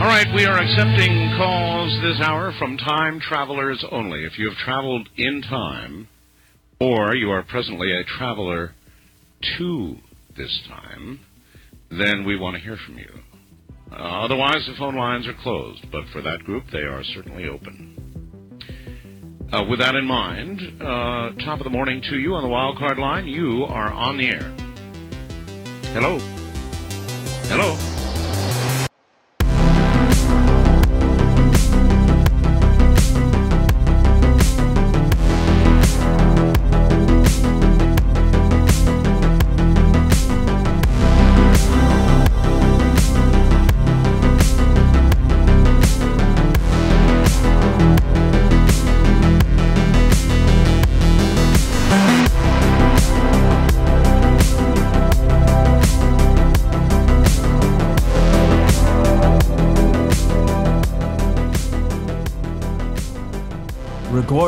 All 0.00 0.06
right, 0.06 0.34
we 0.34 0.46
are 0.46 0.56
accepting 0.56 1.34
calls 1.36 2.00
this 2.00 2.26
hour 2.26 2.54
from 2.58 2.78
time 2.78 3.20
travelers 3.20 3.84
only. 3.92 4.24
If 4.24 4.38
you 4.38 4.48
have 4.48 4.56
traveled 4.56 5.10
in 5.18 5.42
time, 5.42 6.08
or 6.80 7.14
you 7.14 7.30
are 7.30 7.42
presently 7.42 7.92
a 7.92 8.02
traveler 8.04 8.72
to 9.58 9.96
this 10.38 10.62
time, 10.66 11.20
then 11.90 12.24
we 12.24 12.38
want 12.38 12.56
to 12.56 12.62
hear 12.62 12.78
from 12.86 12.96
you. 12.96 13.10
Uh, 13.92 14.24
otherwise, 14.24 14.66
the 14.66 14.74
phone 14.78 14.96
lines 14.96 15.28
are 15.28 15.34
closed, 15.42 15.84
but 15.92 16.04
for 16.14 16.22
that 16.22 16.44
group, 16.44 16.64
they 16.72 16.78
are 16.78 17.04
certainly 17.04 17.46
open. 17.46 18.56
Uh, 19.52 19.64
with 19.68 19.80
that 19.80 19.96
in 19.96 20.06
mind, 20.06 20.62
uh, 20.80 21.32
top 21.44 21.60
of 21.60 21.64
the 21.64 21.70
morning 21.70 22.00
to 22.08 22.18
you 22.18 22.32
on 22.34 22.42
the 22.42 22.48
wild 22.48 22.78
card 22.78 22.96
line. 22.96 23.26
You 23.26 23.64
are 23.64 23.92
on 23.92 24.16
the 24.16 24.28
air. 24.28 24.50
Hello. 25.92 26.18
Hello. 27.50 28.09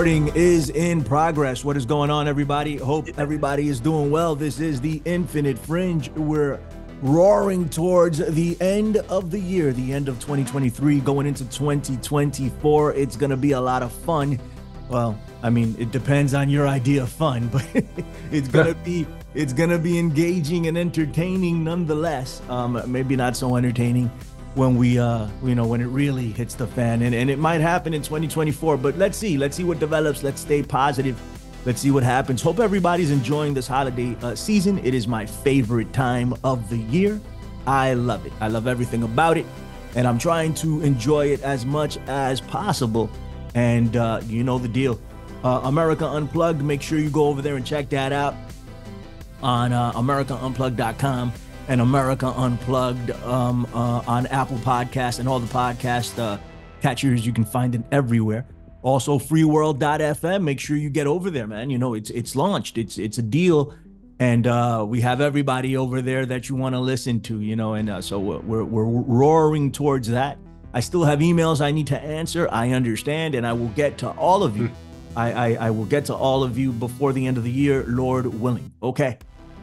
Recording 0.02 0.34
is 0.34 0.68
in 0.70 1.04
progress. 1.04 1.64
What 1.64 1.76
is 1.76 1.86
going 1.86 2.10
on, 2.10 2.26
everybody? 2.26 2.76
Hope 2.76 3.06
everybody 3.18 3.68
is 3.68 3.78
doing 3.78 4.10
well. 4.10 4.34
This 4.34 4.58
is 4.58 4.80
the 4.80 5.00
Infinite 5.04 5.56
Fringe. 5.56 6.10
We're 6.16 6.58
roaring 7.02 7.68
towards 7.68 8.18
the 8.18 8.60
end 8.60 8.96
of 8.96 9.30
the 9.30 9.38
year, 9.38 9.72
the 9.72 9.92
end 9.92 10.08
of 10.08 10.18
2023, 10.18 10.98
going 10.98 11.28
into 11.28 11.44
2024. 11.44 12.94
It's 12.94 13.14
going 13.14 13.30
to 13.30 13.36
be 13.36 13.52
a 13.52 13.60
lot 13.60 13.84
of 13.84 13.92
fun. 13.92 14.40
Well, 14.88 15.16
I 15.40 15.50
mean, 15.50 15.76
it 15.78 15.92
depends 15.92 16.34
on 16.34 16.48
your 16.48 16.66
idea 16.66 17.04
of 17.04 17.08
fun, 17.08 17.46
but 17.52 17.64
it's 18.32 18.48
going 18.48 18.66
to 18.74 18.80
be 18.80 19.06
it's 19.34 19.52
going 19.52 19.70
to 19.70 19.78
be 19.78 20.00
engaging 20.00 20.66
and 20.66 20.76
entertaining 20.76 21.62
nonetheless. 21.62 22.42
Um, 22.48 22.82
maybe 22.90 23.14
not 23.14 23.36
so 23.36 23.54
entertaining 23.54 24.10
when 24.54 24.76
we 24.76 24.98
uh 24.98 25.26
you 25.42 25.54
know 25.54 25.66
when 25.66 25.80
it 25.80 25.86
really 25.86 26.30
hits 26.30 26.54
the 26.54 26.66
fan. 26.66 27.02
And, 27.02 27.14
and 27.14 27.30
it 27.30 27.38
might 27.38 27.60
happen 27.60 27.94
in 27.94 28.02
2024 28.02 28.76
but 28.76 28.96
let's 28.98 29.16
see. 29.16 29.38
Let's 29.38 29.56
see 29.56 29.64
what 29.64 29.78
develops. 29.78 30.22
Let's 30.22 30.40
stay 30.40 30.62
positive. 30.62 31.20
Let's 31.64 31.80
see 31.80 31.90
what 31.90 32.02
happens. 32.02 32.42
Hope 32.42 32.58
everybody's 32.58 33.10
enjoying 33.10 33.54
this 33.54 33.68
holiday 33.68 34.16
uh, 34.22 34.34
season. 34.34 34.78
It 34.78 34.94
is 34.94 35.06
my 35.06 35.24
favorite 35.26 35.92
time 35.92 36.34
of 36.42 36.68
the 36.68 36.78
year. 36.78 37.20
I 37.66 37.94
love 37.94 38.26
it. 38.26 38.32
I 38.40 38.48
love 38.48 38.66
everything 38.66 39.04
about 39.04 39.38
it 39.38 39.46
and 39.94 40.06
i'm 40.06 40.18
trying 40.18 40.54
to 40.54 40.80
enjoy 40.82 41.26
it 41.26 41.42
as 41.42 41.64
much 41.66 41.98
as 42.06 42.40
possible. 42.40 43.10
And 43.54 43.96
uh 43.96 44.20
you 44.26 44.44
know 44.44 44.58
the 44.58 44.68
deal. 44.68 45.00
Uh, 45.44 45.60
america 45.64 46.06
unplugged 46.06 46.62
make 46.62 46.80
sure 46.80 46.98
you 46.98 47.10
go 47.10 47.26
over 47.26 47.42
there 47.42 47.56
and 47.56 47.66
check 47.66 47.88
that 47.88 48.12
out 48.12 48.36
on 49.42 49.72
uh, 49.72 49.90
americaunplugged.com 49.92 51.32
and 51.72 51.80
America 51.80 52.26
Unplugged 52.26 53.12
um, 53.24 53.66
uh, 53.72 54.02
on 54.06 54.26
Apple 54.26 54.58
Podcasts 54.58 55.18
and 55.18 55.26
all 55.26 55.40
the 55.40 55.46
podcast 55.46 56.18
uh, 56.18 56.36
catchers. 56.82 57.24
You 57.24 57.32
can 57.32 57.46
find 57.46 57.74
it 57.74 57.80
everywhere. 57.90 58.46
Also, 58.82 59.18
freeworld.fm. 59.18 60.42
Make 60.42 60.60
sure 60.60 60.76
you 60.76 60.90
get 60.90 61.06
over 61.06 61.30
there, 61.30 61.46
man. 61.46 61.70
You 61.70 61.78
know, 61.78 61.94
it's 61.94 62.10
it's 62.10 62.36
launched. 62.36 62.76
It's 62.76 62.98
it's 62.98 63.16
a 63.16 63.22
deal, 63.22 63.74
and 64.18 64.46
uh, 64.46 64.84
we 64.86 65.00
have 65.00 65.22
everybody 65.22 65.74
over 65.78 66.02
there 66.02 66.26
that 66.26 66.50
you 66.50 66.56
want 66.56 66.74
to 66.74 66.78
listen 66.78 67.20
to. 67.22 67.40
You 67.40 67.56
know, 67.56 67.72
and 67.72 67.88
uh, 67.88 68.02
so 68.02 68.20
we're 68.20 68.64
we're 68.64 68.84
roaring 68.84 69.72
towards 69.72 70.08
that. 70.08 70.36
I 70.74 70.80
still 70.80 71.04
have 71.04 71.20
emails 71.20 71.62
I 71.62 71.70
need 71.70 71.86
to 71.86 71.98
answer. 71.98 72.50
I 72.52 72.72
understand, 72.72 73.34
and 73.34 73.46
I 73.46 73.54
will 73.54 73.68
get 73.68 73.96
to 73.98 74.10
all 74.10 74.42
of 74.42 74.58
you. 74.58 74.70
I, 75.16 75.32
I 75.32 75.68
I 75.68 75.70
will 75.70 75.86
get 75.86 76.04
to 76.06 76.14
all 76.14 76.42
of 76.42 76.58
you 76.58 76.70
before 76.70 77.14
the 77.14 77.26
end 77.26 77.38
of 77.38 77.44
the 77.44 77.50
year, 77.50 77.82
Lord 77.88 78.26
willing. 78.26 78.72
Okay. 78.82 79.16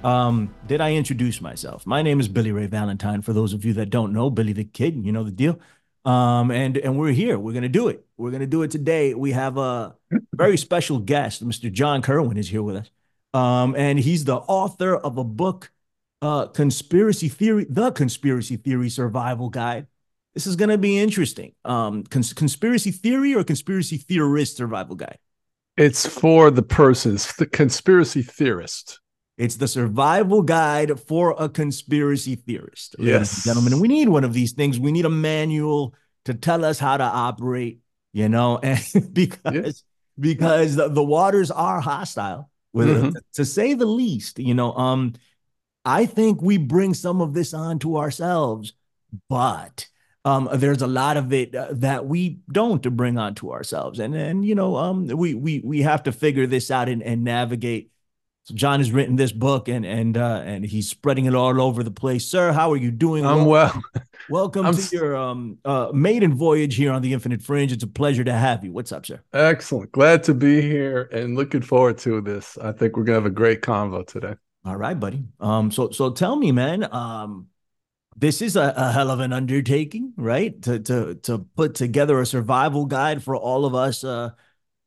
Um, 0.04 0.54
did 0.66 0.80
I 0.80 0.94
introduce 0.94 1.42
myself? 1.42 1.86
My 1.86 2.02
name 2.02 2.20
is 2.20 2.28
Billy 2.28 2.52
Ray 2.52 2.68
Valentine. 2.68 3.22
For 3.22 3.34
those 3.34 3.54
of 3.54 3.66
you 3.66 3.74
that 3.74 3.90
don't 3.90 4.14
know, 4.14 4.30
Billy 4.30 4.54
the 4.54 4.64
Kid, 4.64 5.06
you 5.06 5.12
know 5.12 5.24
the 5.24 5.32
deal. 5.32 5.60
Um, 6.06 6.52
and 6.52 6.78
and 6.78 6.98
we're 6.98 7.12
here. 7.12 7.38
We're 7.38 7.54
gonna 7.54 7.68
do 7.68 7.90
it. 7.90 8.06
We're 8.16 8.32
gonna 8.32 8.48
do 8.48 8.64
it 8.64 8.72
today. 8.72 9.14
We 9.14 9.32
have 9.32 9.58
a 9.58 9.96
very 10.34 10.58
special 10.58 11.00
guest, 11.00 11.46
Mr. 11.46 11.72
John 11.72 12.02
Kirwin, 12.02 12.38
is 12.38 12.50
here 12.50 12.64
with 12.64 12.78
us. 12.78 12.90
Um, 13.34 13.76
and 13.76 14.00
he's 14.00 14.24
the 14.24 14.38
author 14.38 14.96
of 14.96 15.18
a 15.18 15.24
book, 15.24 15.70
uh, 16.22 16.48
Conspiracy 16.48 17.28
Theory, 17.28 17.66
The 17.70 17.92
Conspiracy 17.92 18.56
Theory 18.56 18.90
Survival 18.90 19.50
Guide. 19.50 19.88
This 20.34 20.48
is 20.48 20.56
gonna 20.56 20.78
be 20.78 20.98
interesting. 20.98 21.54
Um, 21.66 22.04
cons- 22.04 22.34
conspiracy 22.34 22.92
theory 22.92 23.36
or 23.36 23.44
conspiracy 23.44 23.98
theorist 23.98 24.56
survival 24.56 24.96
guide? 24.96 25.18
It's 25.76 26.06
for 26.06 26.50
the 26.52 26.62
persons, 26.62 27.36
the 27.36 27.46
conspiracy 27.46 28.22
theorist. 28.22 29.00
It's 29.40 29.56
the 29.56 29.70
survival 29.70 30.42
guide 30.42 31.00
for 31.00 31.34
a 31.40 31.48
conspiracy 31.48 32.36
theorist. 32.36 32.98
Yes. 33.00 33.46
Gentlemen, 33.46 33.72
and 33.72 33.82
we 33.82 33.88
need 33.88 34.10
one 34.10 34.26
of 34.26 34.34
these 34.34 34.52
things. 34.52 34.78
We 34.78 34.92
need 34.92 35.06
a 35.06 35.10
manual 35.10 35.96
to 36.26 36.34
tell 36.34 36.66
us 36.66 36.78
how 36.78 36.98
to 36.98 37.06
operate, 37.06 37.80
you 38.12 38.28
know, 38.28 38.58
and 38.64 38.84
because 39.14 39.40
Yes. 39.54 39.84
because 40.20 40.76
the, 40.76 40.90
the 40.90 41.02
waters 41.04 41.52
are 41.52 41.80
hostile, 41.80 42.52
with 42.74 42.90
Mhm. 42.90 43.14
to 43.36 43.46
say 43.46 43.76
the 43.76 43.86
least, 43.86 44.40
you 44.40 44.54
know. 44.54 44.74
Um, 44.74 45.14
I 45.86 46.06
think 46.06 46.42
we 46.42 46.58
bring 46.58 46.94
some 46.94 47.22
of 47.22 47.34
this 47.34 47.54
on 47.54 47.80
to 47.80 47.96
ourselves, 47.96 48.74
but 49.30 49.88
um, 50.26 50.50
there's 50.54 50.82
a 50.82 50.88
lot 50.88 51.16
of 51.16 51.32
it 51.32 51.56
uh, 51.56 51.70
that 51.72 52.06
we 52.06 52.40
don't 52.52 52.84
bring 52.98 53.18
onto 53.18 53.52
ourselves, 53.54 54.00
and 54.00 54.14
and 54.14 54.44
you 54.44 54.54
know, 54.54 54.76
um, 54.76 55.08
we 55.08 55.34
we 55.34 55.62
we 55.64 55.82
have 55.84 56.04
to 56.04 56.12
figure 56.12 56.46
this 56.46 56.70
out 56.70 56.90
and, 56.90 57.02
and 57.02 57.24
navigate. 57.24 57.90
So 58.50 58.56
John 58.56 58.80
has 58.80 58.92
written 58.92 59.16
this 59.16 59.32
book 59.32 59.68
and 59.68 59.86
and 59.86 60.18
uh, 60.18 60.42
and 60.44 60.66
he's 60.66 60.90
spreading 60.90 61.26
it 61.26 61.36
all 61.36 61.62
over 61.62 61.84
the 61.84 61.92
place. 61.92 62.26
Sir, 62.26 62.52
how 62.52 62.72
are 62.72 62.78
you 62.78 62.90
doing? 62.90 63.24
I'm 63.24 63.46
well. 63.46 63.80
Welcome 64.32 64.66
I'm 64.66 64.76
to 64.76 64.96
your 64.96 65.16
um 65.16 65.60
uh 65.64 65.92
maiden 65.94 66.34
voyage 66.34 66.76
here 66.76 66.92
on 66.92 67.04
the 67.04 67.14
Infinite 67.14 67.44
Fringe. 67.44 67.72
It's 67.72 67.84
a 67.84 67.88
pleasure 67.88 68.24
to 68.24 68.34
have 68.34 68.66
you. 68.66 68.72
What's 68.72 68.92
up, 68.92 69.06
sir? 69.06 69.22
Excellent. 69.34 69.92
Glad 69.92 70.24
to 70.24 70.34
be 70.34 70.62
here 70.64 71.10
and 71.12 71.36
looking 71.36 71.62
forward 71.62 72.00
to 72.00 72.22
this. 72.22 72.58
I 72.58 72.72
think 72.72 72.98
we're 72.98 73.04
gonna 73.04 73.18
have 73.18 73.28
a 73.28 73.30
great 73.30 73.62
convo 73.62 74.06
today. 74.08 74.34
All 74.66 74.78
right, 74.78 75.00
buddy. 75.00 75.26
Um, 75.40 75.70
so 75.70 75.92
so 75.92 76.10
tell 76.10 76.36
me, 76.36 76.52
man. 76.52 76.92
Um, 76.92 77.50
this 78.18 78.42
is 78.42 78.56
a, 78.56 78.74
a 78.76 78.92
hell 78.92 79.12
of 79.12 79.20
an 79.20 79.32
undertaking, 79.32 80.14
right? 80.18 80.60
To 80.64 80.80
to 80.80 81.16
to 81.22 81.38
put 81.56 81.76
together 81.76 82.20
a 82.20 82.26
survival 82.26 82.88
guide 82.88 83.22
for 83.22 83.36
all 83.36 83.66
of 83.66 83.76
us 83.76 84.04
uh 84.04 84.32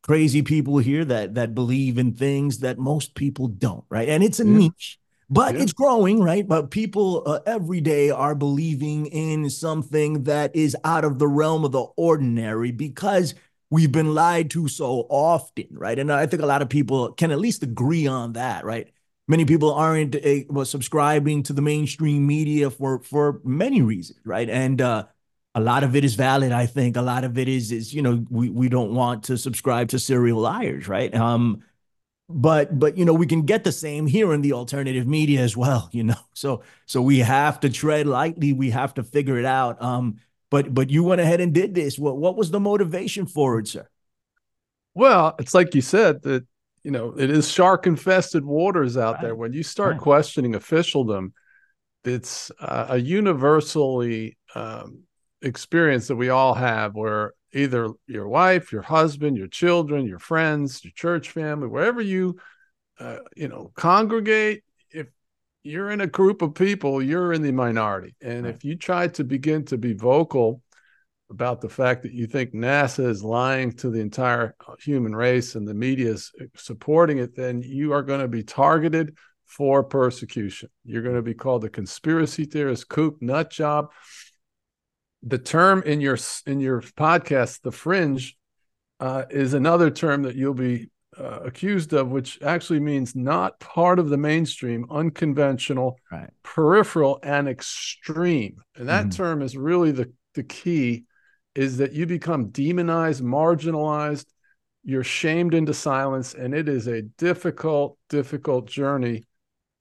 crazy 0.03 0.43
people 0.43 0.79
here 0.79 1.05
that 1.05 1.35
that 1.35 1.55
believe 1.55 1.99
in 1.99 2.13
things 2.15 2.59
that 2.59 2.79
most 2.79 3.15
people 3.15 3.49
don't, 3.49 3.85
right? 3.89 4.09
And 4.09 4.23
it's 4.23 4.41
a 4.41 4.45
Yeah. 4.45 4.59
niche, 4.59 4.99
but 5.31 5.55
Yeah. 5.55 5.63
it's 5.63 5.73
growing, 5.73 6.21
right? 6.21 6.47
But 6.47 6.71
people 6.71 7.23
uh, 7.27 7.41
every 7.47 7.81
day 7.81 8.11
are 8.11 8.35
believing 8.35 9.07
in 9.07 9.49
something 9.51 10.25
that 10.25 10.55
is 10.55 10.77
out 10.85 11.05
of 11.05 11.19
the 11.19 11.29
realm 11.29 11.65
of 11.65 11.73
the 11.73 11.87
ordinary 11.97 12.73
because 12.73 13.35
we've 13.71 13.93
been 13.93 14.15
lied 14.15 14.51
to 14.51 14.69
so 14.69 15.07
often, 15.09 15.67
right? 15.71 15.99
And 15.99 16.13
I 16.13 16.27
think 16.27 16.43
a 16.43 16.47
lot 16.47 16.63
of 16.63 16.69
people 16.69 17.13
can 17.13 17.31
at 17.31 17.39
least 17.39 17.63
agree 17.63 18.07
on 18.07 18.35
that, 18.35 18.65
right? 18.65 18.89
Many 19.29 19.45
people 19.45 19.73
aren't 19.73 20.17
uh, 20.17 20.65
subscribing 20.65 21.43
to 21.45 21.53
the 21.53 21.63
mainstream 21.63 22.27
media 22.27 22.71
for 22.71 23.01
for 23.03 23.41
many 23.45 23.81
reasons, 23.81 24.19
right? 24.25 24.51
And 24.51 24.81
uh, 24.81 25.05
a 25.55 25.61
lot 25.61 25.85
of 25.85 25.95
it 25.97 26.05
is 26.05 26.15
valid. 26.15 26.53
I 26.53 26.67
think 26.67 26.97
a 26.97 27.03
lot 27.03 27.25
of 27.25 27.39
it 27.39 27.49
is 27.49 27.73
is 27.73 27.93
you 27.95 28.03
know 28.03 28.25
we 28.31 28.49
we 28.51 28.69
don't 28.69 28.95
want 28.95 29.25
to 29.25 29.39
subscribe 29.39 29.89
to 29.91 29.99
serial 29.99 30.41
liars, 30.41 30.89
right? 30.89 31.15
Um, 31.15 31.63
but 32.29 32.79
but 32.79 32.99
you 32.99 33.05
know 33.05 33.15
we 33.15 33.27
can 33.27 33.43
get 33.43 33.65
the 33.65 33.73
same 33.73 34.07
here 34.07 34.33
in 34.35 34.43
the 34.43 34.53
alternative 34.55 35.07
media 35.07 35.41
as 35.43 35.57
well, 35.57 35.89
you 35.93 36.05
know. 36.05 36.17
So 36.35 36.63
so 36.87 37.03
we 37.03 37.19
have 37.21 37.61
to 37.61 37.71
tread 37.71 38.07
lightly. 38.07 38.53
We 38.53 38.71
have 38.71 38.95
to 38.95 39.03
figure 39.05 39.39
it 39.39 39.45
out. 39.47 39.83
Um, 39.83 40.19
but 40.51 40.75
but 40.75 40.91
you 40.91 41.05
went 41.05 41.21
ahead 41.21 41.41
and 41.41 41.53
did 41.55 41.75
this. 41.75 41.99
What 41.99 42.19
what 42.19 42.37
was 42.37 42.51
the 42.51 42.61
motivation 42.61 43.27
for 43.27 43.59
it, 43.61 43.69
sir? 43.69 43.89
Well, 44.95 45.35
it's 45.39 45.55
like 45.55 45.75
you 45.75 45.81
said 45.81 46.23
that 46.23 46.45
you 46.83 46.91
know 46.91 47.15
it 47.17 47.31
is 47.31 47.51
shark 47.51 47.87
infested 47.87 48.45
waters 48.45 48.97
out 48.97 49.21
there. 49.21 49.35
When 49.35 49.53
you 49.53 49.63
start 49.63 49.97
Right. 49.97 49.99
questioning 49.99 50.55
officialdom, 50.55 51.33
it's 52.05 52.51
uh, 52.61 52.89
a 52.91 52.99
universally 52.99 54.39
um, 54.55 55.05
experience 55.43 56.09
that 56.09 56.17
we 56.17 56.29
all 56.31 56.55
have, 56.55 56.95
where 56.95 57.35
either 57.53 57.91
your 58.07 58.29
wife, 58.29 58.73
your 58.73 58.83
husband, 58.83 59.37
your 59.37 59.49
children, 59.49 60.07
your 60.07 60.19
friends, 60.19 60.83
your 60.85 60.93
church 60.95 61.31
family, 61.31 61.69
wherever 61.69 62.01
you 62.01 62.39
uh, 62.99 63.19
you 63.37 63.49
know 63.49 63.73
congregate, 63.75 64.63
if 64.91 65.09
you're 65.63 65.91
in 65.91 66.01
a 66.01 66.07
group 66.07 66.43
of 66.43 66.55
people, 66.55 67.03
you're 67.03 67.33
in 67.33 67.43
the 67.43 67.53
minority, 67.53 68.15
and 68.21 68.45
Right. 68.45 68.55
if 68.55 68.65
you 68.65 68.77
try 68.77 69.09
to 69.09 69.25
begin 69.25 69.65
to 69.67 69.79
be 69.79 69.93
vocal 69.93 70.63
about 71.31 71.63
the 71.63 71.69
fact 71.69 72.03
that 72.03 72.13
you 72.13 72.27
think 72.27 72.53
NASA 72.53 73.07
is 73.07 73.25
lying 73.25 73.73
to 73.73 73.89
the 73.89 74.01
entire 74.01 74.55
human 74.79 75.17
race 75.17 75.55
and 75.55 75.67
the 75.67 75.73
media 75.73 76.11
is 76.11 76.31
supporting 76.57 77.19
it, 77.19 77.35
then 77.35 77.63
you 77.63 77.93
are 77.95 78.03
going 78.03 78.21
to 78.21 78.29
be 78.29 78.43
targeted 78.43 79.17
for 79.47 79.83
persecution. 79.83 80.69
You're 80.85 81.03
going 81.03 81.17
to 81.17 81.23
be 81.23 81.35
called 81.35 81.65
a 81.65 81.71
conspiracy 81.71 82.45
theorist, 82.45 82.89
kook, 82.89 83.21
nut 83.23 83.51
job. 83.51 83.93
The 85.23 85.39
term 85.39 85.83
in 85.85 86.01
your 86.01 86.19
in 86.47 86.61
your 86.61 86.81
podcast, 86.83 87.63
the 87.63 87.73
fringe, 87.73 88.37
uh, 89.01 89.25
is 89.31 89.55
another 89.55 89.91
term 89.91 90.23
that 90.23 90.35
you'll 90.35 90.55
be 90.55 90.91
uh, 91.19 91.41
accused 91.45 91.93
of, 91.93 92.11
which 92.11 92.41
actually 92.43 92.81
means 92.81 93.15
not 93.15 93.61
part 93.61 93.99
of 93.99 94.09
the 94.09 94.17
mainstream, 94.17 94.87
unconventional, 94.91 95.99
right. 96.11 96.31
peripheral, 96.43 97.21
and 97.23 97.49
extreme. 97.49 98.57
And 98.77 98.89
that 98.89 99.07
Mhm. 99.07 99.17
term 99.17 99.43
is 99.43 99.57
really 99.57 99.93
the 99.93 100.11
the 100.35 100.43
key. 100.43 101.05
Is 101.55 101.77
that 101.77 101.93
you 101.93 102.07
become 102.07 102.49
demonized, 102.49 103.23
marginalized, 103.23 104.25
you're 104.85 105.05
shamed 105.05 105.53
into 105.53 105.75
silence, 105.75 106.33
and 106.33 106.55
it 106.55 106.67
is 106.67 106.87
a 106.87 107.03
difficult, 107.03 107.99
difficult 108.09 108.67
journey. 108.67 109.25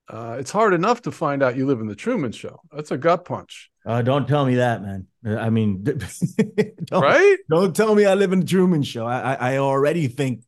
Uh, 0.09 0.35
it's 0.37 0.51
hard 0.51 0.73
enough 0.73 1.01
to 1.03 1.11
find 1.11 1.41
out 1.41 1.55
you 1.55 1.65
live 1.65 1.79
in 1.79 1.87
the 1.87 1.95
Truman 1.95 2.33
Show. 2.33 2.59
That's 2.73 2.91
a 2.91 2.97
gut 2.97 3.23
punch, 3.23 3.71
Uh, 3.85 4.01
don't 4.01 4.27
tell 4.27 4.45
me 4.45 4.55
that, 4.55 4.81
man. 4.81 5.07
I 5.25 5.49
mean, 5.49 5.83
don't, 5.83 7.01
right? 7.01 7.37
Don't 7.49 7.75
tell 7.75 7.93
me 7.93 8.05
I 8.05 8.15
live 8.15 8.33
in 8.33 8.39
the 8.41 8.45
Truman 8.45 8.83
Show. 8.83 9.05
I, 9.05 9.33
I 9.33 9.53
I 9.53 9.57
already 9.57 10.07
think 10.07 10.43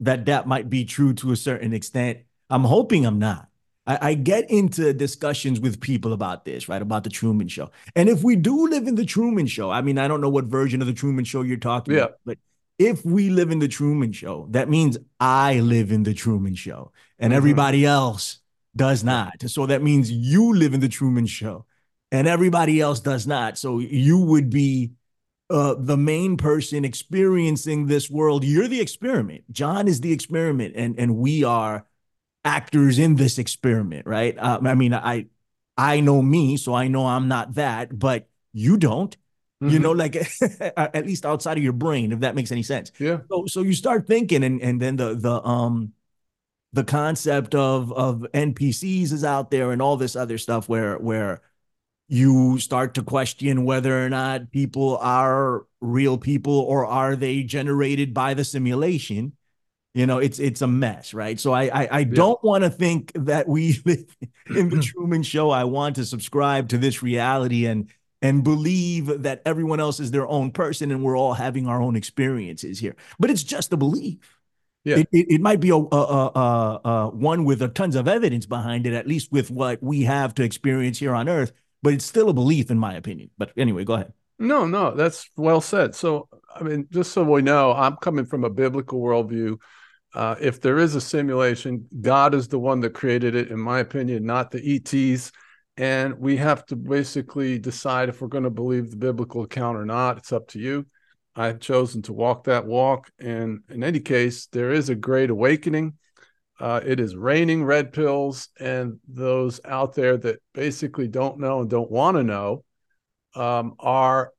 that 0.00 0.26
that 0.26 0.46
might 0.46 0.68
be 0.68 0.84
true 0.84 1.14
to 1.14 1.32
a 1.32 1.36
certain 1.36 1.72
extent. 1.72 2.18
I'm 2.50 2.64
hoping 2.64 3.06
I'm 3.06 3.18
not. 3.18 3.48
I, 3.86 4.10
I 4.10 4.14
get 4.14 4.50
into 4.50 4.92
discussions 4.92 5.60
with 5.60 5.80
people 5.80 6.12
about 6.12 6.44
this, 6.44 6.68
right? 6.68 6.82
About 6.82 7.04
the 7.04 7.10
Truman 7.10 7.48
Show. 7.48 7.70
And 7.96 8.08
if 8.08 8.22
we 8.22 8.36
do 8.36 8.68
live 8.68 8.86
in 8.86 8.96
the 8.96 9.04
Truman 9.04 9.46
Show, 9.46 9.70
I 9.70 9.80
mean, 9.80 9.98
I 9.98 10.08
don't 10.08 10.20
know 10.20 10.28
what 10.28 10.44
version 10.44 10.80
of 10.80 10.86
the 10.86 10.92
Truman 10.92 11.24
Show 11.24 11.42
you're 11.42 11.56
talking 11.56 11.94
Yeah. 11.94 12.00
about, 12.04 12.18
but 12.24 12.38
if 12.78 13.04
we 13.04 13.30
live 13.30 13.50
in 13.50 13.60
the 13.60 13.68
Truman 13.68 14.12
Show, 14.12 14.46
that 14.50 14.68
means 14.68 14.98
I 15.20 15.60
live 15.60 15.90
in 15.90 16.02
the 16.02 16.14
Truman 16.14 16.54
Show 16.54 16.92
and 17.18 17.32
Mhm. 17.32 17.36
everybody 17.36 17.86
else 17.86 18.40
does 18.76 19.02
not. 19.04 19.48
So 19.48 19.66
that 19.66 19.82
means 19.82 20.10
you 20.10 20.52
live 20.54 20.74
in 20.74 20.80
the 20.80 20.88
Truman 20.88 21.26
Show 21.26 21.64
and 22.12 22.28
everybody 22.28 22.80
else 22.80 23.00
does 23.00 23.26
not. 23.26 23.58
So 23.58 23.80
you 23.80 24.18
would 24.18 24.50
be 24.50 24.92
uh, 25.50 25.74
the 25.78 25.96
main 25.98 26.36
person 26.36 26.84
experiencing 26.84 27.86
this 27.86 28.10
world. 28.10 28.44
You're 28.44 28.68
the 28.68 28.80
experiment. 28.80 29.44
John 29.52 29.88
is 29.88 30.00
the 30.00 30.12
experiment, 30.12 30.74
and 30.76 30.98
and 30.98 31.16
we 31.16 31.44
are 31.44 31.86
actors 32.44 32.98
in 32.98 33.16
this 33.16 33.38
experiment, 33.38 34.06
right? 34.06 34.36
Uh, 34.38 34.60
I 34.64 34.74
mean, 34.74 34.94
I 34.94 35.26
I 35.76 36.00
know 36.00 36.22
me, 36.22 36.56
so 36.56 36.74
I 36.74 36.88
know 36.88 37.06
I'm 37.06 37.28
not 37.28 37.54
that, 37.54 37.98
but 37.98 38.28
you 38.52 38.76
don't. 38.76 39.16
You 39.64 39.78
Mhm. 39.78 39.82
know, 39.82 39.92
like 39.92 40.16
at 40.76 41.06
least 41.06 41.24
outside 41.26 41.56
of 41.56 41.62
your 41.64 41.72
brain, 41.72 42.12
if 42.12 42.20
that 42.20 42.34
makes 42.34 42.52
any 42.52 42.64
sense. 42.64 42.92
yeah, 42.98 43.20
So 43.30 43.46
so 43.46 43.62
you 43.62 43.74
start 43.74 44.06
thinking, 44.06 44.44
and 44.44 44.60
and 44.62 44.80
then 44.82 44.96
the 44.96 45.14
the 45.14 45.42
um 45.46 45.92
the 46.72 46.84
concept 46.84 47.54
of 47.54 47.92
of 47.92 48.26
NPCs 48.34 49.12
is 49.12 49.24
out 49.24 49.50
there 49.50 49.72
and 49.72 49.82
all 49.82 49.96
this 49.96 50.16
other 50.16 50.38
stuff 50.38 50.68
where 50.68 50.96
where 50.98 51.42
you 52.12 52.58
start 52.58 52.92
to 52.92 53.02
question 53.02 53.64
whether 53.64 54.04
or 54.04 54.10
not 54.10 54.50
people 54.50 54.98
are 54.98 55.64
real 55.80 56.18
people 56.18 56.52
or 56.52 56.84
are 56.84 57.16
they 57.16 57.42
generated 57.42 58.12
by 58.12 58.34
the 58.34 58.44
simulation. 58.44 59.32
You 59.94 60.06
know, 60.06 60.18
it's 60.18 60.38
it's 60.38 60.60
a 60.60 60.66
mess, 60.66 61.14
right? 61.14 61.40
So 61.40 61.52
I 61.52 61.84
I, 61.84 61.88
I 61.90 62.04
don't 62.04 62.42
want 62.44 62.64
to 62.64 62.70
think 62.70 63.12
that 63.14 63.48
we 63.48 63.80
in 64.46 64.68
the 64.68 64.82
Truman 64.82 65.22
Show. 65.22 65.48
I 65.48 65.64
want 65.64 65.96
to 65.96 66.04
subscribe 66.04 66.68
to 66.68 66.78
this 66.78 67.02
reality 67.02 67.64
and 67.64 67.88
and 68.20 68.44
believe 68.44 69.22
that 69.22 69.40
everyone 69.46 69.80
else 69.80 69.98
is 69.98 70.10
their 70.10 70.28
own 70.28 70.50
person 70.50 70.90
and 70.90 71.02
we're 71.02 71.16
all 71.16 71.32
having 71.32 71.66
our 71.66 71.80
own 71.80 71.96
experiences 71.96 72.78
here. 72.78 72.94
But 73.18 73.30
it's 73.30 73.42
just 73.42 73.72
a 73.72 73.78
belief. 73.78 74.38
Yeah. 74.84 74.98
It, 74.98 75.08
it, 75.12 75.26
it 75.34 75.40
might 75.40 75.60
be 75.60 75.70
a, 75.70 75.76
a, 75.76 75.78
a, 75.78 76.32
a, 76.34 76.80
a 76.84 77.10
one 77.10 77.46
with 77.46 77.62
a 77.62 77.68
tons 77.68 77.96
of 77.96 78.06
evidence 78.06 78.44
behind 78.44 78.86
it, 78.86 78.92
at 78.92 79.06
least 79.06 79.32
with 79.32 79.50
what 79.50 79.82
we 79.82 80.02
have 80.02 80.34
to 80.34 80.42
experience 80.42 80.98
here 80.98 81.14
on 81.14 81.28
Earth. 81.28 81.52
But 81.82 81.94
it's 81.94 82.04
still 82.04 82.28
a 82.28 82.34
belief, 82.34 82.70
in 82.70 82.78
my 82.78 82.94
opinion. 82.94 83.30
But 83.38 83.52
anyway, 83.56 83.84
go 83.84 83.94
ahead. 83.94 84.12
No, 84.38 84.66
no, 84.66 84.94
that's 84.94 85.28
well 85.36 85.60
said. 85.60 85.94
So, 85.94 86.28
I 86.54 86.62
mean, 86.62 86.88
just 86.90 87.12
so 87.12 87.22
we 87.22 87.42
know, 87.42 87.72
I'm 87.72 87.96
coming 87.96 88.24
from 88.24 88.44
a 88.44 88.50
biblical 88.50 89.00
worldview. 89.00 89.58
Uh, 90.14 90.34
if 90.40 90.60
there 90.60 90.78
is 90.78 90.94
a 90.94 91.00
simulation, 91.00 91.86
God 92.00 92.34
is 92.34 92.48
the 92.48 92.58
one 92.58 92.80
that 92.80 92.92
created 92.92 93.34
it, 93.34 93.50
in 93.50 93.58
my 93.58 93.78
opinion, 93.80 94.24
not 94.24 94.50
the 94.50 94.76
ETs. 94.76 95.32
And 95.76 96.18
we 96.18 96.36
have 96.36 96.66
to 96.66 96.76
basically 96.76 97.58
decide 97.58 98.08
if 98.08 98.20
we're 98.20 98.28
going 98.28 98.44
to 98.44 98.50
believe 98.50 98.90
the 98.90 98.96
biblical 98.96 99.42
account 99.42 99.78
or 99.78 99.86
not. 99.86 100.18
It's 100.18 100.32
up 100.32 100.48
to 100.48 100.58
you. 100.58 100.86
I've 101.34 101.60
chosen 101.60 102.02
to 102.02 102.12
walk 102.12 102.44
that 102.44 102.66
walk. 102.66 103.10
And 103.18 103.60
in 103.70 103.82
any 103.82 104.00
case, 104.00 104.46
there 104.46 104.72
is 104.72 104.90
a 104.90 104.94
great 104.94 105.30
awakening. 105.30 105.94
Uh, 106.62 106.80
it 106.86 107.00
is 107.00 107.16
raining 107.16 107.64
red 107.64 107.92
pills, 107.92 108.48
and 108.60 109.00
those 109.08 109.60
out 109.64 109.96
there 109.96 110.16
that 110.16 110.40
basically 110.54 111.08
don't 111.08 111.40
know 111.40 111.60
and 111.60 111.68
don't 111.68 111.90
want 111.90 112.16
to 112.16 112.22
know 112.22 112.62
um, 113.34 113.74
are 113.80 114.32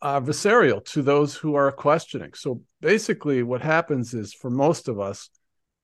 adversarial 0.00 0.84
to 0.84 1.02
those 1.02 1.34
who 1.34 1.56
are 1.56 1.72
questioning. 1.72 2.32
So 2.32 2.62
basically, 2.80 3.42
what 3.42 3.60
happens 3.60 4.14
is 4.14 4.32
for 4.32 4.50
most 4.50 4.86
of 4.86 5.00
us, 5.00 5.30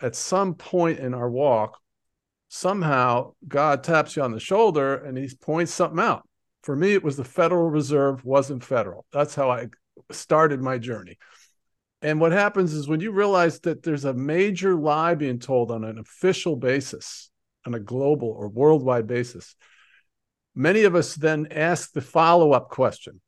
at 0.01 0.15
some 0.15 0.55
point 0.55 1.01
in 1.01 1.13
our 1.13 1.29
walk, 1.29 1.77
somehow 2.47 3.33
God 3.49 3.83
taps 3.83 4.15
you 4.15 4.23
on 4.23 4.31
the 4.31 4.39
shoulder 4.39 4.95
and 4.95 5.19
he 5.19 5.29
points 5.41 5.75
something 5.75 5.99
out. 5.99 6.23
For 6.63 6.77
me, 6.77 6.93
it 6.93 7.03
was 7.03 7.17
the 7.17 7.25
Federal 7.25 7.69
Reserve 7.69 8.25
wasn't 8.25 8.63
federal. 8.63 9.07
That's 9.13 9.35
how 9.35 9.51
I 9.51 9.67
started 10.13 10.61
my 10.61 10.79
journey. 10.79 11.19
And 12.03 12.21
what 12.21 12.33
happens 12.33 12.73
is 12.73 12.89
when 12.89 13.01
you 13.01 13.13
realize 13.13 13.61
that 13.61 13.83
there's 13.83 14.05
a 14.05 14.15
major 14.15 14.75
lie 14.75 15.15
being 15.15 15.39
told 15.39 15.71
on 15.71 15.85
an 15.85 15.99
official 15.99 16.57
basis, 16.57 17.31
on 17.67 17.75
a 17.75 17.81
global 17.81 18.29
or 18.29 18.49
worldwide 18.49 19.07
basis, 19.07 19.55
many 20.55 20.85
of 20.85 20.95
us 20.95 21.15
then 21.15 21.49
ask 21.51 21.93
the 21.93 22.01
follow 22.01 22.53
up 22.53 22.71
question 22.71 23.21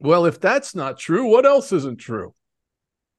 Well, 0.00 0.26
if 0.26 0.40
that's 0.40 0.74
not 0.74 0.98
true, 0.98 1.30
what 1.30 1.46
else 1.46 1.72
isn't 1.72 1.98
true? 1.98 2.34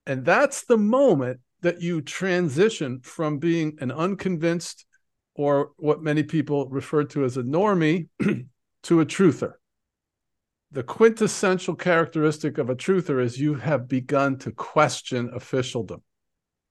And 0.05 0.25
that's 0.25 0.65
the 0.65 0.77
moment 0.77 1.39
that 1.61 1.81
you 1.81 2.01
transition 2.01 2.99
from 3.01 3.39
being 3.39 3.77
an 3.79 3.91
unconvinced 3.91 4.85
or 5.33 5.71
what 5.77 6.01
many 6.01 6.23
people 6.23 6.67
refer 6.69 7.03
to 7.03 7.23
as 7.23 7.37
a 7.37 7.43
normie 7.43 8.07
to 8.83 9.01
a 9.01 9.05
truther. 9.05 9.53
The 10.71 10.83
quintessential 10.83 11.75
characteristic 11.75 12.57
of 12.57 12.69
a 12.69 12.75
truther 12.75 13.21
is 13.23 13.39
you 13.39 13.55
have 13.55 13.87
begun 13.87 14.37
to 14.39 14.51
question 14.51 15.31
officialdom. 15.33 16.03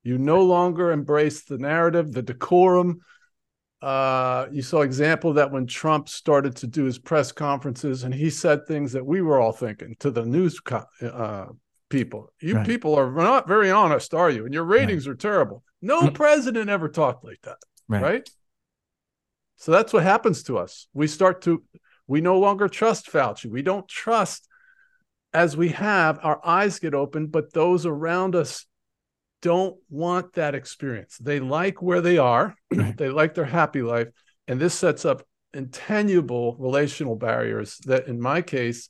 You 0.03 0.19
no 0.19 0.43
longer 0.45 0.93
embrace 0.93 1.45
the 1.45 1.59
narrative, 1.59 2.13
the 2.13 2.23
decorum. 2.23 3.01
Uh, 3.81 4.47
you 4.53 4.63
saw 4.63 4.83
example 4.83 5.31
of 5.31 5.37
that 5.37 5.51
when 5.51 5.67
Trump 5.67 6.09
started 6.09 6.57
to 6.57 6.67
do 6.67 6.85
his 6.85 6.99
press 6.99 7.33
conferences, 7.33 8.05
and 8.05 8.15
he 8.15 8.31
said 8.31 8.67
things 8.67 8.93
that 8.93 9.05
we 9.05 9.23
were 9.23 9.41
all 9.41 9.53
thinking 9.53 9.97
to 10.01 10.11
the 10.11 10.25
news 10.25 10.61
co- 10.61 10.85
uh, 11.03 11.47
people. 11.89 12.33
You 12.41 12.57
Right. 12.57 12.67
people 12.67 12.95
are 12.95 13.11
not 13.11 13.49
very 13.49 13.71
honest, 13.71 14.13
are 14.15 14.31
you? 14.31 14.45
And 14.45 14.53
your 14.53 14.65
ratings 14.65 15.07
are 15.07 15.15
terrible. 15.15 15.63
No 15.81 16.03
Mm. 16.09 16.15
president 16.15 16.69
ever 16.71 16.89
talked 16.89 17.25
like 17.25 17.41
that, 17.43 17.59
Right. 17.89 18.03
right? 18.03 18.31
So 19.57 19.73
that's 19.73 19.93
what 19.93 20.03
happens 20.03 20.43
to 20.45 20.59
us. 20.59 20.87
We 20.93 21.07
start 21.07 21.43
to, 21.43 21.63
we 22.07 22.21
no 22.21 22.39
longer 22.39 22.69
trust 22.69 23.11
Fauci. 23.11 23.47
We 23.47 23.63
don't 23.63 23.89
trust 23.89 24.49
as 25.37 25.55
we 25.57 25.69
have, 25.69 26.19
our 26.23 26.41
eyes 26.45 26.79
get 26.79 26.95
open, 26.95 27.27
but 27.27 27.53
those 27.53 27.85
around 27.85 28.35
us 28.35 28.65
don't 29.43 29.77
want 29.91 30.33
that 30.33 30.55
experience. 30.55 31.19
They 31.19 31.41
like 31.41 31.83
where 31.83 32.01
they 32.01 32.17
are, 32.17 32.57
they 32.71 33.11
like 33.11 33.35
their 33.35 33.45
happy 33.45 33.83
life. 33.83 34.09
And 34.49 34.59
this 34.59 34.73
sets 34.73 35.05
up 35.05 35.27
intangible 35.53 36.57
relational 36.59 37.17
barriers 37.17 37.79
that, 37.85 38.07
in 38.07 38.19
my 38.19 38.41
case, 38.41 38.89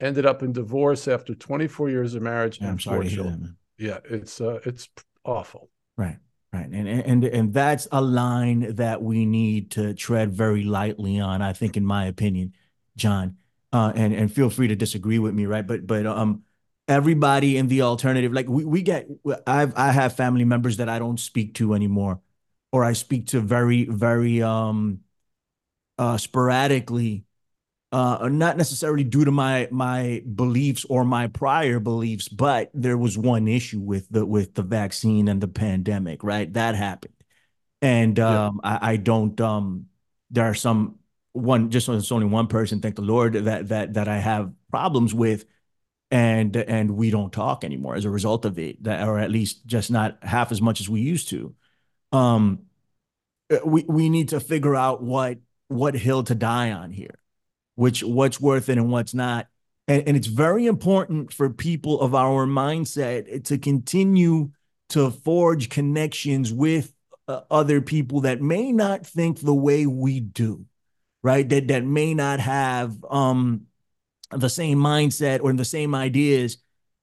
ended 0.00 0.24
up 0.24 0.42
in 0.42 0.52
divorce 0.52 1.08
after 1.08 1.34
24 1.34 1.90
years 1.90 2.14
of 2.14 2.22
marriage 2.22 2.58
Yeah, 2.58 2.68
and 2.68 2.72
I'm 2.72 2.78
four 2.78 2.92
sorry 2.92 3.04
to 3.04 3.10
hear 3.10 3.24
children. 3.24 3.56
Yeah, 3.78 3.98
it's 4.08 4.40
uh, 4.40 4.60
it's 4.64 4.88
awful. 5.24 5.68
Right. 5.96 6.16
Right. 6.52 6.66
And 6.70 6.86
and 6.86 7.24
and 7.24 7.54
that's 7.54 7.88
a 7.92 8.02
line 8.02 8.74
that 8.74 9.02
we 9.02 9.24
need 9.24 9.70
to 9.72 9.94
tread 9.94 10.32
very 10.34 10.64
lightly 10.64 11.18
on, 11.18 11.40
I 11.40 11.54
think, 11.54 11.78
in 11.78 11.84
my 11.84 12.04
opinion, 12.06 12.54
John. 12.94 13.38
Uh, 13.72 13.90
and 13.96 14.12
and 14.12 14.30
feel 14.30 14.50
free 14.50 14.68
to 14.68 14.76
disagree 14.76 15.18
with 15.18 15.32
me, 15.32 15.46
right? 15.46 15.66
But 15.66 15.86
but 15.86 16.06
um 16.06 16.42
everybody 16.88 17.56
in 17.56 17.68
the 17.68 17.80
alternative, 17.82 18.34
like 18.34 18.48
we, 18.48 18.66
we 18.66 18.82
get 18.82 19.08
I've 19.46 19.72
I 19.76 19.92
have 19.92 20.14
family 20.14 20.44
members 20.44 20.76
that 20.76 20.90
I 20.90 20.98
don't 20.98 21.18
speak 21.18 21.54
to 21.54 21.72
anymore, 21.72 22.20
or 22.70 22.84
I 22.84 22.92
speak 22.92 23.28
to 23.28 23.40
very, 23.40 23.86
very 23.86 24.42
um 24.42 25.00
uh 25.98 26.16
sporadically 26.18 27.24
uh, 27.92 28.28
not 28.30 28.56
necessarily 28.56 29.04
due 29.04 29.24
to 29.24 29.30
my 29.30 29.68
my 29.70 30.22
beliefs 30.34 30.84
or 30.88 31.04
my 31.04 31.26
prior 31.28 31.78
beliefs, 31.78 32.28
but 32.28 32.70
there 32.74 32.98
was 32.98 33.18
one 33.18 33.48
issue 33.48 33.80
with 33.80 34.08
the 34.10 34.24
with 34.26 34.54
the 34.54 34.62
vaccine 34.62 35.28
and 35.28 35.40
the 35.40 35.48
pandemic, 35.48 36.24
right? 36.24 36.52
That 36.54 36.74
happened, 36.74 37.14
and 37.82 38.18
Yeah. 38.18 38.46
um, 38.46 38.60
I, 38.64 38.92
I 38.92 38.96
don't. 38.96 39.38
Um, 39.40 39.86
there 40.30 40.44
are 40.44 40.54
some 40.54 40.98
one 41.32 41.70
just 41.70 41.86
so 41.86 41.94
it's 41.94 42.12
only 42.12 42.26
one 42.26 42.46
person. 42.46 42.80
Thank 42.80 42.96
the 42.96 43.02
Lord 43.02 43.34
that 43.34 43.68
that 43.68 43.94
that 43.94 44.08
I 44.08 44.18
have 44.18 44.52
problems 44.70 45.12
with, 45.14 45.44
and 46.10 46.56
and 46.56 46.92
we 46.92 47.10
don't 47.10 47.32
talk 47.32 47.64
anymore 47.64 47.94
as 47.96 48.04
a 48.04 48.10
result 48.10 48.44
of 48.44 48.58
it, 48.58 48.86
or 48.86 49.18
at 49.18 49.30
least 49.30 49.66
just 49.66 49.90
not 49.90 50.18
half 50.22 50.52
as 50.52 50.62
much 50.62 50.80
as 50.80 50.88
we 50.88 51.00
used 51.00 51.28
to. 51.30 51.54
Um, 52.12 52.66
we 53.64 53.84
we 53.88 54.08
need 54.08 54.30
to 54.30 54.40
figure 54.40 54.74
out 54.76 55.02
what 55.02 55.38
what 55.68 55.94
hill 55.94 56.22
to 56.24 56.34
die 56.34 56.72
on 56.72 56.90
here, 56.90 57.18
which 57.74 58.02
what's 58.02 58.40
worth 58.40 58.68
it 58.68 58.78
and 58.78 58.90
what's 58.90 59.14
not. 59.14 59.46
And, 59.88 60.06
and 60.06 60.16
it's 60.16 60.26
very 60.26 60.66
important 60.66 61.32
for 61.32 61.50
people 61.50 62.00
of 62.00 62.14
our 62.14 62.46
mindset 62.46 63.44
to 63.44 63.58
continue 63.58 64.50
to 64.90 65.10
forge 65.10 65.68
connections 65.68 66.52
with 66.52 66.92
uh, 67.28 67.40
other 67.50 67.80
people 67.80 68.22
that 68.22 68.42
may 68.42 68.72
not 68.72 69.06
think 69.06 69.40
the 69.40 69.54
way 69.54 69.86
we 69.86 70.20
do, 70.20 70.66
right? 71.22 71.48
That 71.48 71.68
that 71.68 71.84
may 71.84 72.14
not 72.14 72.40
have 72.40 72.96
um 73.08 73.66
the 74.30 74.48
same 74.48 74.78
mindset 74.78 75.40
or 75.42 75.52
the 75.52 75.64
same 75.64 75.94
ideas 75.94 76.58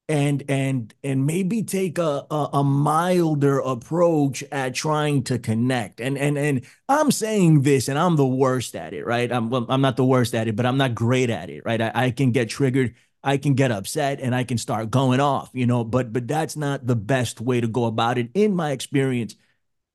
and 0.10 0.44
and 0.50 0.94
and 1.04 1.28
maybe 1.28 1.64
take 1.64 2.00
a, 2.00 2.26
a, 2.32 2.50
a 2.54 2.64
milder 2.64 3.60
approach 3.60 4.44
at 4.52 4.74
trying 4.76 5.24
to 5.26 5.40
connect. 5.40 6.02
And 6.02 6.18
and 6.18 6.38
and 6.38 6.66
i'm 6.90 7.12
saying 7.12 7.62
this 7.62 7.88
and 7.88 8.00
i'm 8.00 8.16
the 8.16 8.26
worst 8.28 8.76
at 8.76 8.94
it 8.94 9.06
right? 9.06 9.32
I'm 9.32 9.54
i'm 9.54 9.82
not 9.82 9.98
the 9.98 10.06
worst 10.06 10.34
at 10.36 10.48
it 10.48 10.56
but 10.56 10.66
i'm 10.66 10.78
not 10.78 10.96
great 10.96 11.30
at 11.30 11.50
it 11.52 11.64
right? 11.66 11.82
I, 11.82 11.92
I 11.94 12.12
can 12.12 12.32
get 12.32 12.50
triggered 12.50 12.96
i 13.24 13.38
can 13.38 13.54
get 13.54 13.72
upset 13.72 14.20
and 14.22 14.34
i 14.36 14.44
can 14.44 14.58
start 14.58 14.90
going 14.92 15.20
off 15.20 15.52
you 15.54 15.68
know? 15.68 15.84
But 15.84 16.12
but 16.12 16.28
that's 16.28 16.58
not 16.58 16.88
the 16.88 16.96
best 16.96 17.40
way 17.42 17.62
to 17.62 17.68
go 17.68 17.86
about 17.86 18.18
it 18.18 18.32
in 18.34 18.56
my 18.56 18.72
experience. 18.72 19.36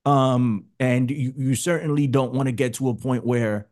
Um 0.07 0.67
and 0.81 1.11
you, 1.11 1.35
you 1.37 1.55
certainly 1.57 2.07
don't 2.09 2.33
want 2.35 2.49
to 2.49 2.53
get 2.53 2.75
to 2.75 2.89
a 2.91 2.95
point 2.95 3.27
where 3.27 3.69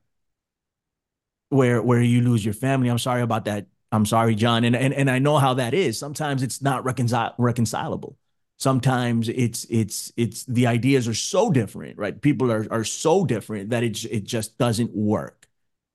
where 1.51 1.83
where 1.83 2.01
you 2.01 2.23
lose 2.23 2.45
your 2.45 2.55
family. 2.55 2.89
I'm 2.89 2.99
sorry 2.99 3.23
about 3.23 3.45
that 3.45 3.67
I'm 3.93 4.07
sorry, 4.07 4.35
John. 4.35 4.65
And, 4.65 4.75
and, 4.75 4.95
and 4.95 5.11
I 5.11 5.19
know 5.19 5.37
how 5.37 5.55
that 5.55 5.75
is. 5.75 5.99
Sometimes 5.99 6.43
it's 6.43 6.63
not 6.63 6.83
reconcil- 6.85 7.35
reconcilable. 7.39 8.17
Sometimes 8.59 9.29
it's 9.29 9.67
it's 9.71 10.13
it's 10.17 10.45
the 10.45 10.69
ideas 10.69 11.09
are 11.09 11.15
so 11.15 11.51
different, 11.51 11.99
right? 11.99 12.21
People 12.21 12.53
are 12.53 12.65
are 12.71 12.85
so 12.85 13.25
different 13.25 13.71
that 13.71 13.83
it 13.83 14.05
it 14.05 14.23
just 14.23 14.57
doesn't 14.57 14.95
work. 14.95 15.49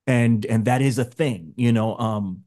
And 0.06 0.44
and 0.44 0.66
that 0.66 0.82
is 0.82 0.98
a 0.98 1.04
thing, 1.04 1.54
you 1.56 1.72
know. 1.72 1.96
Um 1.96 2.44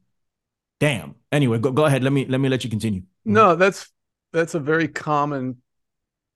damn. 0.78 1.16
Anyway, 1.32 1.58
go 1.58 1.72
go 1.72 1.86
ahead. 1.86 2.04
Let 2.04 2.12
me 2.12 2.24
let 2.26 2.40
me 2.40 2.48
let 2.48 2.62
you 2.62 2.70
continue. 2.70 3.02
No, 3.24 3.56
that's 3.56 3.90
that's 4.32 4.54
a 4.54 4.60
very 4.60 4.86
common 4.86 5.56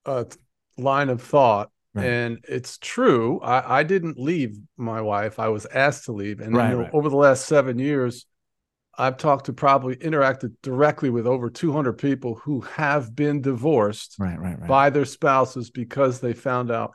uh 0.04 0.24
line 0.76 1.08
of 1.08 1.22
thought 1.22 1.70
Right. 1.96 2.04
And 2.04 2.44
it's 2.46 2.76
true. 2.76 3.40
I, 3.40 3.78
I, 3.78 3.82
didn't 3.82 4.18
leave 4.18 4.58
my 4.76 5.00
wife. 5.00 5.38
I 5.38 5.48
was 5.48 5.64
asked 5.64 6.04
to 6.04 6.12
leave. 6.12 6.40
And 6.40 6.54
right, 6.54 6.74
right. 6.74 6.90
over 6.92 7.08
the 7.08 7.16
last 7.16 7.46
seven 7.46 7.78
years, 7.78 8.26
I've 8.98 9.18
talked 9.18 9.46
to 9.46 9.52
probably 9.52 9.96
interacted 9.96 10.54
directly 10.62 11.10
with 11.10 11.26
over 11.26 11.50
200 11.50 11.94
people 11.94 12.36
who 12.36 12.62
have 12.62 13.14
been 13.14 13.42
divorced 13.42 14.16
right, 14.18 14.38
right, 14.38 14.58
right. 14.58 14.68
by 14.68 14.90
their 14.90 15.04
spouses 15.04 15.70
because 15.70 16.20
they 16.20 16.32
found 16.32 16.70
out 16.70 16.94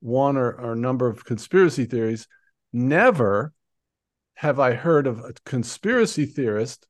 one 0.00 0.36
or, 0.36 0.52
or 0.52 0.72
a 0.72 0.76
number 0.76 1.08
of 1.08 1.24
conspiracy 1.24 1.84
theories. 1.84 2.26
Never 2.72 3.52
have 4.34 4.58
I 4.58 4.72
heard 4.72 5.06
of 5.06 5.18
a 5.20 5.34
conspiracy 5.44 6.24
theorist 6.26 6.86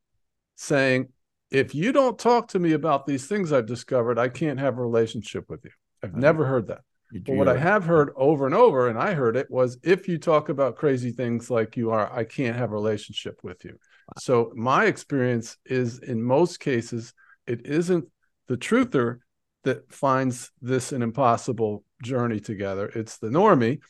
saying, 0.56 1.08
if 1.50 1.74
you 1.74 1.92
don't 1.92 2.18
talk 2.18 2.48
to 2.48 2.58
me 2.58 2.72
about 2.72 3.04
these 3.04 3.26
things 3.26 3.52
I've 3.52 3.66
discovered, 3.66 4.18
I 4.18 4.28
can't 4.28 4.58
have 4.58 4.78
a 4.78 4.82
relationship 4.82 5.44
with 5.48 5.64
you. 5.64 5.72
I've 6.02 6.14
never 6.14 6.46
heard 6.46 6.68
that. 6.68 6.80
But 7.12 7.34
what 7.34 7.48
I 7.48 7.58
have 7.58 7.84
heard 7.84 8.10
over 8.16 8.46
and 8.46 8.54
over, 8.54 8.88
and 8.88 8.98
I 8.98 9.12
heard 9.12 9.36
it, 9.36 9.50
was 9.50 9.76
if 9.82 10.08
you 10.08 10.16
talk 10.16 10.48
about 10.48 10.76
crazy 10.76 11.10
things 11.10 11.50
like 11.50 11.76
you 11.76 11.90
are, 11.90 12.10
I 12.10 12.24
can't 12.24 12.56
have 12.56 12.70
a 12.70 12.74
relationship 12.74 13.40
with 13.42 13.64
you. 13.66 13.78
So 14.18 14.52
my 14.54 14.86
experience 14.86 15.56
is 15.64 15.98
in 15.98 16.22
most 16.22 16.60
cases, 16.60 17.14
it 17.46 17.66
isn't 17.66 18.06
the 18.48 18.56
truther 18.56 19.18
that 19.64 19.92
finds 19.92 20.50
this 20.60 20.92
an 20.92 21.02
impossible 21.02 21.84
journey 22.02 22.40
together. 22.40 22.90
It's 22.94 23.18
the 23.18 23.28
normie. 23.28 23.80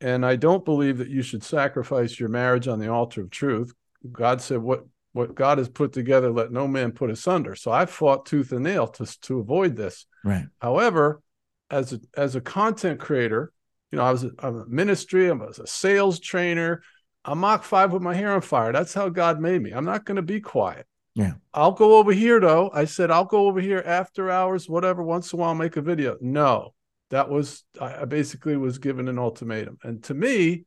And 0.00 0.24
I 0.24 0.36
don't 0.36 0.64
believe 0.64 0.98
that 0.98 1.10
you 1.10 1.22
should 1.22 1.44
sacrifice 1.44 2.18
your 2.18 2.30
marriage 2.30 2.68
on 2.68 2.78
the 2.78 2.90
altar 2.90 3.20
of 3.20 3.30
truth. 3.30 3.74
God 4.10 4.40
said, 4.40 4.58
what 4.58 4.84
what 5.12 5.34
God 5.34 5.58
has 5.58 5.68
put 5.68 5.92
together, 5.92 6.30
let 6.30 6.52
no 6.52 6.68
man 6.68 6.92
put 6.92 7.10
asunder. 7.10 7.56
So 7.56 7.72
I 7.72 7.86
fought 7.86 8.26
tooth 8.26 8.52
and 8.52 8.62
nail 8.62 8.86
to, 8.86 9.20
to 9.22 9.40
avoid 9.40 9.74
this. 9.74 10.06
Right. 10.24 10.46
However, 10.60 11.20
as 11.68 11.92
a, 11.92 12.00
as 12.16 12.36
a 12.36 12.40
content 12.40 13.00
creator, 13.00 13.52
you 13.90 13.98
know, 13.98 14.04
I 14.04 14.12
was 14.12 14.22
a, 14.22 14.30
I'm 14.38 14.56
a 14.56 14.66
ministry, 14.66 15.28
I 15.28 15.32
was 15.32 15.58
a 15.58 15.66
sales 15.66 16.20
trainer, 16.20 16.82
I'm 17.24 17.38
Mach 17.38 17.62
5 17.62 17.92
with 17.92 18.02
my 18.02 18.14
hair 18.14 18.32
on 18.32 18.40
fire. 18.40 18.72
That's 18.72 18.94
how 18.94 19.08
God 19.08 19.40
made 19.40 19.62
me. 19.62 19.72
I'm 19.72 19.84
not 19.84 20.04
going 20.04 20.16
to 20.16 20.22
be 20.22 20.40
quiet. 20.40 20.86
Yeah. 21.14 21.32
I'll 21.52 21.72
go 21.72 21.98
over 21.98 22.12
here 22.12 22.40
though. 22.40 22.70
I 22.72 22.84
said 22.84 23.10
I'll 23.10 23.24
go 23.24 23.46
over 23.46 23.60
here 23.60 23.82
after 23.84 24.30
hours, 24.30 24.68
whatever, 24.68 25.02
once 25.02 25.32
in 25.32 25.38
a 25.38 25.42
while 25.42 25.54
make 25.54 25.76
a 25.76 25.82
video. 25.82 26.16
No. 26.20 26.74
That 27.10 27.28
was 27.28 27.64
I 27.80 28.04
basically 28.04 28.56
was 28.56 28.78
given 28.78 29.08
an 29.08 29.18
ultimatum. 29.18 29.78
And 29.82 30.02
to 30.04 30.14
me, 30.14 30.64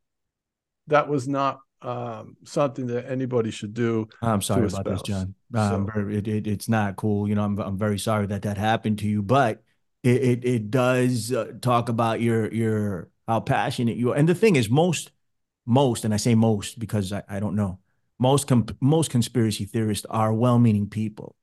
that 0.88 1.08
was 1.08 1.28
not 1.28 1.60
um, 1.82 2.38
something 2.44 2.88
that 2.88 3.10
anybody 3.10 3.52
should 3.52 3.74
do. 3.74 4.08
I'm 4.22 4.42
sorry 4.42 4.68
about 4.68 4.86
this, 4.86 5.02
John. 5.04 5.36
Um, 5.54 5.90
so, 5.94 6.10
it, 6.10 6.28
it, 6.28 6.48
it's 6.48 6.68
not 6.68 6.98
cool. 6.98 7.28
You 7.28 7.36
know, 7.36 7.44
I'm 7.44 7.60
I'm 7.60 7.78
very 7.78 8.00
sorry 8.00 8.26
that 8.28 8.42
that 8.44 8.58
happened 8.58 9.00
to 9.00 9.08
you, 9.08 9.22
but 9.22 9.62
it 10.04 10.22
it, 10.22 10.46
it 10.46 10.72
does 10.72 11.32
uh, 11.32 11.52
talk 11.62 11.90
about 11.90 12.22
your 12.22 12.52
your 12.54 13.10
how 13.28 13.40
passionate 13.40 13.98
you 13.98 14.12
are. 14.12 14.16
And 14.16 14.28
the 14.28 14.36
thing 14.36 14.56
is, 14.56 14.70
most 14.70 15.12
most, 15.66 16.06
and 16.06 16.14
I 16.14 16.18
say 16.18 16.36
most 16.36 16.80
because 16.80 17.14
I, 17.14 17.24
I 17.28 17.40
don't 17.40 17.56
know, 17.56 17.80
most 18.20 18.50
most 18.80 19.10
conspiracy 19.10 19.66
theorists 19.66 20.06
are 20.10 20.34
well-meaning 20.34 20.90
people, 20.90 21.36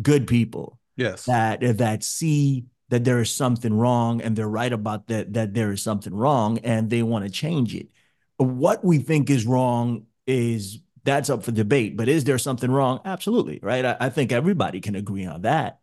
good 0.00 0.26
people. 0.26 0.78
Yes. 0.96 1.24
That 1.24 1.78
that 1.78 2.04
see 2.04 2.66
that 2.90 3.04
there 3.04 3.20
is 3.20 3.30
something 3.30 3.72
wrong 3.72 4.20
and 4.20 4.36
they're 4.36 4.48
right 4.48 4.72
about 4.72 5.06
that 5.08 5.32
that 5.32 5.54
there 5.54 5.72
is 5.72 5.82
something 5.82 6.14
wrong 6.14 6.58
and 6.58 6.90
they 6.90 7.02
want 7.02 7.24
to 7.24 7.30
change 7.30 7.74
it. 7.74 7.88
What 8.36 8.84
we 8.84 8.98
think 8.98 9.30
is 9.30 9.46
wrong 9.46 10.06
is 10.26 10.78
that's 11.04 11.30
up 11.30 11.42
for 11.42 11.52
debate. 11.52 11.96
But 11.96 12.08
is 12.08 12.24
there 12.24 12.38
something 12.38 12.70
wrong? 12.70 13.00
Absolutely, 13.04 13.58
right? 13.62 13.84
I, 13.84 13.96
I 14.00 14.08
think 14.10 14.32
everybody 14.32 14.80
can 14.80 14.94
agree 14.94 15.26
on 15.26 15.42
that. 15.42 15.80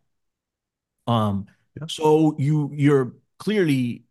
Um, 1.06 1.46
yeah. 1.78 1.86
so 1.88 2.36
you 2.38 2.70
you're 2.72 3.14
clearly 3.38 4.04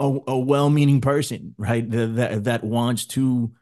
a, 0.00 0.18
a 0.26 0.38
well-meaning 0.38 1.00
person, 1.00 1.54
right? 1.58 1.88
That 1.90 2.44
that 2.44 2.64
wants 2.64 3.06
to 3.06 3.52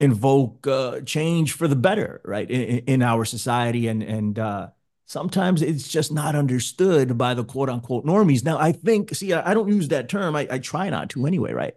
invoke 0.00 0.66
uh, 0.66 1.00
change 1.02 1.52
for 1.52 1.68
the 1.68 1.76
better, 1.76 2.20
right, 2.24 2.50
in, 2.50 2.78
in 2.86 3.02
our 3.02 3.24
society, 3.24 3.88
and 3.88 4.02
and 4.02 4.38
uh, 4.38 4.68
sometimes 5.06 5.62
it's 5.62 5.88
just 5.88 6.12
not 6.12 6.34
understood 6.34 7.16
by 7.18 7.34
the 7.34 7.44
quote 7.44 7.70
unquote 7.70 8.04
normies. 8.04 8.44
Now, 8.44 8.58
I 8.58 8.72
think, 8.72 9.14
see, 9.14 9.32
I, 9.32 9.50
I 9.50 9.54
don't 9.54 9.68
use 9.68 9.88
that 9.88 10.08
term. 10.08 10.36
I, 10.36 10.46
I 10.50 10.58
try 10.58 10.90
not 10.90 11.10
to 11.10 11.26
anyway, 11.26 11.52
right? 11.52 11.74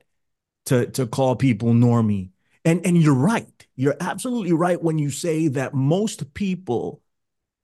To 0.68 0.86
to 0.88 1.08
call 1.08 1.36
people 1.36 1.70
normie, 1.74 2.32
and 2.66 2.86
and 2.86 3.02
you're 3.02 3.14
right. 3.14 3.68
You're 3.76 3.98
absolutely 4.00 4.54
right 4.54 4.82
when 4.82 4.98
you 4.98 5.10
say 5.12 5.48
that 5.50 5.74
most 5.74 6.34
people 6.34 7.02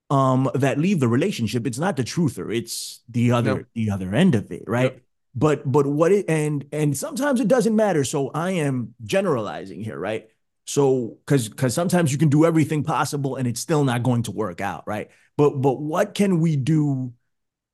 um 0.09 0.49
that 0.53 0.77
leave 0.79 0.99
the 0.99 1.07
relationship 1.07 1.65
it's 1.65 1.79
not 1.79 1.95
the 1.95 2.03
truther 2.03 2.55
it's 2.55 3.01
the 3.09 3.31
other 3.31 3.67
the 3.73 3.89
other 3.89 4.13
end 4.13 4.35
of 4.35 4.51
it 4.51 4.63
right 4.67 5.02
but 5.35 5.69
but 5.69 5.85
what 5.85 6.11
it 6.11 6.25
and 6.29 6.65
and 6.71 6.97
sometimes 6.97 7.39
it 7.39 7.47
doesn't 7.47 7.75
matter. 7.75 8.03
So 8.03 8.29
i 8.29 8.51
am 8.51 8.93
generalizing 9.03 9.83
here 9.83 9.97
right? 9.97 10.27
So 10.65 11.17
because 11.25 11.49
because 11.49 11.73
sometimes 11.73 12.11
you 12.11 12.17
can 12.17 12.29
do 12.29 12.45
everything 12.45 12.83
possible 12.83 13.35
and 13.35 13.47
it's 13.47 13.59
still 13.59 13.83
not 13.83 14.03
going 14.03 14.23
to 14.23 14.31
work 14.31 14.61
out 14.61 14.83
right? 14.85 15.09
But 15.37 15.61
but 15.61 15.81
what 15.81 16.13
can 16.13 16.39
we 16.39 16.55
do 16.55 17.13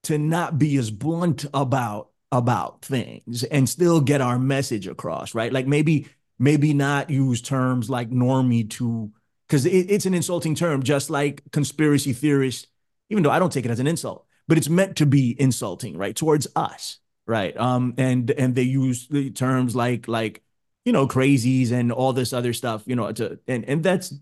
to 0.03 0.17
not 0.17 0.57
be 0.57 0.77
as 0.77 0.91
blunt 0.91 1.45
about 1.53 2.09
about 2.31 2.83
things 2.85 3.43
and 3.43 3.67
still 3.67 3.99
get 4.01 4.21
our 4.21 4.39
message 4.39 4.87
across 4.87 5.35
right? 5.35 5.51
Like 5.51 5.67
maybe 5.67 6.07
maybe 6.39 6.73
not 6.73 7.09
use 7.09 7.41
terms 7.41 7.89
like 7.89 8.09
normie 8.09 8.69
to 8.69 9.11
because 9.47 9.65
it, 9.65 9.91
it's 9.91 10.05
an 10.05 10.13
insulting 10.13 10.55
term 10.55 10.81
just 10.81 11.09
like 11.09 11.43
conspiracy 11.51 12.13
theorist 12.13 12.67
even 13.09 13.21
though 13.21 13.29
i 13.29 13.37
don't 13.37 13.51
take 13.51 13.65
it 13.65 13.71
as 13.71 13.79
an 13.79 13.87
insult 13.87 14.25
but 14.47 14.57
it's 14.57 14.69
meant 14.69 14.95
to 14.95 15.05
be 15.05 15.35
insulting 15.39 15.97
right 15.97 16.15
towards 16.15 16.47
us 16.55 16.99
right? 17.29 17.55
Um, 17.55 17.93
and 17.97 18.29
and 18.31 18.55
they 18.55 18.63
use 18.63 19.07
the 19.07 19.29
terms 19.29 19.75
like 19.75 20.07
like 20.07 20.41
you 20.83 20.91
know 20.91 21.07
crazies 21.07 21.71
and 21.71 21.91
all 21.91 22.11
this 22.11 22.33
other 22.33 22.53
stuff, 22.53 22.83
you 22.85 22.95
know, 22.95 23.11
to 23.11 23.39
and 23.47 23.63
and 23.65 23.83
that's 23.83 24.13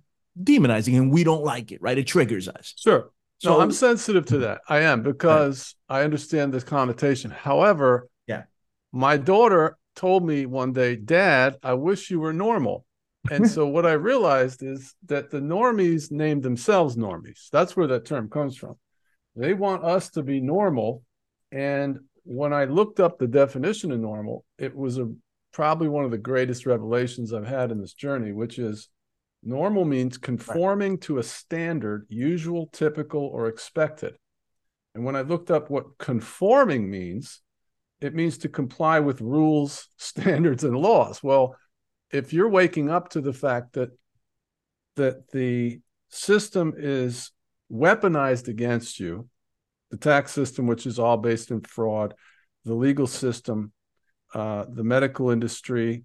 demonizing, 0.41 0.97
and 0.97 1.11
we 1.11 1.23
don't 1.23 1.43
like 1.43 1.71
it, 1.71 1.81
right? 1.81 1.97
It 1.97 2.05
triggers 2.05 2.47
us. 2.47 2.73
Sure. 2.77 3.11
So 3.39 3.51
no, 3.51 3.61
I'm 3.61 3.71
sensitive 3.71 4.25
to 4.27 4.39
that. 4.39 4.61
I 4.67 4.81
am 4.81 5.03
because 5.03 5.75
right. 5.89 6.01
I 6.01 6.03
understand 6.03 6.53
this 6.53 6.63
connotation. 6.63 7.31
However, 7.31 8.09
yeah, 8.27 8.43
my 8.91 9.15
daughter 9.15 9.77
told 9.95 10.25
me 10.25 10.45
one 10.45 10.73
day, 10.73 10.95
Dad, 10.95 11.55
I 11.63 11.73
wish 11.73 12.11
you 12.11 12.19
were 12.19 12.33
normal. 12.33 12.85
And 13.31 13.49
so 13.55 13.67
what 13.67 13.85
I 13.85 13.93
realized 13.93 14.63
is 14.63 14.95
that 15.05 15.31
the 15.31 15.39
normies 15.39 16.11
named 16.11 16.43
themselves 16.43 16.97
normies. 16.97 17.49
That's 17.51 17.77
where 17.77 17.87
that 17.87 18.05
term 18.05 18.29
comes 18.29 18.57
from. 18.57 18.75
They 19.35 19.53
want 19.53 19.83
us 19.83 20.09
to 20.11 20.23
be 20.23 20.41
normal. 20.41 21.03
And 21.51 21.99
when 22.27 22.53
I 22.53 22.65
looked 22.65 22.99
up 22.99 23.17
the 23.17 23.27
definition 23.27 23.91
of 23.91 23.99
normal, 23.99 24.45
it 24.57 24.75
was 24.75 24.97
a 24.97 25.11
probably 25.53 25.87
one 25.87 26.05
of 26.05 26.11
the 26.11 26.17
greatest 26.17 26.65
revelations 26.65 27.33
I've 27.33 27.47
had 27.47 27.71
in 27.71 27.79
this 27.79 27.93
journey, 27.93 28.31
which 28.31 28.59
is 28.59 28.89
Normal 29.43 29.85
means 29.85 30.17
conforming 30.17 30.93
right. 30.93 31.01
to 31.01 31.19
a 31.19 31.23
standard, 31.23 32.05
usual, 32.09 32.67
typical, 32.73 33.21
or 33.21 33.47
expected. 33.47 34.17
And 34.95 35.05
when 35.05 35.15
I 35.15 35.21
looked 35.21 35.51
up 35.51 35.69
what 35.69 35.97
conforming 35.97 36.89
means, 36.89 37.41
it 38.01 38.15
means 38.15 38.39
to 38.39 38.49
comply 38.49 38.99
with 38.99 39.21
rules, 39.21 39.87
standards, 39.97 40.63
and 40.63 40.75
laws. 40.75 41.21
Well, 41.23 41.55
if 42.11 42.33
you're 42.33 42.49
waking 42.49 42.89
up 42.89 43.09
to 43.09 43.21
the 43.21 43.33
fact 43.33 43.73
that 43.73 43.89
that 44.95 45.29
the 45.31 45.79
system 46.09 46.73
is 46.75 47.31
weaponized 47.71 48.47
against 48.47 48.99
you, 48.99 49.29
the 49.91 49.97
tax 49.97 50.31
system, 50.31 50.67
which 50.67 50.85
is 50.85 50.99
all 50.99 51.17
based 51.17 51.51
in 51.51 51.61
fraud, 51.61 52.13
the 52.65 52.73
legal 52.73 53.07
system, 53.07 53.71
uh, 54.33 54.65
the 54.69 54.83
medical 54.83 55.29
industry, 55.29 56.03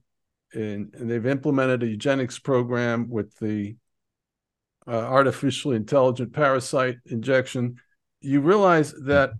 and, 0.55 0.95
and, 0.95 1.11
they've 1.11 1.27
implemented 1.27 1.83
a 1.83 1.87
eugenics 1.87 2.39
program 2.39 3.09
with 3.09 3.37
the 3.39 3.75
uh, 4.87 4.91
artificially 4.91 5.77
intelligent 5.77 6.33
parasite 6.33 6.97
injection. 7.07 7.77
You 8.21 8.43
realize 8.43 8.93
that 9.07 9.33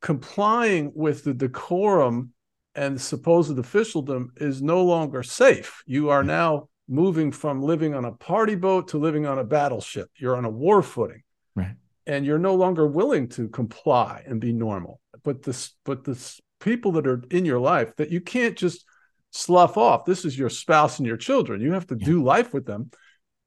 complying 0.00 0.92
with 0.94 1.24
the 1.24 1.34
decorum 1.34 2.32
and 2.74 3.00
supposed 3.00 3.58
officialdom 3.58 4.32
is 4.36 4.62
no 4.62 4.84
longer 4.84 5.22
safe. 5.22 5.82
You 5.86 6.10
are 6.10 6.24
now 6.24 6.68
moving 6.88 7.32
from 7.32 7.62
living 7.62 7.94
on 7.94 8.04
a 8.04 8.12
party 8.12 8.54
boat 8.54 8.88
to 8.88 8.98
living 8.98 9.26
on 9.26 9.38
a 9.38 9.44
battleship. 9.44 10.10
You're 10.16 10.36
on 10.36 10.44
a 10.44 10.50
war 10.50 10.82
footing. 10.82 11.22
Right. 11.54 11.76
And 12.06 12.26
you're 12.26 12.38
no 12.38 12.54
longer 12.54 12.86
willing 12.86 13.28
to 13.30 13.48
comply 13.48 14.22
and 14.26 14.40
be 14.40 14.52
normal. 14.52 15.00
But 15.22 15.42
this 15.42 15.72
but 15.84 16.04
this 16.04 16.40
people 16.60 16.92
that 16.92 17.06
are 17.06 17.22
in 17.30 17.44
your 17.44 17.58
life 17.58 17.94
that 17.96 18.10
you 18.10 18.20
can't 18.20 18.56
just 18.56 18.84
slough 19.30 19.76
off. 19.76 20.04
This 20.04 20.24
is 20.24 20.38
your 20.38 20.50
spouse 20.50 20.98
and 20.98 21.06
your 21.06 21.16
children. 21.16 21.60
You 21.60 21.72
have 21.72 21.86
to 21.88 21.96
yeah. 21.98 22.06
do 22.06 22.22
life 22.22 22.52
with 22.52 22.66
them. 22.66 22.90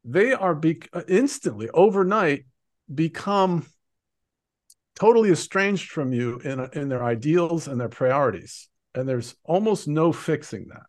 They 0.03 0.33
are 0.33 0.55
be- 0.55 0.81
instantly 1.07 1.69
overnight 1.69 2.45
become 2.93 3.65
totally 4.95 5.31
estranged 5.31 5.91
from 5.91 6.13
you 6.13 6.39
in 6.39 6.59
in 6.73 6.89
their 6.89 7.03
ideals 7.03 7.67
and 7.67 7.79
their 7.79 7.89
priorities. 7.89 8.69
And 8.95 9.07
there's 9.07 9.35
almost 9.43 9.87
no 9.87 10.11
fixing 10.11 10.67
that. 10.69 10.87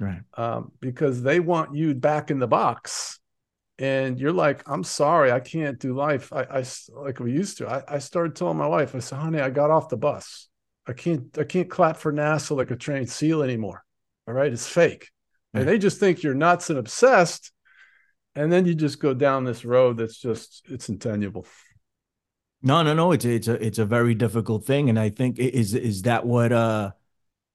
Right. 0.00 0.20
Um, 0.36 0.72
because 0.80 1.22
they 1.22 1.38
want 1.40 1.74
you 1.76 1.94
back 1.94 2.30
in 2.30 2.40
the 2.40 2.48
box 2.48 3.20
and 3.78 4.18
you're 4.20 4.32
like, 4.32 4.62
I'm 4.66 4.84
sorry, 4.84 5.32
I 5.32 5.40
can't 5.40 5.78
do 5.78 5.94
life. 5.94 6.32
I, 6.32 6.42
I 6.42 6.64
like 6.92 7.18
we 7.18 7.32
used 7.32 7.58
to. 7.58 7.68
I, 7.68 7.96
I 7.96 7.98
started 7.98 8.36
telling 8.36 8.56
my 8.56 8.66
wife, 8.66 8.94
I 8.94 9.00
said, 9.00 9.18
honey, 9.18 9.40
I 9.40 9.50
got 9.50 9.70
off 9.70 9.88
the 9.88 9.96
bus. 9.96 10.48
I 10.86 10.92
can't 10.92 11.36
I 11.38 11.44
can't 11.44 11.70
clap 11.70 11.96
for 11.96 12.12
NASA 12.12 12.56
like 12.56 12.70
a 12.70 12.76
trained 12.76 13.10
SEAL 13.10 13.42
anymore. 13.42 13.82
All 14.28 14.34
right, 14.34 14.52
it's 14.52 14.68
fake. 14.68 15.10
Right. 15.52 15.60
And 15.60 15.68
they 15.68 15.78
just 15.78 15.98
think 15.98 16.22
you're 16.22 16.34
nuts 16.34 16.70
and 16.70 16.78
obsessed. 16.78 17.52
And 18.36 18.52
then 18.52 18.66
you 18.66 18.74
just 18.74 19.00
go 19.00 19.14
down 19.14 19.44
this 19.44 19.64
road 19.64 19.96
that's 19.96 20.18
just 20.18 20.62
it's 20.68 20.88
intenable. 20.88 21.46
No, 22.62 22.82
no, 22.82 22.94
no. 22.94 23.12
It's 23.12 23.24
it's 23.24 23.48
a 23.48 23.64
it's 23.64 23.78
a 23.78 23.84
very 23.84 24.14
difficult 24.14 24.64
thing. 24.64 24.88
And 24.88 24.98
I 24.98 25.10
think 25.10 25.38
is 25.38 25.74
is 25.74 26.02
that 26.02 26.26
what 26.26 26.52
uh 26.52 26.92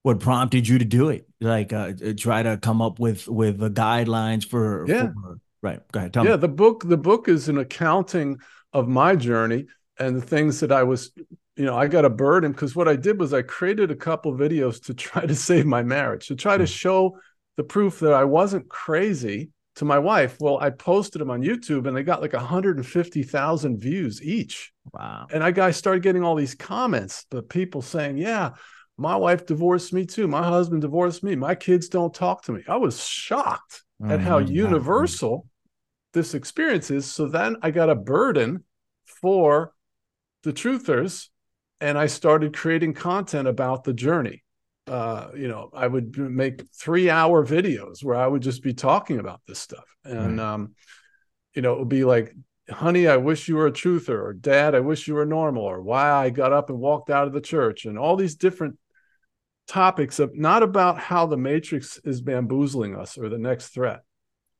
what 0.01 0.19
prompted 0.19 0.67
you 0.67 0.79
to 0.79 0.85
do 0.85 1.09
it? 1.09 1.27
Like 1.39 1.71
uh 1.73 1.93
try 2.17 2.43
to 2.43 2.57
come 2.57 2.81
up 2.81 2.99
with 2.99 3.27
with 3.27 3.57
the 3.57 3.69
guidelines 3.69 4.45
for 4.45 4.85
yeah. 4.88 5.11
For, 5.21 5.39
right. 5.61 5.79
Go 5.91 5.99
ahead. 5.99 6.13
Tell 6.13 6.25
yeah, 6.25 6.31
me. 6.31 6.37
the 6.37 6.47
book 6.47 6.83
the 6.85 6.97
book 6.97 7.27
is 7.27 7.49
an 7.49 7.57
accounting 7.57 8.37
of 8.73 8.87
my 8.87 9.15
journey 9.15 9.65
and 9.99 10.15
the 10.15 10.21
things 10.21 10.59
that 10.61 10.71
I 10.71 10.83
was 10.83 11.11
you 11.59 11.65
know, 11.65 11.75
I 11.75 11.87
got 11.87 12.05
a 12.05 12.09
burden 12.09 12.53
because 12.53 12.73
what 12.73 12.87
I 12.87 12.95
did 12.95 13.19
was 13.19 13.33
I 13.33 13.41
created 13.41 13.91
a 13.91 13.95
couple 13.95 14.33
videos 14.33 14.81
to 14.85 14.93
try 14.93 15.25
to 15.25 15.35
save 15.49 15.65
my 15.65 15.83
marriage, 15.83 16.27
to 16.27 16.35
try 16.35 16.57
to 16.57 16.63
hmm. 16.63 16.67
show 16.67 17.19
the 17.57 17.63
proof 17.63 17.99
that 17.99 18.13
I 18.13 18.23
wasn't 18.23 18.69
crazy 18.69 19.51
to 19.75 19.85
my 19.85 19.99
wife. 19.99 20.37
Well, 20.39 20.57
I 20.59 20.69
posted 20.69 21.19
them 21.19 21.29
on 21.29 21.41
YouTube 21.41 21.85
and 21.85 21.95
they 21.95 22.03
got 22.03 22.21
like 22.21 22.31
150,000 22.31 23.77
views 23.77 24.23
each. 24.23 24.71
Wow. 24.93 25.27
And 25.31 25.43
I 25.43 25.51
guys 25.51 25.75
started 25.75 26.01
getting 26.01 26.23
all 26.23 26.36
these 26.36 26.55
comments, 26.55 27.25
but 27.29 27.49
people 27.49 27.81
saying, 27.81 28.17
yeah, 28.17 28.51
my 28.97 29.17
wife 29.17 29.45
divorced 29.45 29.91
me 29.91 30.05
too. 30.05 30.29
My 30.29 30.43
husband 30.43 30.81
divorced 30.81 31.23
me. 31.23 31.36
My 31.36 31.55
kids 31.55 31.89
don't 31.89 32.13
talk 32.13 32.43
to 32.43 32.53
me. 32.53 32.63
I 32.69 32.77
was 32.77 33.03
shocked 33.03 33.84
oh, 34.03 34.09
at 34.09 34.21
how 34.21 34.38
universal 34.38 35.47
this 36.13 36.33
experience 36.33 36.91
is. 36.91 37.05
So 37.05 37.27
then 37.27 37.57
I 37.62 37.71
got 37.71 37.89
a 37.89 37.95
burden 37.95 38.63
for 39.05 39.73
the 40.43 40.53
truthers 40.53 41.27
and 41.81 41.97
I 41.97 42.07
started 42.07 42.55
creating 42.55 42.93
content 42.93 43.47
about 43.47 43.83
the 43.83 43.93
journey. 43.93 44.43
Uh, 44.88 45.29
you 45.35 45.47
know, 45.47 45.69
I 45.73 45.88
would 45.88 46.17
make 46.17 46.63
three 46.73 47.09
hour 47.09 47.45
videos 47.45 48.03
where 48.03 48.15
I 48.15 48.25
would 48.25 48.41
just 48.41 48.63
be 48.63 48.73
talking 48.73 49.19
about 49.19 49.41
this 49.47 49.59
stuff. 49.59 49.85
And, 50.03 50.39
right. 50.39 50.53
um, 50.53 50.73
you 51.53 51.62
know, 51.62 51.73
it 51.73 51.79
would 51.79 51.89
be 51.89 52.03
like, 52.03 52.33
honey, 52.69 53.07
I 53.07 53.17
wish 53.17 53.47
you 53.47 53.55
were 53.55 53.67
a 53.67 53.71
truther, 53.71 54.19
or 54.21 54.33
dad, 54.33 54.75
I 54.75 54.79
wish 54.79 55.07
you 55.07 55.13
were 55.15 55.25
normal, 55.25 55.63
or 55.63 55.81
why 55.81 56.12
I 56.12 56.29
got 56.29 56.53
up 56.53 56.69
and 56.69 56.79
walked 56.79 57.09
out 57.09 57.27
of 57.27 57.33
the 57.33 57.41
church, 57.41 57.85
and 57.85 57.97
all 57.97 58.15
these 58.15 58.35
different 58.35 58.77
topics 59.69 60.19
of 60.19 60.36
not 60.36 60.63
about 60.63 60.99
how 60.99 61.27
the 61.27 61.38
matrix 61.38 61.99
is 62.03 62.21
bamboozling 62.21 62.95
us 62.95 63.17
or 63.17 63.29
the 63.29 63.38
next 63.38 63.67
threat, 63.69 64.01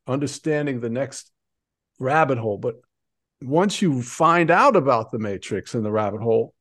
understanding 0.08 0.80
the 0.80 0.89
next 0.89 1.32
rabbit 1.98 2.38
hole. 2.38 2.58
But 2.58 2.76
once 3.41 3.82
you 3.82 4.02
find 4.02 4.52
out 4.52 4.76
about 4.76 5.12
the 5.12 5.19
matrix 5.19 5.74
and 5.74 5.84
the 5.84 5.91
rabbit 5.91 6.22
hole, 6.22 6.54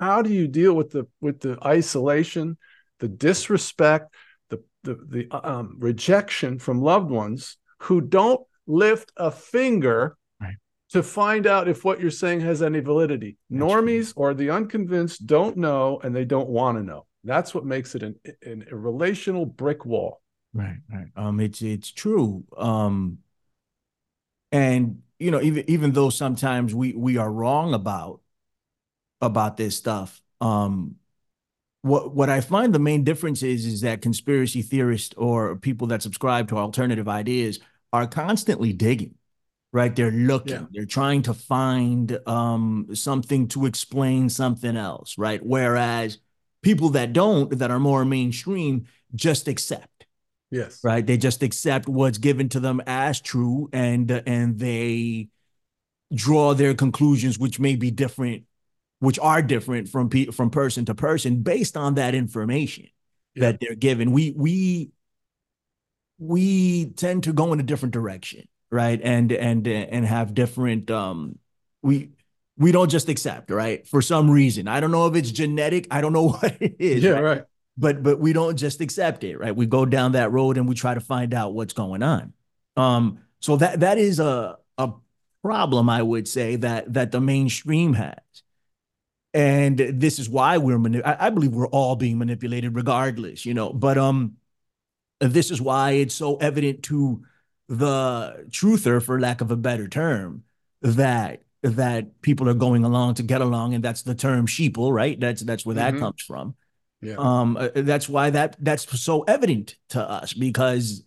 how 0.00 0.22
do 0.22 0.32
you 0.32 0.48
deal 0.48 0.74
with 0.74 0.90
the 0.90 1.06
with 1.20 1.40
the 1.40 1.58
isolation, 1.64 2.56
the 2.98 3.08
disrespect, 3.08 4.14
the 4.48 4.64
the 4.82 4.94
the 5.06 5.30
um, 5.30 5.76
rejection 5.78 6.58
from 6.58 6.80
loved 6.80 7.10
ones 7.10 7.58
who 7.80 8.00
don't 8.00 8.40
lift 8.66 9.12
a 9.16 9.30
finger 9.30 10.16
right. 10.40 10.56
to 10.92 11.02
find 11.02 11.46
out 11.46 11.68
if 11.68 11.84
what 11.84 12.00
you're 12.00 12.10
saying 12.10 12.40
has 12.40 12.62
any 12.62 12.80
validity. 12.80 13.36
That's 13.50 13.62
Normies 13.62 14.14
true. 14.14 14.24
or 14.24 14.34
the 14.34 14.50
unconvinced 14.50 15.26
don't 15.26 15.58
know 15.58 16.00
and 16.02 16.16
they 16.16 16.24
don't 16.24 16.48
want 16.48 16.78
to 16.78 16.82
know. 16.82 17.06
That's 17.24 17.54
what 17.54 17.64
makes 17.64 17.94
it 17.94 18.02
an, 18.02 18.16
an, 18.42 18.66
a 18.70 18.76
relational 18.76 19.46
brick 19.46 19.84
wall. 19.84 20.20
Right, 20.54 20.78
right. 20.92 21.06
Um, 21.16 21.40
it's 21.40 21.62
it's 21.62 21.92
true. 21.92 22.44
Um, 22.56 23.18
and 24.50 25.02
you 25.18 25.30
know, 25.30 25.40
even 25.40 25.64
even 25.68 25.92
though 25.92 26.10
sometimes 26.10 26.74
we 26.74 26.94
we 26.94 27.18
are 27.18 27.30
wrong 27.30 27.74
about 27.74 28.20
about 29.20 29.56
this 29.56 29.76
stuff. 29.76 30.20
Um, 30.40 30.96
what 31.82 32.14
what 32.14 32.28
I 32.28 32.40
find 32.40 32.74
the 32.74 32.78
main 32.78 33.04
difference 33.04 33.42
is 33.42 33.64
is 33.64 33.80
that 33.82 34.02
conspiracy 34.02 34.62
theorists 34.62 35.14
or 35.16 35.56
people 35.56 35.86
that 35.88 36.02
subscribe 36.02 36.48
to 36.48 36.58
alternative 36.58 37.08
ideas 37.08 37.58
are 37.92 38.06
constantly 38.06 38.72
digging, 38.72 39.14
right? 39.72 39.94
They're 39.94 40.10
looking, 40.10 40.52
yeah. 40.52 40.66
they're 40.72 40.86
trying 40.86 41.22
to 41.22 41.34
find 41.34 42.18
um, 42.26 42.88
something 42.94 43.48
to 43.48 43.66
explain 43.66 44.28
something 44.28 44.76
else, 44.76 45.16
right? 45.16 45.44
Whereas 45.44 46.18
people 46.62 46.90
that 46.90 47.12
don't, 47.12 47.58
that 47.58 47.70
are 47.70 47.80
more 47.80 48.04
mainstream, 48.04 48.86
just 49.14 49.48
accept. 49.48 50.06
Yes. 50.50 50.80
Right. 50.82 51.06
They 51.06 51.16
just 51.16 51.42
accept 51.42 51.88
what's 51.88 52.18
given 52.18 52.48
to 52.50 52.60
them 52.60 52.82
as 52.86 53.20
true, 53.20 53.68
and 53.72 54.10
and 54.10 54.58
they 54.58 55.28
draw 56.12 56.54
their 56.54 56.74
conclusions, 56.74 57.38
which 57.38 57.60
may 57.60 57.76
be 57.76 57.90
different 57.90 58.44
which 59.00 59.18
are 59.18 59.42
different 59.42 59.88
from 59.88 60.08
pe- 60.08 60.26
from 60.26 60.50
person 60.50 60.84
to 60.84 60.94
person 60.94 61.42
based 61.42 61.76
on 61.76 61.94
that 61.94 62.14
information 62.14 62.86
yeah. 63.34 63.46
that 63.50 63.60
they're 63.60 63.74
given. 63.74 64.12
We 64.12 64.32
we 64.36 64.90
we 66.18 66.90
tend 66.90 67.24
to 67.24 67.32
go 67.32 67.52
in 67.52 67.60
a 67.60 67.64
different 67.64 67.94
direction, 67.94 68.46
right? 68.70 69.00
And 69.02 69.32
and 69.32 69.66
and 69.66 70.06
have 70.06 70.34
different 70.34 70.90
um 70.90 71.38
we 71.82 72.10
we 72.60 72.72
don't 72.72 72.90
just 72.90 73.08
accept, 73.08 73.50
right? 73.50 73.88
For 73.88 74.02
some 74.02 74.30
reason. 74.30 74.68
I 74.68 74.80
don't 74.80 74.90
know 74.92 75.06
if 75.06 75.16
it's 75.16 75.32
genetic, 75.32 75.88
I 75.90 76.02
don't 76.02 76.12
know 76.12 76.28
what 76.28 76.56
it 76.60 76.76
is. 76.78 77.02
Yeah, 77.02 77.10
right. 77.12 77.22
right. 77.22 77.44
But 77.76 78.02
but 78.02 78.20
we 78.20 78.32
don't 78.32 78.56
just 78.56 78.80
accept 78.80 79.24
it, 79.24 79.38
right? 79.38 79.56
We 79.56 79.66
go 79.66 79.86
down 79.86 80.12
that 80.12 80.30
road 80.30 80.58
and 80.58 80.68
we 80.68 80.74
try 80.74 80.92
to 80.92 81.00
find 81.00 81.32
out 81.32 81.54
what's 81.54 81.72
going 81.72 82.02
on. 82.02 82.34
Um 82.76 83.20
so 83.40 83.56
that 83.56 83.80
that 83.80 83.96
is 83.96 84.20
a 84.20 84.58
a 84.76 84.92
problem 85.42 85.88
I 85.88 86.02
would 86.02 86.28
say 86.28 86.56
that 86.56 86.92
that 86.92 87.10
the 87.10 87.20
mainstream 87.20 87.94
has 87.94 88.18
and 89.32 89.78
this 89.78 90.18
is 90.18 90.28
why 90.28 90.58
we're 90.58 90.78
mani- 90.78 91.02
I, 91.02 91.28
I 91.28 91.30
believe 91.30 91.52
we're 91.52 91.68
all 91.68 91.96
being 91.96 92.18
manipulated 92.18 92.74
regardless 92.74 93.46
you 93.46 93.54
know 93.54 93.72
but 93.72 93.96
um 93.96 94.36
this 95.20 95.50
is 95.50 95.62
why 95.62 95.92
it's 95.92 96.14
so 96.14 96.36
evident 96.36 96.82
to 96.84 97.22
the 97.68 98.44
truther 98.50 99.02
for 99.02 99.20
lack 99.20 99.40
of 99.40 99.50
a 99.50 99.56
better 99.56 99.88
term 99.88 100.42
that 100.82 101.42
that 101.62 102.22
people 102.22 102.48
are 102.48 102.54
going 102.54 102.84
along 102.84 103.14
to 103.14 103.22
get 103.22 103.40
along 103.40 103.74
and 103.74 103.84
that's 103.84 104.02
the 104.02 104.14
term 104.14 104.46
sheeple 104.46 104.92
right? 104.92 105.18
That's 105.18 105.42
that's 105.42 105.64
where 105.64 105.76
mm-hmm. 105.76 105.96
that 105.96 106.00
comes 106.00 106.22
from. 106.22 106.54
Yeah. 107.02 107.16
Um 107.18 107.56
uh, 107.56 107.68
that's 107.74 108.08
why 108.08 108.30
that 108.30 108.56
that's 108.58 109.00
so 109.00 109.22
evident 109.22 109.76
to 109.90 110.00
us 110.00 110.32
because 110.32 111.04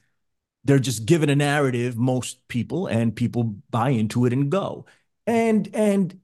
they're 0.63 0.80
just 0.80 1.06
given 1.06 1.30
a 1.30 1.36
narrative 1.36 1.98
most 1.98 2.48
people 2.48 2.88
and 2.88 3.16
people 3.16 3.56
buy 3.70 3.89
into 3.89 4.26
it 4.26 4.34
and 4.34 4.50
go. 4.50 4.86
And 5.26 5.70
and 5.74 6.20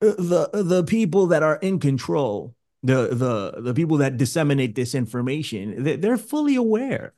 the 0.00 0.50
the 0.52 0.84
people 0.84 1.26
that 1.28 1.42
are 1.42 1.56
in 1.56 1.78
control, 1.78 2.54
the 2.82 3.08
the 3.08 3.60
the 3.60 3.74
people 3.74 3.98
that 3.98 4.16
disseminate 4.16 4.74
this 4.74 4.94
information, 4.94 6.00
they're 6.00 6.16
fully 6.16 6.56
aware 6.56 7.14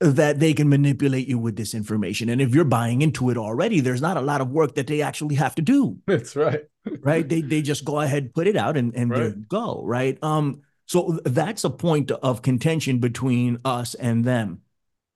that 0.00 0.40
they 0.40 0.52
can 0.52 0.68
manipulate 0.68 1.28
you 1.28 1.38
with 1.38 1.56
this 1.56 1.74
information. 1.74 2.28
And 2.28 2.40
if 2.40 2.54
you're 2.54 2.64
buying 2.64 3.02
into 3.02 3.30
it 3.30 3.38
already, 3.38 3.80
there's 3.80 4.02
not 4.02 4.16
a 4.16 4.20
lot 4.20 4.40
of 4.40 4.50
work 4.50 4.74
that 4.74 4.86
they 4.86 5.02
actually 5.02 5.36
have 5.36 5.54
to 5.54 5.62
do. 5.62 5.98
That's 6.06 6.36
right. 6.36 6.64
right. 7.00 7.26
They 7.26 7.40
they 7.40 7.62
just 7.62 7.84
go 7.84 8.00
ahead, 8.00 8.34
put 8.34 8.46
it 8.46 8.56
out, 8.56 8.76
and 8.76 8.94
and 8.94 9.10
right. 9.10 9.48
go. 9.48 9.82
Right. 9.84 10.22
Um. 10.22 10.62
So 10.86 11.18
that's 11.24 11.64
a 11.64 11.70
point 11.70 12.10
of 12.10 12.42
contention 12.42 12.98
between 12.98 13.58
us 13.64 13.94
and 13.94 14.22
them. 14.22 14.60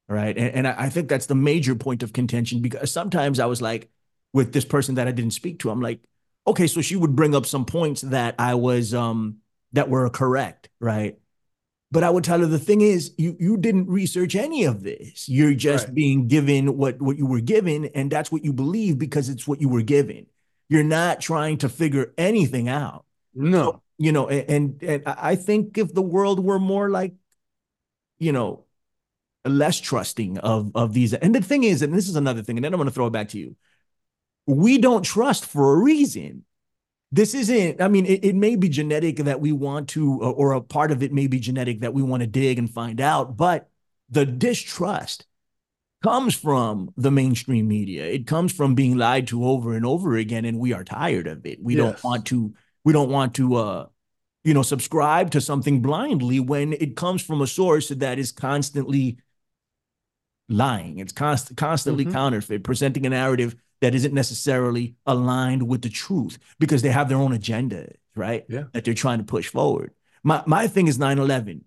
Right. 0.08 0.34
And, 0.34 0.54
and 0.54 0.66
I 0.66 0.88
think 0.88 1.10
that's 1.10 1.26
the 1.26 1.34
major 1.34 1.74
point 1.74 2.02
of 2.02 2.14
contention 2.14 2.62
because 2.62 2.90
sometimes 2.90 3.38
I 3.38 3.44
was 3.44 3.60
like, 3.60 3.90
with 4.32 4.54
this 4.54 4.64
person 4.64 4.94
that 4.94 5.06
I 5.06 5.12
didn't 5.12 5.32
speak 5.32 5.58
to, 5.60 5.70
I'm 5.70 5.82
like, 5.82 6.00
okay, 6.46 6.66
so 6.66 6.80
she 6.80 6.96
would 6.96 7.14
bring 7.14 7.34
up 7.34 7.44
some 7.44 7.66
points 7.66 8.00
that 8.00 8.34
I 8.38 8.54
was 8.54 8.94
um 8.94 9.38
that 9.72 9.90
were 9.90 10.08
correct, 10.08 10.70
right? 10.80 11.18
But 11.90 12.04
I 12.04 12.10
would 12.10 12.24
tell 12.24 12.40
her 12.40 12.46
the 12.46 12.58
thing 12.58 12.82
is, 12.82 13.14
you 13.16 13.34
you 13.40 13.56
didn't 13.56 13.88
research 13.88 14.34
any 14.34 14.64
of 14.64 14.82
this. 14.82 15.28
You're 15.28 15.54
just 15.54 15.86
right. 15.86 15.94
being 15.94 16.28
given 16.28 16.76
what 16.76 17.00
what 17.00 17.16
you 17.16 17.26
were 17.26 17.40
given, 17.40 17.86
and 17.86 18.10
that's 18.10 18.30
what 18.30 18.44
you 18.44 18.52
believe 18.52 18.98
because 18.98 19.28
it's 19.28 19.48
what 19.48 19.60
you 19.60 19.68
were 19.68 19.82
given. 19.82 20.26
You're 20.68 20.82
not 20.82 21.20
trying 21.20 21.58
to 21.58 21.68
figure 21.68 22.12
anything 22.18 22.68
out. 22.68 23.06
No, 23.34 23.62
so, 23.62 23.82
you 23.96 24.12
know, 24.12 24.28
and, 24.28 24.82
and 24.82 25.02
I 25.06 25.34
think 25.36 25.78
if 25.78 25.94
the 25.94 26.02
world 26.02 26.44
were 26.44 26.58
more 26.58 26.90
like, 26.90 27.14
you 28.18 28.32
know, 28.32 28.64
less 29.46 29.80
trusting 29.80 30.38
of 30.38 30.72
of 30.74 30.92
these, 30.92 31.14
and 31.14 31.34
the 31.34 31.40
thing 31.40 31.64
is, 31.64 31.80
and 31.80 31.94
this 31.94 32.08
is 32.08 32.16
another 32.16 32.42
thing, 32.42 32.58
and 32.58 32.64
then 32.64 32.74
I'm 32.74 32.78
going 32.78 32.88
to 32.88 32.94
throw 32.94 33.06
it 33.06 33.12
back 33.12 33.30
to 33.30 33.38
you. 33.38 33.56
We 34.46 34.76
don't 34.76 35.02
trust 35.02 35.46
for 35.46 35.72
a 35.72 35.82
reason 35.82 36.44
this 37.10 37.34
isn't 37.34 37.80
i 37.80 37.88
mean 37.88 38.06
it, 38.06 38.24
it, 38.24 38.34
may 38.34 38.56
be 38.56 38.68
genetic 38.68 39.16
that 39.16 39.40
we 39.40 39.52
want 39.52 39.88
to 39.88 40.20
or 40.20 40.52
a 40.52 40.60
part 40.60 40.90
of 40.90 41.02
it 41.02 41.12
may 41.12 41.26
be 41.26 41.38
genetic 41.38 41.80
that 41.80 41.94
we 41.94 42.02
want 42.02 42.22
to 42.22 42.26
dig 42.26 42.58
and 42.58 42.70
find 42.70 43.00
out 43.00 43.36
but 43.36 43.68
the 44.10 44.26
distrust 44.26 45.26
comes 46.02 46.34
from 46.34 46.92
the 46.96 47.10
mainstream 47.10 47.66
media 47.66 48.04
it 48.04 48.26
comes 48.26 48.52
from 48.52 48.74
being 48.74 48.96
lied 48.96 49.26
to 49.26 49.44
over 49.44 49.74
and 49.74 49.86
over 49.86 50.16
again 50.16 50.44
and 50.44 50.58
we 50.58 50.72
are 50.72 50.84
tired 50.84 51.26
of 51.26 51.44
it 51.46 51.62
we 51.62 51.76
yes. 51.76 51.82
don't 51.82 52.04
want 52.04 52.26
to 52.26 52.54
we 52.84 52.92
don't 52.92 53.10
want 53.10 53.34
to 53.34 53.54
uh 53.56 53.86
you 54.44 54.54
know 54.54 54.62
subscribe 54.62 55.30
to 55.30 55.40
something 55.40 55.82
blindly 55.82 56.40
when 56.40 56.72
it 56.74 56.94
comes 56.94 57.22
from 57.22 57.40
a 57.40 57.46
source 57.46 57.88
that 57.88 58.18
is 58.18 58.32
constantly 58.32 59.18
lying 60.48 60.98
it's 60.98 61.12
const- 61.12 61.56
constantly 61.56 62.04
mm-hmm. 62.04 62.14
counterfeit 62.14 62.62
presenting 62.62 63.04
a 63.06 63.10
narrative 63.10 63.56
that 63.80 63.94
isn't 63.94 64.14
necessarily 64.14 64.96
aligned 65.06 65.66
with 65.68 65.82
the 65.82 65.88
truth 65.88 66.38
because 66.58 66.82
they 66.82 66.90
have 66.90 67.08
their 67.08 67.18
own 67.18 67.32
agenda, 67.32 67.92
right? 68.14 68.44
Yeah. 68.48 68.64
That 68.72 68.84
they're 68.84 68.94
trying 68.94 69.18
to 69.18 69.24
push 69.24 69.48
forward. 69.48 69.92
My 70.22 70.42
my 70.46 70.66
thing 70.66 70.88
is 70.88 70.98
9-11. 70.98 71.62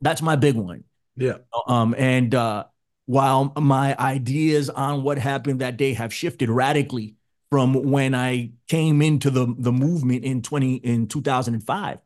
That's 0.00 0.22
my 0.22 0.36
big 0.36 0.54
one. 0.54 0.84
Yeah. 1.16 1.38
Um, 1.66 1.94
and 1.98 2.34
uh, 2.34 2.64
while 3.06 3.52
my 3.56 3.96
ideas 3.98 4.70
on 4.70 5.02
what 5.02 5.18
happened 5.18 5.60
that 5.60 5.76
day 5.76 5.94
have 5.94 6.14
shifted 6.14 6.48
radically 6.48 7.16
from 7.50 7.74
when 7.74 8.14
I 8.14 8.52
came 8.68 9.02
into 9.02 9.30
the 9.30 9.52
the 9.58 9.72
movement 9.72 10.24
in 10.24 10.42
20 10.42 10.74
in 10.76 11.08
2005, 11.08 11.98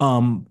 um, 0.00 0.46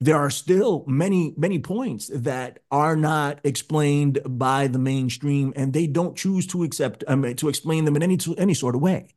there 0.00 0.16
are 0.16 0.30
still 0.30 0.84
many 0.86 1.34
many 1.36 1.58
points 1.58 2.10
that 2.12 2.60
are 2.70 2.96
not 2.96 3.38
explained 3.44 4.18
by 4.24 4.66
the 4.66 4.78
mainstream 4.78 5.52
and 5.56 5.72
they 5.72 5.86
don't 5.86 6.16
choose 6.16 6.46
to 6.48 6.62
accept 6.62 7.04
um, 7.06 7.34
to 7.34 7.48
explain 7.48 7.84
them 7.84 7.96
in 7.96 8.02
any 8.02 8.18
any 8.38 8.54
sort 8.54 8.74
of 8.74 8.80
way. 8.80 9.08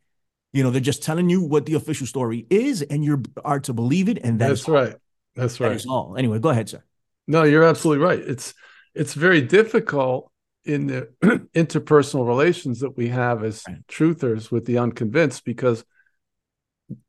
You 0.52 0.64
know 0.64 0.70
they're 0.70 0.82
just 0.82 1.04
telling 1.04 1.30
you 1.30 1.42
what 1.42 1.66
the 1.66 1.76
official 1.76 2.06
story 2.06 2.46
is 2.50 2.82
and 2.82 3.04
you 3.04 3.24
are 3.44 3.60
to 3.62 3.74
believe 3.74 4.10
it 4.10 4.20
and 4.24 4.40
that 4.40 4.50
that's 4.50 4.68
right. 4.68 4.96
That's 5.36 5.60
right. 5.60 5.70
that's 5.70 5.86
all. 5.86 6.16
Anyway 6.18 6.40
go 6.40 6.50
ahead 6.50 6.70
sir. 6.70 6.84
No 7.28 7.44
you're 7.44 7.64
absolutely 7.64 8.04
right. 8.06 8.20
It's 8.20 8.54
it's 8.94 9.14
very 9.14 9.42
difficult 9.42 10.32
in 10.66 10.88
the 10.88 11.10
interpersonal 11.56 12.28
relations 12.28 12.82
that 12.82 12.96
we 12.96 13.10
have 13.10 13.44
as 13.44 13.64
right. 13.68 13.86
truthers 13.88 14.52
with 14.52 14.66
the 14.66 14.78
unconvinced 14.78 15.46
because 15.46 15.84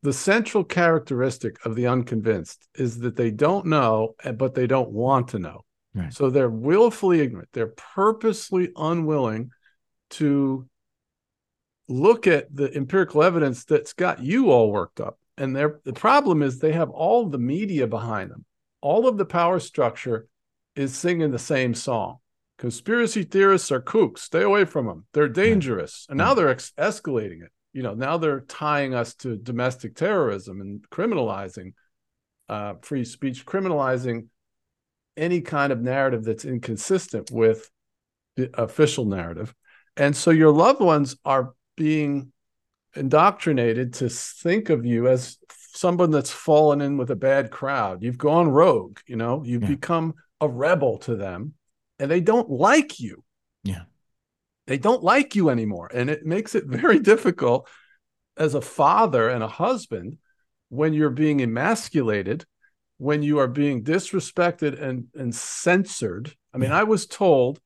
the 0.01 0.13
central 0.13 0.63
characteristic 0.63 1.63
of 1.65 1.75
the 1.75 1.87
unconvinced 1.87 2.67
is 2.75 2.99
that 2.99 3.15
they 3.15 3.31
don't 3.31 3.65
know, 3.65 4.15
eh, 4.23 4.31
but 4.31 4.55
they 4.55 4.67
don't 4.67 4.91
want 4.91 5.29
to 5.29 5.39
know. 5.39 5.65
Right. 5.93 6.13
So 6.13 6.29
they're 6.29 6.49
willfully 6.49 7.21
ignorant. 7.21 7.49
They're 7.53 7.73
purposely 7.95 8.71
unwilling 8.75 9.51
to 10.11 10.67
look 11.87 12.27
at 12.27 12.53
the 12.53 12.73
empirical 12.75 13.23
evidence 13.23 13.63
that's 13.65 13.93
got 13.93 14.21
you 14.21 14.51
all 14.51 14.71
worked 14.71 14.99
up. 14.99 15.19
And 15.37 15.55
the 15.55 15.93
problem 15.93 16.41
is 16.41 16.59
they 16.59 16.71
have 16.71 16.89
all 16.89 17.27
the 17.27 17.37
media 17.37 17.87
behind 17.87 18.31
them. 18.31 18.45
All 18.81 19.07
of 19.07 19.17
the 19.17 19.25
power 19.25 19.59
structure 19.59 20.27
is 20.75 20.95
singing 20.95 21.31
the 21.31 21.39
same 21.39 21.73
song. 21.73 22.17
Conspiracy 22.57 23.23
theorists 23.23 23.71
are 23.71 23.81
kooks. 23.81 24.19
Stay 24.19 24.41
away 24.41 24.63
from 24.63 24.85
them. 24.85 25.05
They're 25.13 25.27
dangerous. 25.27 26.05
Right. 26.07 26.13
And 26.13 26.17
now 26.17 26.33
they're 26.33 26.49
ex- 26.49 26.71
escalating 26.77 27.43
it 27.43 27.51
you 27.75 27.83
know 27.83 27.93
now 27.93 28.17
they're 28.17 28.39
tying 28.39 28.95
us 28.95 29.13
to 29.15 29.35
domestic 29.35 29.95
terrorism 29.95 30.61
and 30.61 30.89
criminalizing 30.89 31.73
uh, 32.47 32.75
free 32.81 33.03
speech 33.03 33.45
criminalizing 33.45 34.27
any 35.17 35.41
kind 35.41 35.73
of 35.73 35.81
narrative 35.81 36.23
that's 36.23 36.45
inconsistent 36.45 37.29
with 37.31 37.69
the 38.37 38.49
official 38.59 39.05
narrative. 39.05 39.53
And 39.97 40.15
so 40.15 40.31
your 40.31 40.51
loved 40.51 40.81
ones 40.81 41.15
are 41.23 41.53
being 41.77 42.31
indoctrinated 42.95 43.93
to 43.95 44.09
think 44.09 44.69
of 44.69 44.85
you 44.85 45.07
as 45.09 45.37
someone 45.73 46.11
that's 46.11 46.31
fallen 46.31 46.81
in 46.81 46.97
with 46.97 47.11
a 47.11 47.15
bad 47.15 47.51
crowd. 47.51 48.01
You've 48.01 48.17
gone 48.17 48.47
rogue 48.47 48.99
you 49.05 49.17
know 49.17 49.43
you've 49.43 49.63
yeah. 49.63 49.69
become 49.69 50.13
a 50.39 50.47
rebel 50.47 50.97
to 50.99 51.15
them 51.17 51.55
and 51.99 52.09
they 52.09 52.21
don't 52.21 52.49
like 52.49 53.01
you 53.01 53.24
they 54.67 54.77
don't 54.77 55.03
like 55.03 55.35
you 55.35 55.49
anymore. 55.49 55.89
And 55.93 56.09
it 56.09 56.25
makes 56.25 56.55
it 56.55 56.65
very 56.67 56.99
difficult 56.99 57.67
as 58.37 58.53
a 58.53 58.61
father 58.61 59.29
and 59.29 59.43
a 59.43 59.47
husband 59.47 60.17
when 60.69 60.93
you're 60.93 61.09
being 61.09 61.41
emasculated, 61.41 62.45
when 62.97 63.23
you 63.23 63.39
are 63.39 63.47
being 63.47 63.83
disrespected 63.83 64.81
and, 64.81 65.05
and 65.13 65.33
censored. 65.33 66.33
I 66.53 66.57
mean, 66.57 66.71
I 66.71 66.83
was 66.83 67.05
told, 67.05 67.59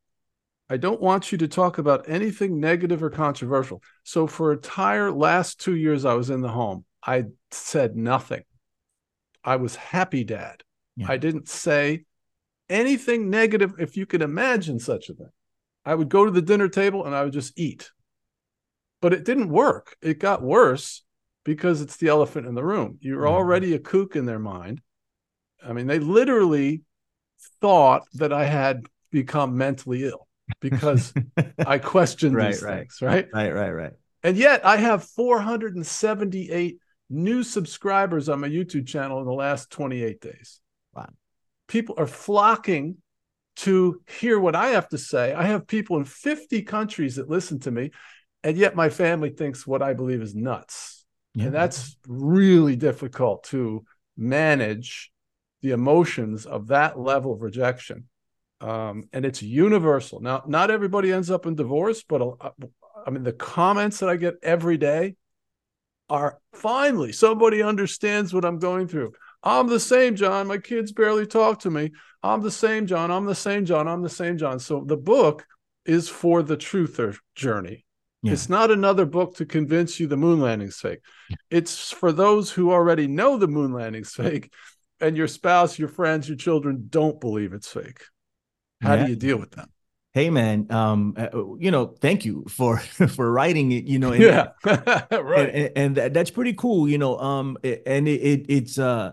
I 0.70 0.78
don't 0.78 1.02
want 1.02 1.32
you 1.32 1.38
to 1.40 1.48
talk 1.48 1.78
about 1.78 2.10
anything 2.10 2.60
negative 2.60 3.02
or 3.02 3.10
controversial. 3.10 3.82
So 4.04 4.28
for 4.28 4.54
entire 4.54 5.12
last 5.12 5.60
two 5.60 5.76
years 5.76 6.06
I 6.06 6.14
was 6.14 6.30
in 6.30 6.42
the 6.42 6.50
home, 6.50 6.86
I 7.04 7.26
said 7.52 7.96
nothing. 7.96 8.44
I 9.44 9.56
was 9.56 9.76
happy 9.76 10.24
dad. 10.24 10.64
Yeah. 10.96 11.08
I 11.10 11.18
didn't 11.18 11.48
say 11.48 12.06
anything 12.70 13.30
negative, 13.30 13.76
if 13.80 13.98
you 13.98 14.06
could 14.06 14.22
imagine 14.22 14.80
such 14.80 15.10
a 15.10 15.14
thing. 15.14 15.30
I 15.86 15.96
would 15.96 16.10
go 16.10 16.26
to 16.26 16.32
the 16.32 16.42
dinner 16.42 16.68
table 16.68 17.06
and 17.06 17.16
I 17.16 17.24
would 17.24 17.34
just 17.34 17.58
eat. 17.58 17.90
But 19.02 19.14
it 19.14 19.24
didn't 19.26 19.50
work. 19.50 19.96
It 20.02 20.20
got 20.20 20.42
worse 20.42 21.04
because 21.46 21.82
it's 21.82 21.98
the 21.98 22.10
elephant 22.10 22.48
in 22.48 22.56
the 22.56 22.64
room. 22.64 22.98
You're 23.00 23.24
mm-hmm. 23.24 23.34
already 23.34 23.74
a 23.74 23.80
kook 23.80 24.16
in 24.16 24.26
their 24.26 24.40
mind. 24.40 24.82
I 25.66 25.74
mean, 25.74 25.88
they 25.88 26.00
literally 26.00 26.84
thought 27.62 28.04
that 28.14 28.34
I 28.34 28.46
had 28.46 28.86
become 29.12 29.58
mentally 29.58 30.06
ill 30.06 30.28
because 30.60 31.14
I 31.66 31.78
questioned 31.78 32.36
right, 32.36 32.52
these 32.52 32.62
right. 32.62 32.80
things, 32.80 33.02
right? 33.02 33.28
Right, 33.34 33.54
right, 33.54 33.72
right. 33.72 33.94
And 34.24 34.36
yet 34.36 34.66
I 34.66 34.78
have 34.78 35.04
478 35.06 36.78
new 37.10 37.44
subscribers 37.44 38.30
on 38.30 38.42
my 38.42 38.50
YouTube 38.50 38.88
channel 38.88 39.20
in 39.20 39.26
the 39.26 39.34
last 39.34 39.70
28 39.72 40.22
days. 40.22 40.60
Wow. 40.94 41.10
People 41.68 41.96
are 41.98 42.08
flocking 42.08 42.98
to 43.60 44.02
hear 44.08 44.40
what 44.40 44.56
I 44.56 44.70
have 44.70 44.88
to 44.90 44.98
say. 44.98 45.34
I 45.34 45.44
have 45.44 45.68
people 45.68 45.98
in 45.98 46.06
50 46.06 46.62
countries 46.62 47.18
that 47.18 47.30
listen 47.30 47.60
to 47.62 47.72
me, 47.72 47.92
and 48.44 48.58
yet 48.58 48.76
my 48.76 48.90
family 48.90 49.32
thinks 49.32 49.68
what 49.68 49.82
I 49.82 49.94
believe 49.94 50.22
is 50.22 50.34
nuts. 50.34 51.06
Yeah. 51.36 51.46
And 51.46 51.54
that's 51.54 51.98
really 52.08 52.78
difficult 52.78 53.44
to 53.46 53.84
manage 54.16 55.12
the 55.62 55.72
emotions 55.72 56.46
of 56.46 56.68
that 56.68 56.98
level 56.98 57.34
of 57.34 57.42
rejection. 57.42 58.08
Um, 58.62 59.04
and 59.12 59.26
it's 59.26 59.42
universal. 59.42 60.22
Now, 60.22 60.44
not 60.48 60.72
everybody 60.72 61.12
ends 61.12 61.30
up 61.30 61.46
in 61.46 61.56
divorce, 61.56 62.04
but 62.04 62.22
I 63.06 63.10
mean, 63.10 63.24
the 63.24 63.34
comments 63.34 64.00
that 64.00 64.10
I 64.10 64.16
get 64.16 64.36
every 64.42 64.78
day 64.78 65.16
are 66.10 66.40
finally 66.54 67.12
somebody 67.12 67.62
understands 67.62 68.34
what 68.34 68.46
I'm 68.46 68.60
going 68.60 68.88
through. 68.88 69.14
I'm 69.44 69.68
the 69.68 69.80
same, 69.80 70.16
John. 70.16 70.48
My 70.48 70.58
kids 70.58 70.92
barely 70.92 71.26
talk 71.26 71.60
to 71.60 71.72
me. 71.72 71.92
I'm 72.22 72.42
the 72.42 72.52
same, 72.52 72.88
John. 72.88 73.12
I'm 73.12 73.26
the 73.26 73.36
same, 73.36 73.66
John. 73.66 73.88
I'm 73.88 74.02
the 74.02 74.10
same, 74.10 74.38
John. 74.38 74.60
So 74.60 74.84
the 74.86 74.98
book 74.98 75.46
is 75.86 76.10
for 76.10 76.44
the 76.44 76.58
truther 76.58 77.18
journey. 77.36 77.86
Yeah. 78.22 78.34
It's 78.34 78.50
not 78.50 78.70
another 78.70 79.06
book 79.06 79.38
to 79.38 79.46
convince 79.46 80.00
you 80.00 80.08
the 80.08 80.18
moon 80.18 80.42
landing's 80.42 80.78
fake. 80.78 81.00
It's 81.50 81.92
for 81.92 82.12
those 82.12 82.52
who 82.52 82.72
already 82.72 83.08
know 83.08 83.38
the 83.38 83.48
moon 83.48 83.72
landing's 83.72 84.12
fake 84.12 84.52
and 85.00 85.16
your 85.16 85.28
spouse, 85.28 85.80
your 85.80 85.88
friends, 85.88 86.28
your 86.28 86.38
children 86.38 86.88
don't 86.90 87.22
believe 87.22 87.54
it's 87.54 87.72
fake. 87.72 88.02
How 88.82 88.96
yeah. 88.96 89.06
do 89.06 89.10
you 89.12 89.16
deal 89.16 89.38
with 89.38 89.52
them? 89.52 89.70
Hey 90.12 90.32
man, 90.32 90.68
um, 90.72 91.14
uh, 91.18 91.30
you 91.60 91.70
know, 91.70 91.96
thank 92.02 92.26
you 92.26 92.46
for 92.50 92.78
for 93.10 93.32
writing 93.32 93.72
it. 93.72 93.86
You 93.86 94.00
know, 94.00 94.12
and, 94.12 94.24
yeah, 94.24 94.48
right, 94.66 95.50
and, 95.50 95.72
and, 95.76 95.98
and, 95.98 96.14
that's 96.16 96.32
pretty 96.32 96.54
cool. 96.54 96.90
You 96.90 96.98
know, 96.98 97.18
um, 97.20 97.58
and 97.64 98.08
it, 98.08 98.22
it 98.22 98.46
it's 98.50 98.80
uh, 98.80 99.12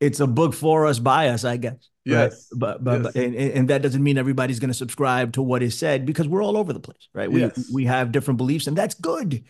it's 0.00 0.20
a 0.20 0.26
book 0.26 0.54
for 0.54 0.86
us 0.86 0.98
by 0.98 1.28
us, 1.28 1.44
I 1.44 1.56
guess. 1.58 1.88
Yes. 2.04 2.48
Right? 2.52 2.58
But 2.58 2.84
but, 2.84 3.02
Yes. 3.02 3.12
but 3.12 3.22
and, 3.22 3.34
and 3.36 3.68
that 3.68 3.82
doesn't 3.82 4.02
mean 4.02 4.16
everybody's 4.18 4.58
going 4.58 4.70
to 4.70 4.74
subscribe 4.74 5.32
to 5.34 5.42
what 5.42 5.62
is 5.62 5.78
said 5.78 6.06
because 6.06 6.26
we're 6.26 6.42
all 6.42 6.56
over 6.56 6.72
the 6.72 6.80
place, 6.80 7.08
right? 7.14 7.30
We 7.30 7.40
Yes. 7.42 7.70
we 7.72 7.84
have 7.84 8.10
different 8.10 8.38
beliefs 8.38 8.66
and 8.66 8.76
that's 8.76 8.94
good. 8.94 9.44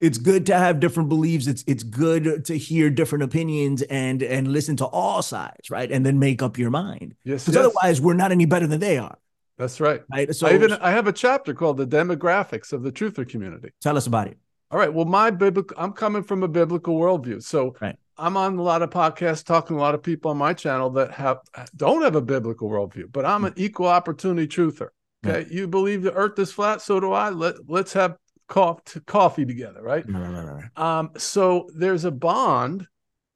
It's 0.00 0.18
good 0.18 0.44
to 0.46 0.54
have 0.58 0.80
different 0.80 1.08
beliefs. 1.08 1.46
It's 1.46 1.64
it's 1.66 1.82
good 1.82 2.44
to 2.44 2.58
hear 2.58 2.90
different 2.90 3.24
opinions 3.24 3.80
and 3.82 4.22
and 4.22 4.48
listen 4.48 4.76
to 4.76 4.84
all 4.86 5.22
sides, 5.22 5.70
right? 5.70 5.90
And 5.90 6.04
then 6.04 6.18
make 6.18 6.42
up 6.42 6.58
your 6.58 6.70
mind. 6.70 7.14
Yes. 7.24 7.44
Because 7.44 7.54
yes. 7.54 7.64
otherwise 7.64 8.00
we're 8.02 8.14
not 8.14 8.30
any 8.32 8.44
better 8.44 8.66
than 8.66 8.80
they 8.80 8.98
are, 8.98 9.16
That's 9.56 9.80
right. 9.80 10.02
right? 10.12 10.34
So 10.34 10.46
I 10.46 10.54
even 10.54 10.72
I 10.72 10.90
have 10.90 11.06
a 11.06 11.12
chapter 11.12 11.54
called 11.54 11.78
the 11.78 11.86
demographics 11.86 12.72
of 12.74 12.82
the 12.82 12.92
truther 12.92 13.26
community. 13.26 13.70
tell 13.80 13.96
us 13.96 14.06
about 14.06 14.26
it. 14.28 14.36
All 14.70 14.78
right. 14.78 14.92
Well, 14.92 15.04
my 15.06 15.30
biblical, 15.30 15.74
I'm 15.80 15.92
coming 15.92 16.22
from 16.22 16.42
a 16.42 16.48
biblical 16.48 16.98
worldview. 16.98 17.42
So 17.42 17.74
Right. 17.80 17.96
I'm 18.16 18.36
on 18.36 18.56
a 18.58 18.62
lot 18.62 18.82
of 18.82 18.90
podcasts 18.90 19.44
talking 19.44 19.76
to 19.76 19.80
a 19.80 19.82
lot 19.82 19.94
of 19.94 20.02
people 20.02 20.30
on 20.30 20.36
my 20.36 20.52
channel 20.52 20.90
that 20.90 21.10
have 21.12 21.38
don't 21.76 22.02
have 22.02 22.14
a 22.14 22.22
biblical 22.22 22.68
worldview, 22.68 23.10
but 23.12 23.24
I'm 23.24 23.44
an 23.44 23.54
equal 23.56 23.88
opportunity 23.88 24.46
truther. 24.46 24.88
Okay. 25.26 25.46
You 25.50 25.66
believe 25.66 26.02
the 26.02 26.12
earth 26.12 26.38
is 26.38 26.52
flat, 26.52 26.82
so 26.82 27.00
do 27.00 27.12
I. 27.12 27.30
Let 27.30 27.56
let's 27.66 27.92
have 27.94 28.16
coffee 28.48 29.00
coffee 29.06 29.46
together, 29.46 29.82
right? 29.82 30.04
Right, 30.08 30.28
right, 30.28 30.68
right. 30.76 30.98
Um, 30.98 31.10
so 31.16 31.68
there's 31.74 32.04
a 32.04 32.10
bond 32.10 32.86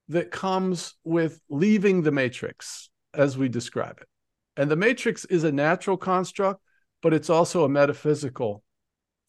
that 0.09 0.31
comes 0.31 0.95
with 1.05 1.41
leaving 1.49 2.03
the 2.03 2.13
matrix, 2.13 2.91
as 3.15 3.37
we 3.37 3.49
describe 3.49 3.99
it. 4.01 4.09
And 4.57 4.71
the 4.71 4.77
matrix 4.77 5.25
is 5.27 5.45
a 5.45 5.53
natural 5.53 5.97
construct, 5.97 6.61
but 7.03 7.15
it's 7.15 7.31
also 7.31 7.65
a 7.65 7.69
metaphysical 7.69 8.63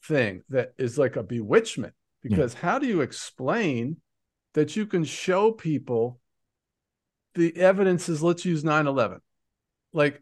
thing 0.03 0.43
that 0.49 0.73
is 0.77 0.97
like 0.97 1.15
a 1.15 1.23
bewitchment. 1.23 1.93
Because 2.21 2.53
how 2.53 2.79
do 2.79 2.88
you 2.88 2.99
explain 2.99 3.97
that 4.53 4.75
you 4.75 4.85
can 4.85 5.03
show 5.03 5.51
people 5.51 6.19
the 7.35 7.55
evidence 7.57 8.09
is 8.09 8.23
let's 8.23 8.45
use 8.45 8.63
9-11 8.63 9.19
like 9.93 10.21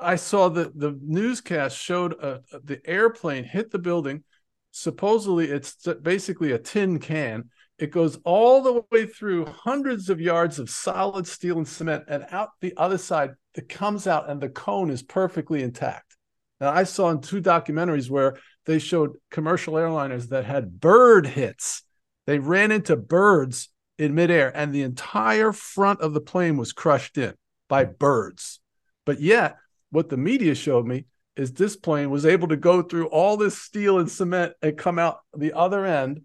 i 0.00 0.16
saw 0.16 0.48
that 0.48 0.78
the 0.78 0.98
newscast 1.02 1.76
showed 1.76 2.12
a, 2.14 2.40
the 2.64 2.80
airplane 2.86 3.44
hit 3.44 3.70
the 3.70 3.78
building. 3.78 4.24
Supposedly 4.70 5.50
it's 5.50 5.76
basically 6.00 6.52
a 6.52 6.58
tin 6.58 6.98
can. 6.98 7.50
It 7.78 7.90
goes 7.90 8.18
all 8.24 8.62
the 8.62 8.82
way 8.90 9.06
through 9.06 9.46
hundreds 9.46 10.08
of 10.08 10.20
yards 10.20 10.58
of 10.58 10.70
solid 10.70 11.26
steel 11.26 11.58
and 11.58 11.68
cement 11.68 12.04
and 12.08 12.24
out 12.30 12.50
the 12.60 12.74
other 12.76 12.98
side 12.98 13.32
it 13.54 13.68
comes 13.68 14.06
out 14.06 14.30
and 14.30 14.40
the 14.40 14.48
cone 14.48 14.88
is 14.88 15.02
perfectly 15.02 15.62
intact. 15.62 16.16
Now 16.60 16.70
i 16.70 16.84
saw 16.84 17.10
in 17.10 17.20
two 17.20 17.42
documentaries 17.42 18.08
where 18.08 18.38
they 18.64 18.78
showed 18.78 19.16
commercial 19.30 19.74
airliners 19.74 20.28
that 20.28 20.44
had 20.44 20.80
bird 20.80 21.26
hits 21.26 21.82
they 22.26 22.38
ran 22.38 22.70
into 22.70 22.96
birds 22.96 23.68
in 23.98 24.14
midair 24.14 24.54
and 24.56 24.72
the 24.72 24.82
entire 24.82 25.52
front 25.52 26.00
of 26.00 26.14
the 26.14 26.20
plane 26.20 26.56
was 26.56 26.72
crushed 26.72 27.18
in 27.18 27.34
by 27.68 27.84
hmm. 27.84 27.92
birds. 27.98 28.60
But 29.04 29.20
yet 29.20 29.56
what 29.90 30.08
the 30.08 30.16
media 30.16 30.54
showed 30.54 30.86
me 30.86 31.06
is 31.36 31.52
this 31.52 31.76
plane 31.76 32.10
was 32.10 32.26
able 32.26 32.48
to 32.48 32.56
go 32.56 32.82
through 32.82 33.06
all 33.06 33.36
this 33.36 33.56
steel 33.56 33.98
and 33.98 34.10
cement 34.10 34.52
and 34.62 34.76
come 34.76 34.98
out 34.98 35.20
the 35.36 35.52
other 35.54 35.84
end 35.84 36.22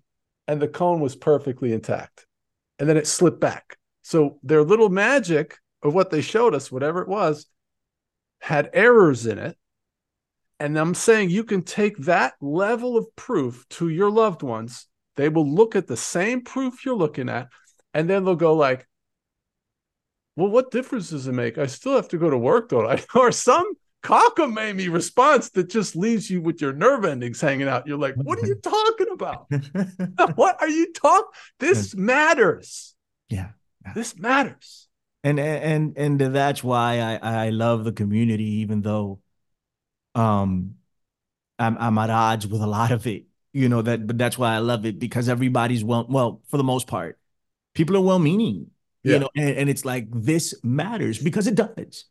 and 0.48 0.62
the 0.62 0.68
cone 0.68 1.00
was 1.00 1.16
perfectly 1.16 1.74
intact. 1.74 2.26
And 2.80 2.88
then 2.88 2.98
it 2.98 3.08
slipped 3.08 3.40
back. 3.40 3.78
So 4.02 4.40
their 4.44 4.64
little 4.64 4.90
magic 4.90 5.58
of 5.82 5.94
what 5.94 6.12
they 6.12 6.22
showed 6.22 6.54
us 6.54 6.72
whatever 6.72 7.02
it 7.02 7.08
was 7.08 7.48
had 8.40 8.70
errors 8.74 9.26
in 9.26 9.40
it. 9.40 9.58
And 10.60 10.78
i'm 10.78 10.96
saying 10.96 11.30
you 11.30 11.44
can 11.44 11.62
take 11.62 11.98
that 12.00 12.34
level 12.42 12.98
of 12.98 13.16
proof 13.16 13.66
to 13.70 13.90
your 13.90 14.10
loved 14.10 14.42
ones 14.42 14.87
they 15.18 15.30
will 15.30 15.50
look 15.50 15.76
at 15.76 15.88
the 15.88 15.98
same 15.98 16.42
proof 16.42 16.86
you're 16.86 16.96
looking 16.96 17.28
at 17.28 17.50
and 17.94 18.10
then 18.10 18.24
they'll 18.24 18.36
go 18.36 18.54
like 18.54 18.88
well 20.36 20.50
what 20.50 20.72
difference 20.72 21.10
does 21.10 21.28
it 21.28 21.34
make? 21.34 21.58
I 21.58 21.66
still 21.66 21.96
have 21.96 22.08
to 22.10 22.18
go 22.18 22.30
to 22.30 22.38
work 22.38 22.70
don't 22.70 22.88
i? 22.88 23.04
Or 23.20 23.32
some 23.32 23.74
cockamamie 24.04 24.92
response 24.92 25.50
that 25.50 25.70
just 25.70 25.96
leaves 25.96 26.30
you 26.30 26.42
with 26.42 26.62
your 26.62 26.72
nerve 26.72 27.04
endings 27.04 27.42
hanging 27.42 27.68
out. 27.68 27.88
You're 27.88 27.98
like 27.98 28.16
what 28.16 28.40
are 28.40 28.48
you 28.48 28.56
talking 28.64 29.08
about? 29.12 29.48
What 30.36 30.62
are 30.62 30.70
you 30.70 30.94
talking 30.94 31.32
this 31.60 31.96
matters. 31.96 32.96
Yeah. 33.30 33.50
this 33.96 34.18
matters. 34.18 34.88
And 35.24 35.40
and 35.40 35.98
and 35.98 36.22
that's 36.22 36.64
why 36.64 37.00
I 37.00 37.48
I 37.48 37.50
love 37.50 37.84
the 37.84 37.92
community, 37.92 38.62
even 38.62 38.82
though 38.82 39.20
um 40.16 40.76
I'm 41.60 41.78
I'm 41.78 41.98
at 41.98 42.10
odds 42.10 42.48
with 42.48 42.62
a 42.62 42.68
lot 42.68 42.92
of 42.92 43.08
it. 43.08 43.26
You 43.58 43.70
know 43.70 43.82
that, 43.82 44.06
but 44.06 44.18
that's 44.20 44.38
why 44.38 44.54
I 44.54 44.60
love 44.60 44.86
it 44.86 45.00
because 45.00 45.28
everybody's 45.30 45.84
well, 45.84 46.06
well 46.08 46.42
for 46.48 46.58
the 46.58 46.64
most 46.64 46.86
part, 46.86 47.18
people 47.74 47.98
are 47.98 48.02
well 48.02 48.20
meaning. 48.20 48.70
Yeah. 49.04 49.14
You 49.14 49.20
know, 49.20 49.30
and, 49.36 49.58
and 49.58 49.70
it's 49.70 49.86
like 49.86 50.06
this 50.12 50.54
matters 50.64 51.18
because 51.18 51.48
it 51.48 51.56
does. 51.56 52.06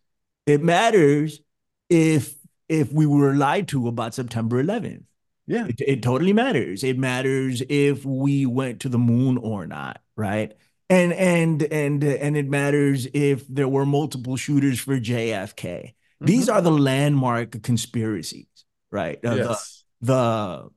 It 0.47 0.63
matters 0.63 1.41
if 1.89 2.35
if 2.69 2.93
we 2.93 3.07
were 3.07 3.35
lied 3.35 3.69
to 3.69 3.87
about 3.87 4.15
September 4.15 4.59
11th. 4.59 5.05
yeah 5.47 5.67
It, 5.69 5.81
it 5.87 6.03
totally 6.03 6.33
matters. 6.33 6.83
It 6.83 6.99
matters 6.99 7.63
if 7.69 8.05
we 8.05 8.47
went 8.47 8.81
to 8.81 8.89
the 8.89 8.99
moon 8.99 9.37
or 9.39 9.67
not, 9.67 10.01
right? 10.17 10.53
And 10.89 11.13
and 11.13 11.63
and 11.63 12.03
and 12.03 12.37
it 12.37 12.49
matters 12.49 13.07
if 13.15 13.47
there 13.47 13.69
were 13.69 13.87
multiple 13.87 14.37
shooters 14.37 14.81
for 14.81 14.99
JFK. 14.99 15.95
These 16.21 16.49
Mhm. 16.49 16.55
are 16.55 16.63
the 16.63 16.71
landmark 16.73 17.63
conspiracies, 17.63 18.47
right? 18.91 19.19
Uh, 19.25 19.35
yes 19.35 19.85
The 20.01 20.07
the 20.07 20.71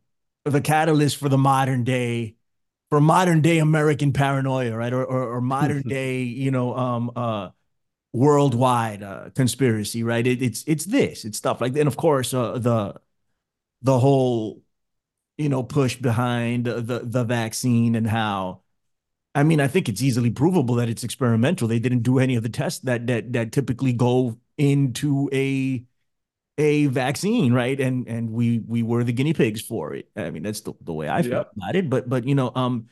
the 0.49 0.61
catalyst 0.61 1.17
for 1.17 1.29
the 1.29 1.37
modern 1.37 1.83
day 1.83 2.35
for 2.89 2.99
modern 3.01 3.41
day 3.41 3.59
American 3.59 4.13
paranoia, 4.13 4.75
right? 4.75 4.93
Or 4.93 5.05
or, 5.05 5.35
or 5.35 5.41
modern 5.41 5.83
day, 5.83 6.23
you 6.23 6.51
know, 6.51 6.75
um 6.75 7.11
uh 7.15 7.49
worldwide 8.13 9.03
uh, 9.03 9.29
conspiracy, 9.35 10.03
right? 10.03 10.25
It, 10.25 10.41
it's 10.41 10.63
it's 10.67 10.85
this, 10.85 11.25
it's 11.25 11.37
stuff 11.37 11.61
like 11.61 11.73
that. 11.73 11.81
And 11.81 11.87
of 11.87 11.97
course, 11.97 12.33
uh, 12.33 12.57
the 12.59 12.95
the 13.81 13.99
whole 13.99 14.63
you 15.37 15.49
know 15.49 15.63
push 15.63 15.95
behind 15.97 16.65
the 16.65 17.01
the 17.05 17.23
vaccine 17.23 17.95
and 17.95 18.07
how 18.07 18.61
I 19.35 19.43
mean, 19.43 19.61
I 19.61 19.67
think 19.67 19.87
it's 19.89 20.01
easily 20.01 20.31
provable 20.31 20.75
that 20.75 20.89
it's 20.89 21.03
experimental. 21.03 21.67
They 21.67 21.79
didn't 21.79 22.01
do 22.03 22.19
any 22.19 22.35
of 22.35 22.43
the 22.43 22.49
tests 22.49 22.79
that 22.81 23.07
that 23.07 23.33
that 23.33 23.51
typically 23.51 23.93
go 23.93 24.37
into 24.57 25.29
a 25.33 25.85
a 26.59 26.87
vaccine, 26.87 27.53
right? 27.53 27.79
And 27.79 28.07
and 28.07 28.31
we 28.31 28.59
we 28.59 28.83
were 28.83 29.03
the 29.05 29.13
guinea 29.13 29.33
pigs 29.33 29.61
for 29.61 29.95
it. 29.95 30.09
I 30.17 30.31
mean, 30.31 30.43
that's 30.43 30.61
the, 30.61 30.73
the 30.81 30.93
way 30.93 31.09
I 31.09 31.23
feel 31.23 31.39
Yep. 31.39 31.53
about 31.57 31.75
it. 31.77 31.89
But 31.89 32.09
but 32.09 32.25
you 32.25 32.35
know, 32.35 32.51
um, 32.55 32.87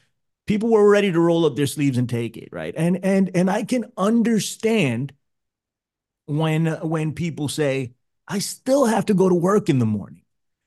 people 0.47 0.71
were 0.71 0.89
ready 0.89 1.11
to 1.11 1.19
roll 1.19 1.45
up 1.45 1.55
their 1.57 1.67
sleeves 1.67 1.97
and 1.97 2.09
take 2.09 2.37
it, 2.37 2.49
right? 2.53 2.73
And 2.77 3.03
and 3.05 3.31
and 3.35 3.49
I 3.51 3.63
can 3.63 3.91
understand 3.97 5.13
when 6.25 6.65
when 6.87 7.13
people 7.13 7.47
say 7.47 7.93
I 8.27 8.39
still 8.39 8.85
have 8.85 9.05
to 9.05 9.13
go 9.13 9.29
to 9.29 9.35
work 9.35 9.69
in 9.69 9.79
the 9.79 9.85
morning 9.85 10.23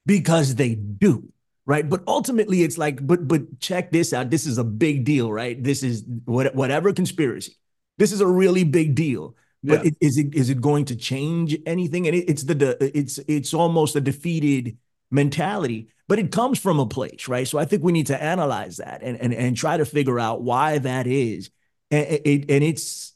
because 0.06 0.54
they 0.54 0.74
do, 0.74 1.30
right? 1.66 1.88
But 1.88 2.02
ultimately, 2.06 2.62
it's 2.62 2.78
like, 2.78 3.06
but 3.06 3.28
but 3.28 3.60
check 3.60 3.90
this 3.92 4.12
out. 4.12 4.30
This 4.30 4.46
is 4.46 4.58
a 4.58 4.64
big 4.64 5.04
deal, 5.04 5.30
right? 5.32 5.62
This 5.62 5.82
is 5.82 6.04
what 6.24 6.54
whatever 6.54 6.92
conspiracy. 6.92 7.56
This 7.98 8.12
is 8.12 8.20
a 8.22 8.26
really 8.26 8.64
big 8.64 8.94
deal. 8.94 9.36
But 9.62 9.84
Yeah. 9.84 9.90
it, 9.90 9.96
is 10.00 10.16
it 10.18 10.34
is 10.34 10.50
it 10.50 10.60
going 10.60 10.86
to 10.86 10.96
change 10.96 11.56
anything? 11.66 12.06
And 12.06 12.16
it, 12.16 12.28
it's 12.30 12.44
the, 12.44 12.76
it's 12.96 13.18
it's 13.28 13.52
almost 13.54 13.96
a 13.96 14.00
defeated 14.00 14.78
mentality, 15.10 15.88
but 16.08 16.18
it 16.18 16.32
comes 16.32 16.58
from 16.58 16.78
a 16.80 16.86
place, 16.86 17.28
right? 17.28 17.46
So 17.46 17.58
I 17.58 17.64
think 17.66 17.82
we 17.82 17.92
need 17.92 18.06
to 18.06 18.22
analyze 18.22 18.78
that 18.78 19.02
and 19.02 19.20
and 19.20 19.34
and 19.34 19.56
try 19.56 19.76
to 19.76 19.84
figure 19.84 20.18
out 20.18 20.42
why 20.42 20.78
that 20.78 21.06
is. 21.06 21.50
And 21.90 22.06
it, 22.24 22.50
and 22.50 22.64
it's 22.64 23.14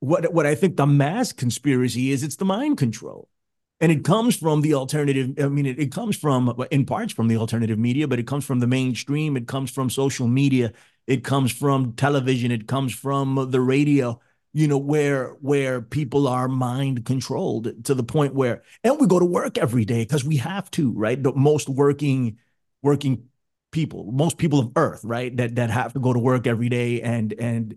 what 0.00 0.32
what 0.32 0.46
I 0.46 0.54
think 0.54 0.76
the 0.76 0.86
mass 0.86 1.32
conspiracy 1.32 2.10
is. 2.10 2.22
It's 2.22 2.36
the 2.36 2.44
mind 2.44 2.76
control, 2.78 3.28
and 3.80 3.90
it 3.92 4.04
comes 4.04 4.36
from 4.36 4.60
the 4.62 4.74
alternative. 4.74 5.34
I 5.38 5.48
mean, 5.48 5.66
it, 5.66 5.78
it 5.78 5.92
comes 5.92 6.16
from 6.16 6.54
in 6.70 6.84
parts 6.86 7.12
from 7.12 7.28
the 7.28 7.36
alternative 7.36 7.78
media, 7.78 8.08
but 8.08 8.18
it 8.18 8.26
comes 8.26 8.44
from 8.44 8.60
the 8.60 8.66
mainstream. 8.66 9.36
It 9.36 9.46
comes 9.48 9.70
from 9.70 9.90
social 9.90 10.26
media. 10.26 10.72
It 11.06 11.24
comes 11.24 11.52
from 11.52 11.92
television. 11.92 12.50
It 12.50 12.66
comes 12.66 12.92
from 12.94 13.48
the 13.50 13.60
radio 13.60 14.20
you 14.56 14.66
know 14.66 14.78
where 14.78 15.30
where 15.42 15.82
people 15.82 16.26
are 16.26 16.48
mind 16.48 17.04
controlled 17.04 17.84
to 17.84 17.94
the 17.94 18.02
point 18.02 18.34
where 18.34 18.62
and 18.82 18.98
we 18.98 19.06
go 19.06 19.18
to 19.18 19.24
work 19.26 19.58
every 19.58 19.84
day 19.84 20.02
because 20.02 20.24
we 20.24 20.36
have 20.38 20.70
to 20.72 20.92
right? 20.92 21.22
The 21.22 21.32
most 21.34 21.68
working 21.68 22.38
working 22.82 23.28
people 23.70 24.10
most 24.12 24.38
people 24.38 24.58
of 24.60 24.72
earth 24.76 25.02
right 25.04 25.36
that 25.36 25.56
that 25.56 25.70
have 25.70 25.92
to 25.92 26.00
go 26.00 26.12
to 26.12 26.18
work 26.18 26.46
every 26.46 26.70
day 26.70 27.02
and 27.02 27.34
and 27.34 27.76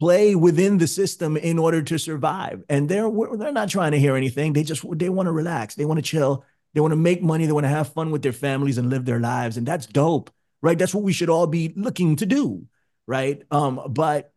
play 0.00 0.34
within 0.34 0.78
the 0.78 0.86
system 0.86 1.36
in 1.36 1.58
order 1.58 1.82
to 1.82 1.98
survive. 1.98 2.64
And 2.68 2.88
they're 2.88 3.10
they're 3.36 3.52
not 3.52 3.68
trying 3.68 3.92
to 3.92 3.98
hear 3.98 4.16
anything. 4.16 4.52
They 4.52 4.64
just 4.64 4.84
they 4.98 5.08
want 5.10 5.26
to 5.26 5.32
relax. 5.32 5.74
They 5.74 5.84
want 5.84 5.98
to 5.98 6.02
chill. 6.02 6.44
They 6.74 6.80
want 6.80 6.92
to 6.92 6.96
make 6.96 7.22
money. 7.22 7.46
They 7.46 7.52
want 7.52 7.64
to 7.64 7.68
have 7.68 7.92
fun 7.92 8.10
with 8.10 8.22
their 8.22 8.32
families 8.32 8.78
and 8.78 8.88
live 8.90 9.04
their 9.04 9.20
lives. 9.20 9.56
And 9.56 9.66
that's 9.66 9.86
dope 9.86 10.30
right? 10.62 10.78
That's 10.78 10.94
what 10.94 11.04
we 11.04 11.12
should 11.12 11.28
all 11.28 11.46
be 11.48 11.72
looking 11.76 12.16
to 12.16 12.26
do 12.26 12.66
right? 13.06 13.42
Um 13.50 13.80
but 13.90 14.31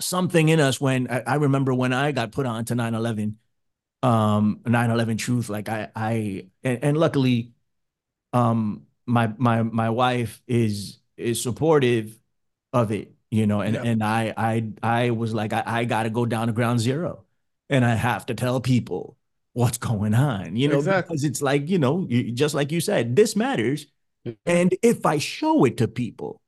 something 0.00 0.48
in 0.48 0.60
us 0.60 0.80
when 0.80 1.10
I, 1.10 1.22
I 1.26 1.34
remember 1.36 1.74
when 1.74 1.92
I 1.92 2.12
got 2.12 2.32
put 2.32 2.46
on 2.46 2.64
to 2.66 2.74
9-11, 2.74 3.38
um, 4.02 4.60
9-11 4.66 5.18
truth, 5.18 5.48
like 5.48 5.68
I, 5.68 5.90
I, 5.96 6.46
and, 6.62 6.84
and 6.84 6.96
luckily, 6.96 7.52
um, 8.32 8.86
my, 9.06 9.32
my, 9.38 9.62
my 9.62 9.90
wife 9.90 10.42
is, 10.46 10.98
is 11.16 11.42
supportive 11.42 12.18
of 12.72 12.92
it. 12.92 13.14
you 13.30 13.46
know, 13.46 13.60
and 13.62 13.76
Yeah. 13.76 13.82
and 13.82 14.02
I 14.04 14.32
I 14.36 14.72
I 14.82 15.10
was 15.10 15.34
like, 15.34 15.52
I, 15.52 15.62
I 15.66 15.84
got 15.86 16.04
to 16.04 16.10
go 16.10 16.26
down 16.26 16.46
to 16.48 16.52
ground 16.54 16.80
zero, 16.80 17.24
and 17.70 17.84
I 17.84 17.94
have 17.96 18.26
to 18.26 18.34
tell 18.34 18.60
people 18.60 19.18
what's 19.54 19.78
going 19.78 20.14
on, 20.14 20.56
you 20.56 20.68
know, 20.68 20.82
Exactly. 20.82 21.02
because 21.06 21.24
it's 21.24 21.42
like 21.42 21.68
you 21.68 21.78
know, 21.78 22.06
you, 22.08 22.32
just 22.32 22.54
like 22.54 22.72
you 22.72 22.80
said, 22.80 23.16
this 23.16 23.36
matters, 23.36 23.86
and 24.46 24.74
if 24.82 25.06
I 25.06 25.18
show 25.18 25.64
it 25.64 25.76
to 25.78 25.88
people, 25.88 26.40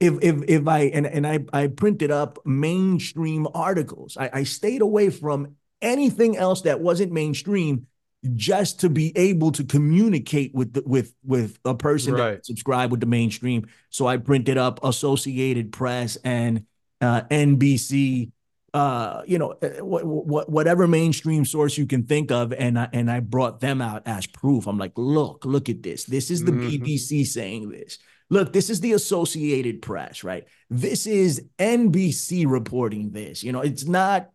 if 0.00 0.14
if 0.22 0.42
if 0.48 0.68
I 0.68 0.80
and 0.84 1.06
and 1.06 1.26
I 1.26 1.40
I 1.52 1.68
printed 1.68 2.10
up 2.10 2.38
mainstream 2.44 3.46
articles, 3.54 4.16
I, 4.18 4.30
I 4.32 4.42
stayed 4.44 4.82
away 4.82 5.10
from 5.10 5.56
anything 5.80 6.36
else 6.36 6.62
that 6.62 6.80
wasn't 6.80 7.12
mainstream 7.12 7.86
just 8.34 8.80
to 8.80 8.88
be 8.90 9.12
able 9.16 9.52
to 9.52 9.64
communicate 9.64 10.54
with 10.54 10.74
the, 10.74 10.82
with 10.84 11.14
with 11.24 11.58
a 11.64 11.74
person 11.74 12.14
Right. 12.14 12.32
that 12.32 12.46
subscribed 12.46 12.90
with 12.90 13.00
the 13.00 13.06
mainstream. 13.06 13.66
So 13.90 14.06
I 14.06 14.16
printed 14.18 14.58
up 14.58 14.80
Associated 14.82 15.72
Press 15.72 16.16
and 16.24 16.64
uh, 17.00 17.22
NBC, 17.30 18.32
uh, 18.74 19.22
you 19.26 19.38
know, 19.38 19.54
wh- 19.62 20.02
wh- 20.02 20.48
whatever 20.50 20.86
mainstream 20.88 21.44
source 21.44 21.78
you 21.78 21.86
can 21.86 22.04
think 22.04 22.30
of, 22.30 22.52
and 22.52 22.78
I 22.78 22.88
and 22.92 23.10
I 23.10 23.20
brought 23.20 23.60
them 23.60 23.80
out 23.80 24.02
as 24.06 24.26
proof. 24.26 24.66
I'm 24.66 24.76
like, 24.78 24.92
look, 24.96 25.44
look 25.46 25.68
at 25.70 25.82
this. 25.82 26.04
This 26.04 26.30
is 26.30 26.44
the 26.44 26.52
Mhm. 26.52 26.80
BBC 26.82 27.24
saying 27.26 27.70
this. 27.70 27.98
Look, 28.28 28.52
this 28.52 28.70
is 28.70 28.80
the 28.80 28.92
Associated 28.92 29.82
Press, 29.82 30.24
right? 30.24 30.44
This 30.68 31.06
is 31.06 31.44
NBC 31.58 32.44
reporting 32.46 33.12
this. 33.12 33.44
You 33.44 33.52
know, 33.52 33.60
it's 33.60 33.84
not 33.84 34.30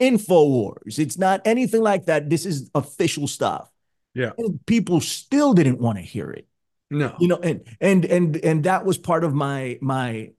InfoWars. 0.00 0.98
It's 0.98 1.18
not 1.18 1.42
anything 1.44 1.82
like 1.82 2.06
that. 2.06 2.30
This 2.30 2.46
is 2.46 2.70
official 2.74 3.26
stuff. 3.26 3.70
Yeah. 4.14 4.30
And 4.38 4.64
people 4.66 5.00
still 5.00 5.52
didn't 5.52 5.80
want 5.80 5.98
to 5.98 6.02
hear 6.02 6.30
it. 6.30 6.46
No. 6.90 7.14
You 7.18 7.28
know, 7.28 7.36
and 7.36 7.62
and 7.80 8.04
and 8.04 8.36
and 8.36 8.64
that 8.64 8.84
was 8.84 8.96
part 8.96 9.24
of 9.24 9.34
my 9.34 9.78
my 9.82 10.30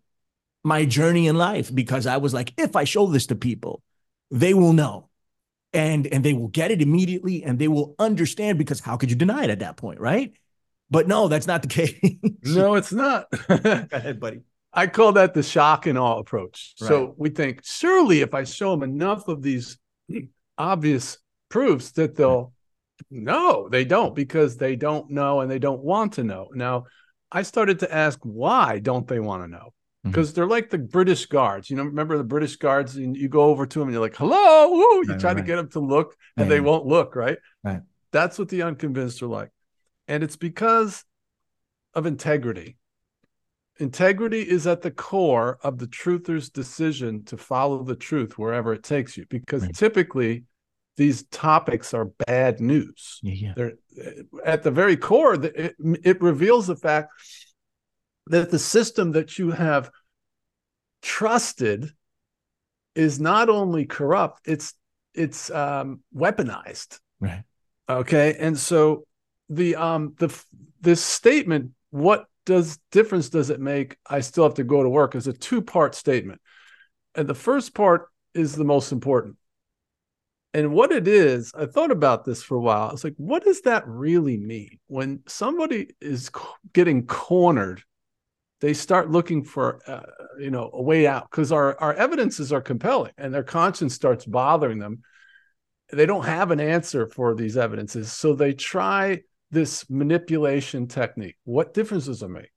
my 0.64 0.86
journey 0.86 1.28
in 1.28 1.38
life 1.38 1.74
because 1.74 2.08
I 2.08 2.18
was 2.18 2.34
like, 2.34 2.54
if 2.58 2.76
I 2.76 2.84
show 2.84 3.08
this 3.08 3.28
to 3.28 3.36
people, 3.36 3.84
they 4.32 4.54
will 4.54 4.74
know. 4.74 5.10
And 5.74 6.08
and 6.08 6.24
they 6.24 6.34
will 6.34 6.48
get 6.48 6.72
it 6.72 6.82
immediately 6.82 7.44
and 7.44 7.60
they 7.60 7.68
will 7.68 7.94
understand 8.00 8.58
because 8.58 8.80
how 8.80 8.98
could 8.98 9.12
you 9.12 9.18
deny 9.18 9.44
it 9.44 9.50
at 9.50 9.60
that 9.60 9.78
point, 9.78 10.00
right? 10.00 10.34
But 10.90 11.08
no, 11.08 11.28
that's 11.28 11.48
not 11.48 11.62
the 11.62 11.68
case. 11.80 12.00
no, 12.44 12.76
it's 12.76 12.94
not. 12.94 13.28
Go 13.48 13.56
ahead, 13.92 14.20
buddy. 14.20 14.42
I 14.74 14.88
call 14.88 15.14
that 15.14 15.34
the 15.34 15.44
shock 15.44 15.88
and 15.88 15.98
awe 15.98 16.20
approach. 16.20 16.74
So 16.78 17.16
we 17.18 17.30
think 17.30 17.62
surely 17.64 18.22
if 18.22 18.34
I 18.34 18.44
show 18.44 18.72
them 18.72 18.84
enough 18.84 19.28
of 19.28 19.42
these 19.42 19.78
obvious 20.58 21.18
proofs 21.50 21.92
that 21.92 22.16
they'll 22.16 22.54
no, 23.12 23.70
they 23.70 23.86
don't 23.86 24.16
because 24.16 24.58
they 24.58 24.76
don't 24.76 25.12
know 25.12 25.42
and 25.42 25.50
they 25.52 25.60
don't 25.60 25.82
want 25.84 26.14
to 26.14 26.24
know. 26.24 26.50
Now, 26.54 26.86
I 27.32 27.44
started 27.44 27.80
to 27.80 27.94
ask 27.94 28.20
why 28.24 28.80
don't 28.80 29.08
they 29.08 29.20
want 29.20 29.44
to 29.44 29.48
know? 29.48 29.58
Mm-hmm. 30.06 30.10
Because 30.12 30.34
they're 30.34 30.48
like 30.48 30.70
the 30.70 30.80
British 30.80 31.26
guards. 31.28 31.70
You 31.70 31.76
know, 31.78 31.84
remember 31.84 32.18
the 32.18 32.24
British 32.24 32.56
guards 32.56 32.96
and 32.98 33.16
you 33.16 33.30
go 33.30 33.44
over 33.44 33.66
to 33.68 33.80
them 33.80 33.88
and 33.88 33.94
you're 33.94 34.02
like, 34.02 34.16
"Hello," 34.16 34.70
woo, 34.72 34.80
you 34.80 35.04
Right, 35.10 35.20
try 35.20 35.34
to 35.34 35.42
get 35.44 35.58
them 35.58 35.70
to 35.70 35.80
look 35.80 36.16
and 36.38 36.46
Yeah. 36.48 36.50
they 36.56 36.60
won't 36.60 36.86
look, 36.88 37.16
right? 37.16 37.38
Right. 37.64 37.82
That's 38.12 38.40
what 38.40 38.50
the 38.50 38.64
unconvinced 38.64 39.22
are 39.22 39.28
like. 39.28 39.50
And 40.08 40.24
it's 40.24 40.36
because 40.36 41.04
of 41.94 42.06
integrity. 42.06 42.78
Integrity 43.80 44.42
is 44.42 44.66
at 44.66 44.82
the 44.82 44.92
core 44.92 45.60
of 45.64 45.78
the 45.78 45.88
truther's 45.88 46.50
decision 46.50 47.24
to 47.26 47.38
follow 47.38 47.84
the 47.84 47.96
truth 47.96 48.38
wherever 48.38 48.74
it 48.74 48.84
takes 48.84 49.18
you, 49.18 49.26
because 49.30 49.64
Right. 49.64 49.76
typically 49.76 50.46
these 50.96 51.24
topics 51.28 51.94
are 51.94 52.06
bad 52.26 52.60
news. 52.60 53.20
Yeah, 53.22 53.34
yeah. 53.34 53.54
They're 53.56 53.74
at 54.44 54.64
the 54.64 54.72
very 54.72 54.98
core, 54.98 55.36
it, 55.36 55.76
it 55.80 56.22
reveals 56.22 56.68
the 56.68 56.76
fact 56.76 57.12
that 58.28 58.50
the 58.50 58.60
system 58.60 59.12
that 59.12 59.38
you 59.38 59.52
have 59.52 59.92
trusted 61.02 61.92
is 62.96 63.20
not 63.20 63.50
only 63.50 63.86
corrupt, 63.86 64.42
it's 64.46 64.74
it's 65.14 65.50
um, 65.52 66.02
weaponized. 66.16 67.00
Right. 67.20 67.44
Okay, 67.90 68.36
and 68.40 68.58
so 68.58 69.07
the 69.50 69.76
um 69.76 70.14
the 70.18 70.34
this 70.82 71.04
statement, 71.04 71.72
what 71.90 72.26
does 72.46 72.80
difference 72.92 73.30
does 73.30 73.50
it 73.50 73.60
make? 73.60 73.98
I 74.06 74.22
still 74.22 74.44
have 74.44 74.56
to 74.56 74.64
go 74.64 74.84
to 74.84 74.90
work 74.90 75.16
is 75.16 75.28
a 75.28 75.34
two 75.34 75.62
part 75.62 75.96
statement, 75.96 76.42
and 77.16 77.28
the 77.28 77.36
first 77.36 77.74
part 77.74 78.08
is 78.34 78.56
the 78.56 78.66
most 78.66 78.92
important. 78.92 79.36
And 80.54 80.72
what 80.72 80.92
it 80.92 81.08
is, 81.08 81.52
I 81.56 81.66
thought 81.66 81.92
about 81.92 82.26
this 82.26 82.42
for 82.42 82.56
a 82.56 82.62
while. 82.62 82.92
It's 82.92 83.04
like, 83.04 83.16
what 83.18 83.44
does 83.44 83.62
that 83.62 83.88
really 83.88 84.38
mean 84.38 84.80
when 84.88 85.22
somebody 85.28 85.90
is 86.02 86.32
getting 86.74 87.06
cornered? 87.06 87.84
They 88.60 88.74
start 88.74 89.12
looking 89.12 89.44
for, 89.44 89.82
uh, 89.86 90.02
you 90.40 90.50
know, 90.50 90.72
a 90.74 90.82
way 90.82 91.06
out 91.06 91.30
because 91.30 91.52
our 91.52 91.80
our 91.80 91.94
evidences 91.94 92.52
are 92.52 92.62
compelling, 92.62 93.14
and 93.18 93.34
their 93.34 93.44
conscience 93.44 93.94
starts 93.94 94.26
bothering 94.26 94.80
them 94.80 95.04
they 95.92 96.06
don't 96.06 96.26
have 96.26 96.52
an 96.52 96.60
answer 96.60 97.08
for 97.08 97.34
these 97.34 97.58
evidences 97.58 98.12
so 98.12 98.34
they 98.34 98.54
try 98.54 99.20
this 99.52 99.90
manipulation 99.90 100.88
technique 100.88 101.38
what 101.44 101.74
difference 101.74 102.06
does 102.06 102.24
it 102.24 102.30
make 102.30 102.52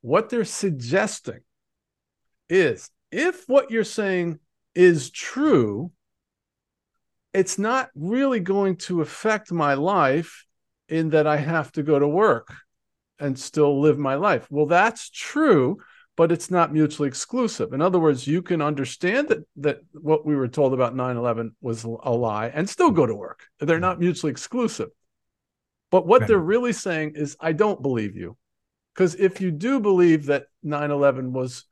what 0.00 0.28
they're 0.28 0.44
suggesting 0.44 1.40
is 2.48 2.90
if 3.10 3.44
what 3.46 3.70
you're 3.70 3.84
saying 3.84 4.38
is 4.74 5.10
true 5.10 5.90
it's 7.32 7.58
not 7.58 7.90
really 7.94 8.40
going 8.40 8.76
to 8.76 9.02
affect 9.02 9.52
my 9.52 9.74
life 9.74 10.46
in 10.88 11.10
that 11.10 11.26
i 11.26 11.36
have 11.36 11.70
to 11.72 11.82
go 11.82 11.98
to 11.98 12.08
work 12.08 12.54
and 13.18 13.38
still 13.38 13.80
live 13.80 13.98
my 13.98 14.14
life 14.14 14.46
well 14.50 14.66
that's 14.66 15.10
true 15.10 15.78
but 16.16 16.32
it's 16.32 16.50
not 16.50 16.72
mutually 16.72 17.08
exclusive. 17.08 17.72
In 17.72 17.82
other 17.82 17.98
words, 17.98 18.26
you 18.26 18.42
can 18.42 18.62
understand 18.62 19.28
that 19.28 19.46
that 19.56 19.80
what 19.92 20.26
we 20.26 20.34
were 20.34 20.48
told 20.48 20.72
about 20.72 20.94
9/11 20.94 21.54
was 21.60 21.84
a 21.84 21.88
lie 21.88 22.48
and 22.48 22.68
still 22.68 22.90
go 22.90 23.06
to 23.06 23.14
work. 23.14 23.46
They're 23.60 23.78
not 23.78 23.96
mm-hmm. 23.96 24.04
mutually 24.04 24.30
exclusive. 24.30 24.88
But 25.90 26.06
what 26.06 26.22
Right. 26.22 26.28
they're 26.28 26.38
really 26.38 26.72
saying 26.72 27.12
is 27.14 27.36
I 27.40 27.52
don't 27.52 27.82
believe 27.82 28.16
you. 28.16 28.36
Because 28.94 29.14
if 29.14 29.40
you 29.40 29.50
do 29.50 29.80
believe 29.80 30.26
that 30.26 30.46
9/11 30.62 31.32
was 31.32 31.64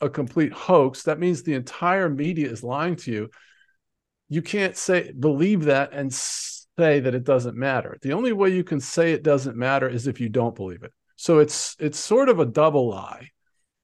a 0.00 0.08
complete 0.08 0.52
hoax, 0.52 1.02
that 1.02 1.18
means 1.18 1.42
the 1.42 1.54
entire 1.54 2.08
media 2.08 2.48
is 2.48 2.62
lying 2.62 2.96
to 2.96 3.10
you. 3.10 3.30
You 4.28 4.42
can't 4.42 4.76
say 4.76 5.12
believe 5.12 5.64
that 5.64 5.92
and 5.92 6.12
say 6.12 7.00
that 7.00 7.14
it 7.14 7.24
doesn't 7.24 7.56
matter. 7.56 7.98
The 8.00 8.12
only 8.12 8.32
way 8.32 8.50
you 8.50 8.64
can 8.64 8.80
say 8.80 9.12
it 9.12 9.22
doesn't 9.22 9.56
matter 9.56 9.88
is 9.88 10.06
if 10.06 10.20
you 10.20 10.28
don't 10.28 10.54
believe 10.54 10.82
it. 10.82 10.92
So 11.16 11.38
it's 11.40 11.76
it's 11.78 11.98
sort 11.98 12.28
of 12.28 12.38
a 12.38 12.46
double 12.46 12.88
lie 12.88 13.30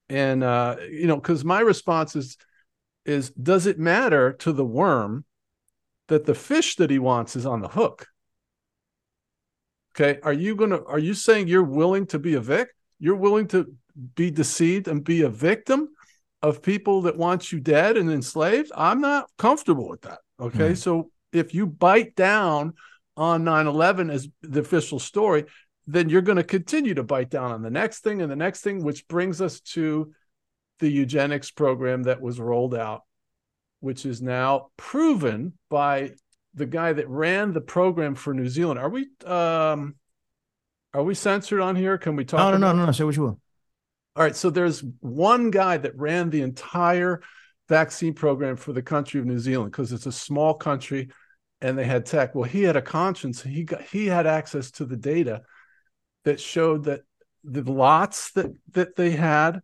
and 0.08 0.42
uh 0.44 0.76
you 0.88 1.06
know 1.06 1.16
because 1.16 1.44
my 1.44 1.60
response 1.60 2.14
is 2.16 2.36
is 3.04 3.30
does 3.30 3.66
it 3.66 3.78
matter 3.78 4.32
to 4.32 4.52
the 4.52 4.64
worm 4.64 5.24
that 6.08 6.24
the 6.24 6.34
fish 6.34 6.76
that 6.76 6.90
he 6.90 6.98
wants 6.98 7.34
is 7.36 7.44
on 7.44 7.60
the 7.60 7.68
hook 7.68 8.06
okay 9.96 10.20
are 10.22 10.32
you 10.32 10.54
gonna 10.54 10.82
are 10.84 10.98
you 10.98 11.14
saying 11.14 11.48
you're 11.48 11.62
willing 11.62 12.06
to 12.06 12.18
be 12.18 12.34
a 12.34 12.40
vic 12.40 12.68
you're 12.98 13.16
willing 13.16 13.48
to 13.48 13.74
be 14.14 14.30
deceived 14.30 14.88
and 14.88 15.02
be 15.04 15.22
a 15.22 15.28
victim 15.28 15.88
of 16.42 16.62
people 16.62 17.02
that 17.02 17.16
want 17.16 17.50
you 17.50 17.60
dead 17.60 17.96
and 17.96 18.10
enslaved 18.10 18.70
i'm 18.76 19.00
not 19.00 19.28
comfortable 19.38 19.88
with 19.88 20.02
that 20.02 20.18
okay 20.38 20.68
Right. 20.68 20.78
so 20.78 21.10
if 21.32 21.54
you 21.54 21.66
bite 21.66 22.14
down 22.14 22.74
on 23.16 23.44
9-11 23.44 24.12
as 24.12 24.28
the 24.42 24.60
official 24.60 24.98
story 24.98 25.46
then 25.86 26.08
you're 26.08 26.22
going 26.22 26.36
to 26.36 26.44
continue 26.44 26.94
to 26.94 27.02
bite 27.04 27.30
down 27.30 27.52
on 27.52 27.62
the 27.62 27.70
next 27.70 28.00
thing 28.00 28.20
and 28.20 28.30
the 28.30 28.36
next 28.36 28.62
thing, 28.62 28.82
which 28.82 29.06
brings 29.06 29.40
us 29.40 29.60
to 29.60 30.12
the 30.80 30.90
eugenics 30.90 31.50
program 31.50 32.02
that 32.02 32.20
was 32.20 32.40
rolled 32.40 32.74
out, 32.74 33.02
which 33.80 34.04
is 34.04 34.20
now 34.20 34.68
proven 34.76 35.52
by 35.70 36.10
the 36.56 36.66
guy 36.66 36.92
that 36.92 37.08
ran 37.08 37.52
the 37.52 37.60
program 37.60 38.14
for 38.14 38.34
New 38.34 38.48
Zealand. 38.48 38.80
Are 38.80 38.88
we 38.88 39.08
um 39.24 39.94
are 40.92 41.02
we 41.02 41.14
censored 41.14 41.60
on 41.60 41.76
here? 41.76 41.98
Can 41.98 42.16
we 42.16 42.24
talk? 42.24 42.38
No, 42.38 42.50
no, 42.52 42.56
no, 42.56 42.72
no, 42.72 42.86
no. 42.86 42.92
Say 42.92 43.04
what 43.04 43.16
you 43.16 43.22
will. 43.22 43.40
All 44.16 44.22
right, 44.22 44.34
so 44.34 44.48
there's 44.48 44.82
one 45.00 45.50
guy 45.50 45.76
that 45.76 45.94
ran 45.94 46.30
the 46.30 46.40
entire 46.40 47.20
vaccine 47.68 48.14
program 48.14 48.56
for 48.56 48.72
the 48.72 48.82
country 48.82 49.20
of 49.20 49.26
New 49.26 49.38
Zealand 49.38 49.72
because 49.72 49.92
it's 49.92 50.06
a 50.06 50.12
small 50.12 50.54
country 50.54 51.10
and 51.60 51.78
they 51.78 51.84
had 51.84 52.06
tech. 52.06 52.34
Well, 52.34 52.48
he 52.48 52.62
had 52.62 52.76
a 52.76 52.82
conscience. 52.82 53.42
He 53.42 53.64
got 53.64 53.82
he 53.82 54.06
had 54.06 54.26
access 54.26 54.70
to 54.72 54.86
the 54.86 54.96
data 54.96 55.42
that 56.24 56.40
showed 56.40 56.84
that 56.84 57.02
the 57.44 57.62
lots 57.62 58.32
that 58.32 58.52
that 58.72 58.96
they 58.96 59.10
had, 59.10 59.60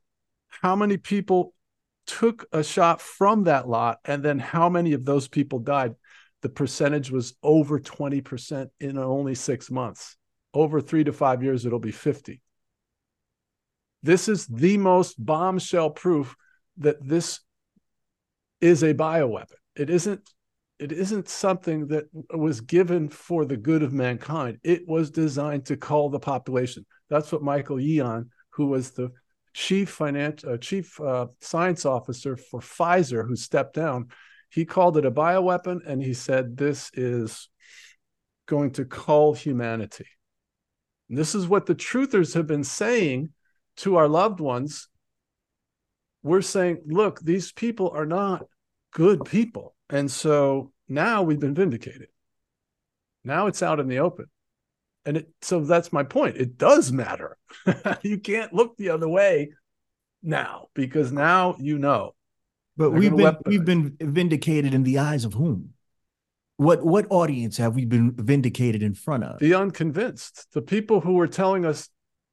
how 0.48 0.76
many 0.76 0.96
people 0.96 1.54
took 2.06 2.46
a 2.52 2.62
shot 2.62 3.00
from 3.00 3.44
that 3.44 3.68
lot, 3.68 4.00
and 4.04 4.22
then 4.22 4.38
how 4.38 4.68
many 4.68 4.92
of 4.92 5.04
those 5.04 5.28
people 5.28 5.58
died. 5.60 5.94
The 6.43 6.49
percentage 6.49 7.11
was 7.11 7.34
over 7.43 7.80
20% 7.80 8.68
in 8.80 8.99
only 8.99 9.34
six 9.34 9.70
months. 9.70 10.16
Over 10.55 10.80
three 10.80 11.05
to 11.05 11.12
five 11.12 11.43
years, 11.43 11.64
it'll 11.64 11.78
be 11.78 11.93
50. 11.93 12.43
This 14.03 14.28
is 14.28 14.47
the 14.47 14.76
most 14.76 15.24
bombshell 15.24 15.90
proof 15.90 16.34
that 16.78 16.97
this 17.07 17.40
is 18.61 18.82
a 18.82 18.95
bioweapon. 18.95 19.55
It 19.76 19.90
isn't 19.90 20.28
it 20.78 20.90
isn't 20.90 21.28
something 21.28 21.86
that 21.88 22.07
was 22.34 22.61
given 22.61 23.09
for 23.09 23.45
the 23.45 23.57
good 23.57 23.84
of 23.84 23.93
mankind. 23.93 24.59
It 24.64 24.88
was 24.88 25.12
designed 25.12 25.66
to 25.66 25.76
cull 25.76 26.09
the 26.09 26.18
population. 26.18 26.84
That's 27.09 27.30
what 27.30 27.40
Michael 27.40 27.76
Yeadon, 27.76 28.30
who 28.51 28.66
was 28.66 28.90
the 28.90 29.12
chief 29.55 29.90
finance, 29.90 30.43
uh, 30.43 30.57
chief 30.57 31.01
uh, 31.01 31.26
science 31.40 31.86
officer 31.86 32.36
for 32.36 32.59
Pfizer, 32.59 33.24
who 33.24 33.36
stepped 33.36 33.74
down. 33.74 34.09
He 34.53 34.66
called 34.66 34.98
it 34.98 35.07
a 35.07 35.11
bioweapon, 35.11 35.80
and 35.86 36.03
he 36.03 36.12
said 36.12 36.57
this 36.57 36.90
is 36.92 37.48
going 38.46 38.72
to 38.72 38.84
cull 38.84 39.32
humanity. 39.32 40.07
And 41.09 41.16
this 41.16 41.34
is 41.34 41.46
what 41.46 41.64
the 41.64 41.74
truthers 41.74 42.34
have 42.34 42.46
been 42.46 42.64
saying 42.64 43.30
to 43.78 43.96
our 43.96 44.09
loved 44.09 44.40
ones. 44.40 44.88
We're 46.22 46.42
saying, 46.42 46.82
look, 46.86 47.20
these 47.20 47.50
people 47.50 47.92
are 47.94 48.05
not 48.05 48.44
good 48.92 49.24
people. 49.24 49.74
And 49.88 50.11
so 50.11 50.72
now 50.86 51.22
we've 51.22 51.40
been 51.40 51.55
vindicated. 51.55 52.09
Now 53.24 53.46
it's 53.46 53.62
out 53.62 53.80
in 53.80 53.88
the 53.88 54.00
open. 54.00 54.26
And 55.07 55.16
it, 55.16 55.28
so 55.40 55.61
that's 55.61 55.94
my 55.94 56.03
point. 56.03 56.36
It 56.36 56.59
does 56.59 56.92
matter. 56.92 57.38
you 58.03 58.18
can't 58.18 58.53
look 58.53 58.76
the 58.76 58.90
other 58.90 59.09
way 59.09 59.53
now 60.22 60.68
because 60.74 61.11
now 61.11 61.57
you 61.59 61.78
know. 61.78 62.14
But 62.76 62.90
They're 62.90 62.98
we've 62.98 63.16
been 63.16 63.36
we've 63.46 63.64
been 63.64 63.96
vindicated 64.00 64.74
in 64.74 64.82
the 64.82 64.98
eyes 64.98 65.24
of 65.24 65.34
whom? 65.34 65.74
What 66.56 66.84
what 66.84 67.06
audience 67.10 67.56
have 67.58 67.74
we 67.74 67.84
been 67.84 68.12
vindicated 68.16 68.82
in 68.82 68.94
front 68.94 69.24
of? 69.24 69.38
The 69.40 69.54
unconvinced, 69.54 70.52
the 70.52 70.62
people 70.62 71.00
who 71.00 71.14
were 71.14 71.28
telling 71.28 71.64
us 71.64 71.88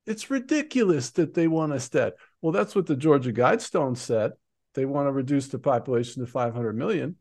it's 0.09 0.31
ridiculous 0.31 1.11
that 1.11 1.35
they 1.35 1.47
want 1.47 1.71
us 1.71 1.87
dead. 1.87 2.13
Well, 2.41 2.51
that's 2.51 2.73
what 2.73 2.87
the 2.87 2.95
Georgia 2.95 3.31
Guidestone 3.31 3.95
said. 3.95 4.31
They 4.73 4.85
want 4.85 5.07
to 5.07 5.11
reduce 5.11 5.49
the 5.49 5.59
population 5.59 6.25
to 6.25 6.31
500 6.31 6.75
million, 6.75 7.17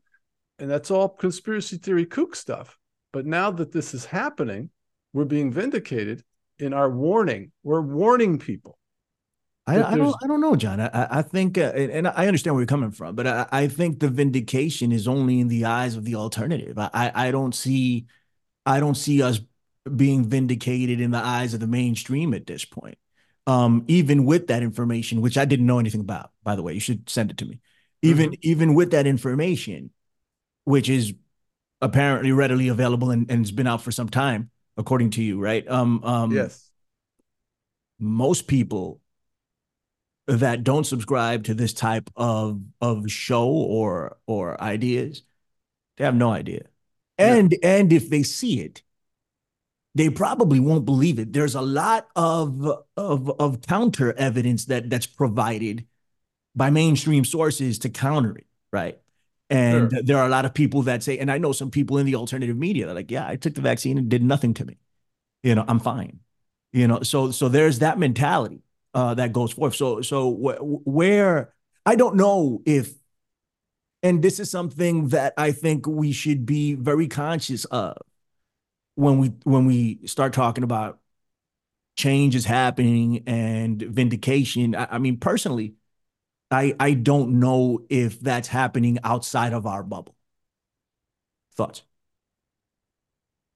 and 0.57 0.71
that's 0.71 0.89
all 0.89 1.07
conspiracy 1.07 1.77
theory 1.77 2.07
kook 2.07 2.35
stuff. 2.35 2.79
But 3.13 3.27
now 3.27 3.51
that 3.51 3.71
this 3.71 3.93
is 3.93 4.05
happening, 4.05 4.71
we're 5.13 5.25
being 5.25 5.51
vindicated 5.51 6.23
in 6.57 6.73
our 6.73 6.89
warning. 6.89 7.51
We're 7.61 7.81
warning 7.81 8.39
people. 8.39 8.78
I, 9.69 9.93
I 9.93 9.97
don't. 9.97 10.15
I 10.23 10.27
don't 10.27 10.41
know, 10.41 10.55
John. 10.55 10.79
I, 10.79 11.19
I 11.19 11.21
think, 11.21 11.57
uh, 11.57 11.71
and 11.75 12.07
I 12.07 12.27
understand 12.27 12.55
where 12.55 12.61
you're 12.61 12.67
coming 12.67 12.91
from, 12.91 13.15
but 13.15 13.27
I, 13.27 13.47
I 13.51 13.67
think 13.67 13.99
the 13.99 14.09
vindication 14.09 14.91
is 14.91 15.07
only 15.07 15.39
in 15.39 15.47
the 15.47 15.65
eyes 15.65 15.95
of 15.95 16.05
the 16.05 16.15
alternative. 16.15 16.77
I, 16.77 17.11
I 17.13 17.31
don't 17.31 17.53
see, 17.53 18.07
I 18.65 18.79
don't 18.79 18.95
see 18.95 19.21
us 19.21 19.39
being 19.95 20.25
vindicated 20.25 20.99
in 20.99 21.11
the 21.11 21.19
eyes 21.19 21.53
of 21.53 21.59
the 21.59 21.67
mainstream 21.67 22.33
at 22.33 22.47
this 22.47 22.65
point. 22.65 22.97
Um, 23.47 23.85
even 23.87 24.25
with 24.25 24.47
that 24.47 24.63
information, 24.63 25.21
which 25.21 25.37
I 25.37 25.45
didn't 25.45 25.65
know 25.65 25.79
anything 25.79 26.01
about, 26.01 26.31
by 26.43 26.55
the 26.55 26.63
way, 26.63 26.73
you 26.73 26.79
should 26.79 27.09
send 27.09 27.31
it 27.31 27.37
to 27.37 27.45
me. 27.45 27.59
Even 28.01 28.31
mm-hmm. 28.31 28.39
even 28.41 28.75
with 28.75 28.91
that 28.91 29.07
information, 29.07 29.91
which 30.63 30.89
is 30.89 31.13
apparently 31.81 32.31
readily 32.31 32.67
available 32.67 33.11
and, 33.11 33.29
and 33.29 33.39
has 33.39 33.51
been 33.51 33.67
out 33.67 33.81
for 33.81 33.91
some 33.91 34.09
time, 34.09 34.51
according 34.77 35.11
to 35.11 35.23
you, 35.23 35.39
right? 35.39 35.67
Um, 35.67 36.03
um, 36.03 36.31
yes. 36.31 36.69
Most 37.99 38.47
people 38.47 39.01
that 40.29 40.63
don't 40.63 40.85
subscribe 40.85 41.43
to 41.45 41.53
this 41.53 41.73
type 41.73 42.09
of 42.15 42.61
of 42.81 43.09
show 43.09 43.47
or 43.47 44.17
or 44.27 44.61
ideas, 44.61 45.23
they 45.97 46.05
have 46.05 46.15
no 46.15 46.31
idea. 46.31 46.65
And 47.17 47.51
yeah. 47.51 47.69
and 47.77 47.91
if 47.91 48.09
they 48.09 48.23
see 48.23 48.61
it, 48.61 48.83
they 49.95 50.09
probably 50.09 50.59
won't 50.59 50.85
believe 50.85 51.19
it. 51.19 51.33
There's 51.33 51.55
a 51.55 51.61
lot 51.61 52.07
of 52.15 52.65
of 52.95 53.29
of 53.39 53.61
counter 53.63 54.13
evidence 54.13 54.65
that 54.65 54.89
that's 54.89 55.07
provided 55.07 55.85
by 56.55 56.69
mainstream 56.69 57.25
sources 57.25 57.79
to 57.79 57.89
counter 57.89 58.37
it, 58.37 58.47
right? 58.71 58.99
And 59.49 59.91
sure. 59.91 60.01
there 60.03 60.17
are 60.17 60.27
a 60.27 60.29
lot 60.29 60.45
of 60.45 60.53
people 60.53 60.83
that 60.83 61.01
say, 61.01 61.17
and 61.17 61.31
I 61.31 61.39
know 61.39 61.53
some 61.53 61.71
people 61.71 61.97
in 61.97 62.05
the 62.05 62.15
alternative 62.15 62.55
media 62.55 62.85
that 62.85 62.93
like, 62.93 63.09
yeah, 63.09 63.27
I 63.27 63.35
took 63.35 63.55
the 63.55 63.61
vaccine 63.61 63.97
and 63.97 64.09
did 64.09 64.21
nothing 64.21 64.53
to 64.55 64.65
me. 64.65 64.77
You 65.41 65.55
know, 65.55 65.65
I'm 65.67 65.79
fine. 65.79 66.19
You 66.71 66.87
know, 66.87 67.01
so 67.01 67.31
so 67.31 67.49
there's 67.49 67.79
that 67.79 67.97
mentality 67.97 68.61
uh, 68.93 69.13
that 69.15 69.33
goes 69.33 69.51
forth. 69.53 69.75
So 69.75 70.01
so 70.01 70.31
wh- 70.33 70.87
where 70.87 71.53
I 71.85 71.95
don't 71.95 72.15
know 72.15 72.61
if, 72.65 72.93
and 74.01 74.21
this 74.21 74.39
is 74.39 74.49
something 74.49 75.09
that 75.09 75.33
I 75.37 75.51
think 75.51 75.85
we 75.87 76.11
should 76.11 76.45
be 76.45 76.73
very 76.75 77.07
conscious 77.07 77.65
of 77.65 77.97
when 78.95 79.19
we 79.19 79.29
when 79.43 79.65
we 79.65 79.99
start 80.05 80.33
talking 80.33 80.63
about 80.63 80.99
change 81.97 82.35
is 82.35 82.45
happening 82.45 83.23
and 83.27 83.81
vindication. 83.81 84.75
I, 84.75 84.87
I 84.93 84.97
mean, 84.99 85.17
personally, 85.17 85.75
I 86.51 86.75
I 86.79 86.93
don't 86.95 87.39
know 87.39 87.85
if 87.89 88.19
that's 88.21 88.49
happening 88.49 88.99
outside 89.03 89.53
of 89.53 89.67
our 89.67 89.83
bubble. 89.83 90.15
Thoughts? 91.55 91.83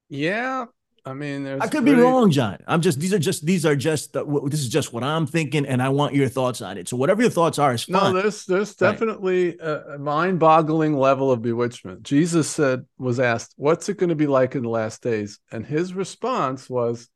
Yeah, 0.08 0.66
I 1.06 1.12
mean, 1.12 1.46
I 1.46 1.68
could 1.68 1.82
pretty... 1.82 1.96
be 1.96 2.00
wrong, 2.00 2.30
John. 2.30 2.58
I'm 2.66 2.80
just 2.80 2.98
these 2.98 3.12
are 3.12 3.18
just 3.18 3.44
these 3.44 3.66
are 3.66 3.76
just 3.76 4.16
uh, 4.16 4.24
this 4.46 4.60
is 4.60 4.70
just 4.70 4.92
what 4.92 5.04
I'm 5.04 5.26
thinking, 5.26 5.66
and 5.66 5.82
I 5.82 5.90
want 5.90 6.14
your 6.14 6.28
thoughts 6.28 6.62
on 6.62 6.78
it. 6.78 6.88
So 6.88 6.96
whatever 6.96 7.20
your 7.20 7.30
thoughts 7.30 7.58
are 7.58 7.74
is 7.74 7.84
fine. 7.84 8.14
No, 8.14 8.22
there's 8.22 8.46
there's 8.46 8.74
definitely 8.74 9.56
right. 9.60 9.82
a 9.94 9.98
mind-boggling 9.98 10.96
level 10.96 11.30
of 11.30 11.42
bewitchment. 11.42 12.02
Jesus 12.04 12.48
said 12.48 12.86
was 12.96 13.20
asked, 13.20 13.52
"What's 13.56 13.88
it 13.90 13.98
going 13.98 14.08
to 14.08 14.14
be 14.14 14.26
like 14.26 14.54
in 14.54 14.62
the 14.62 14.70
last 14.70 15.02
days?" 15.02 15.40
And 15.52 15.66
his 15.66 15.92
response 15.92 16.70
was, 16.70 17.08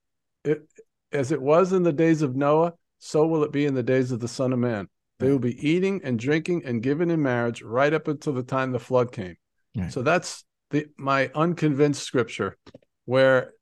"It 0.45 0.69
as 1.11 1.33
it 1.33 1.41
was 1.41 1.73
in 1.73 1.83
the 1.83 1.93
days 1.93 2.21
of 2.21 2.37
Noah, 2.37 2.75
so 2.99 3.27
will 3.27 3.43
it 3.43 3.53
be 3.53 3.65
in 3.65 3.75
the 3.75 3.83
days 3.83 4.13
of 4.13 4.21
the 4.21 4.29
Son 4.29 4.53
of 4.53 4.59
Man." 4.59 4.89
They 5.19 5.31
will 5.31 5.39
be 5.39 5.69
eating 5.69 6.01
and 6.05 6.19
drinking 6.19 6.63
and 6.65 6.83
given 6.83 7.11
in 7.11 7.23
marriage 7.23 7.63
right 7.63 7.93
up 7.93 8.07
until 8.07 8.35
the 8.35 8.45
time 8.45 8.71
the 8.71 8.79
flood 8.79 9.11
came. 9.11 9.37
Right. 9.77 9.93
So 9.93 10.03
that's 10.03 10.45
the 10.71 10.87
my 10.97 11.31
unconvinced 11.35 12.03
scripture 12.03 12.57
where 13.05 13.55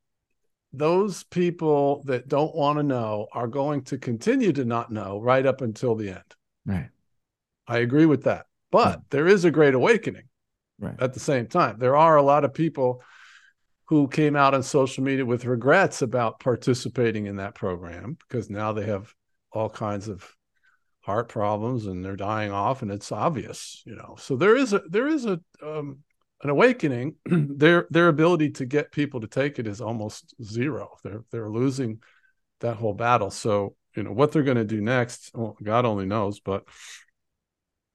those 0.76 1.24
people 1.24 2.02
that 2.04 2.28
don't 2.28 2.54
want 2.54 2.78
to 2.78 2.82
know 2.82 3.26
are 3.32 3.48
going 3.48 3.82
to 3.84 3.98
continue 3.98 4.52
to 4.52 4.64
not 4.64 4.90
know 4.90 5.20
right 5.20 5.44
up 5.44 5.60
until 5.60 5.94
the 5.94 6.10
end. 6.10 6.34
Right. 6.64 6.90
I 7.66 7.78
agree 7.78 8.06
with 8.06 8.24
that. 8.24 8.46
But 8.70 9.02
there 9.10 9.26
is 9.26 9.44
a 9.44 9.50
great 9.50 9.74
awakening 9.74 10.24
right. 10.78 11.00
at 11.00 11.14
the 11.14 11.20
same 11.20 11.46
time. 11.46 11.78
There 11.78 11.96
are 11.96 12.16
a 12.16 12.22
lot 12.22 12.44
of 12.44 12.52
people 12.52 13.02
who 13.86 14.08
came 14.08 14.36
out 14.36 14.54
on 14.54 14.62
social 14.62 15.04
media 15.04 15.24
with 15.24 15.44
regrets 15.44 16.02
about 16.02 16.40
participating 16.40 17.26
in 17.26 17.36
that 17.36 17.54
program 17.54 18.16
because 18.28 18.50
now 18.50 18.72
they 18.72 18.84
have 18.86 19.14
all 19.52 19.70
kinds 19.70 20.08
of 20.08 20.28
heart 21.02 21.28
problems 21.28 21.86
and 21.86 22.04
they're 22.04 22.16
dying 22.16 22.50
off 22.50 22.82
and 22.82 22.90
it's 22.90 23.12
obvious 23.12 23.80
you 23.86 23.94
know 23.94 24.16
so 24.18 24.34
there 24.34 24.56
is 24.56 24.72
a 24.72 24.82
there 24.90 25.06
is 25.06 25.24
a 25.24 25.40
um, 25.62 26.00
an 26.42 26.50
awakening 26.50 27.14
their 27.26 27.86
their 27.90 28.08
ability 28.08 28.50
to 28.50 28.66
get 28.66 28.92
people 28.92 29.20
to 29.20 29.26
take 29.26 29.58
it 29.58 29.66
is 29.66 29.80
almost 29.80 30.34
zero. 30.42 30.96
They're 31.02 31.24
they're 31.30 31.50
losing 31.50 32.00
that 32.60 32.76
whole 32.76 32.94
battle. 32.94 33.30
So 33.30 33.74
you 33.94 34.02
know 34.02 34.12
what 34.12 34.32
they're 34.32 34.42
going 34.42 34.56
to 34.58 34.64
do 34.64 34.80
next 34.80 35.30
well, 35.34 35.56
god 35.62 35.86
only 35.86 36.04
knows 36.04 36.38
but 36.40 36.64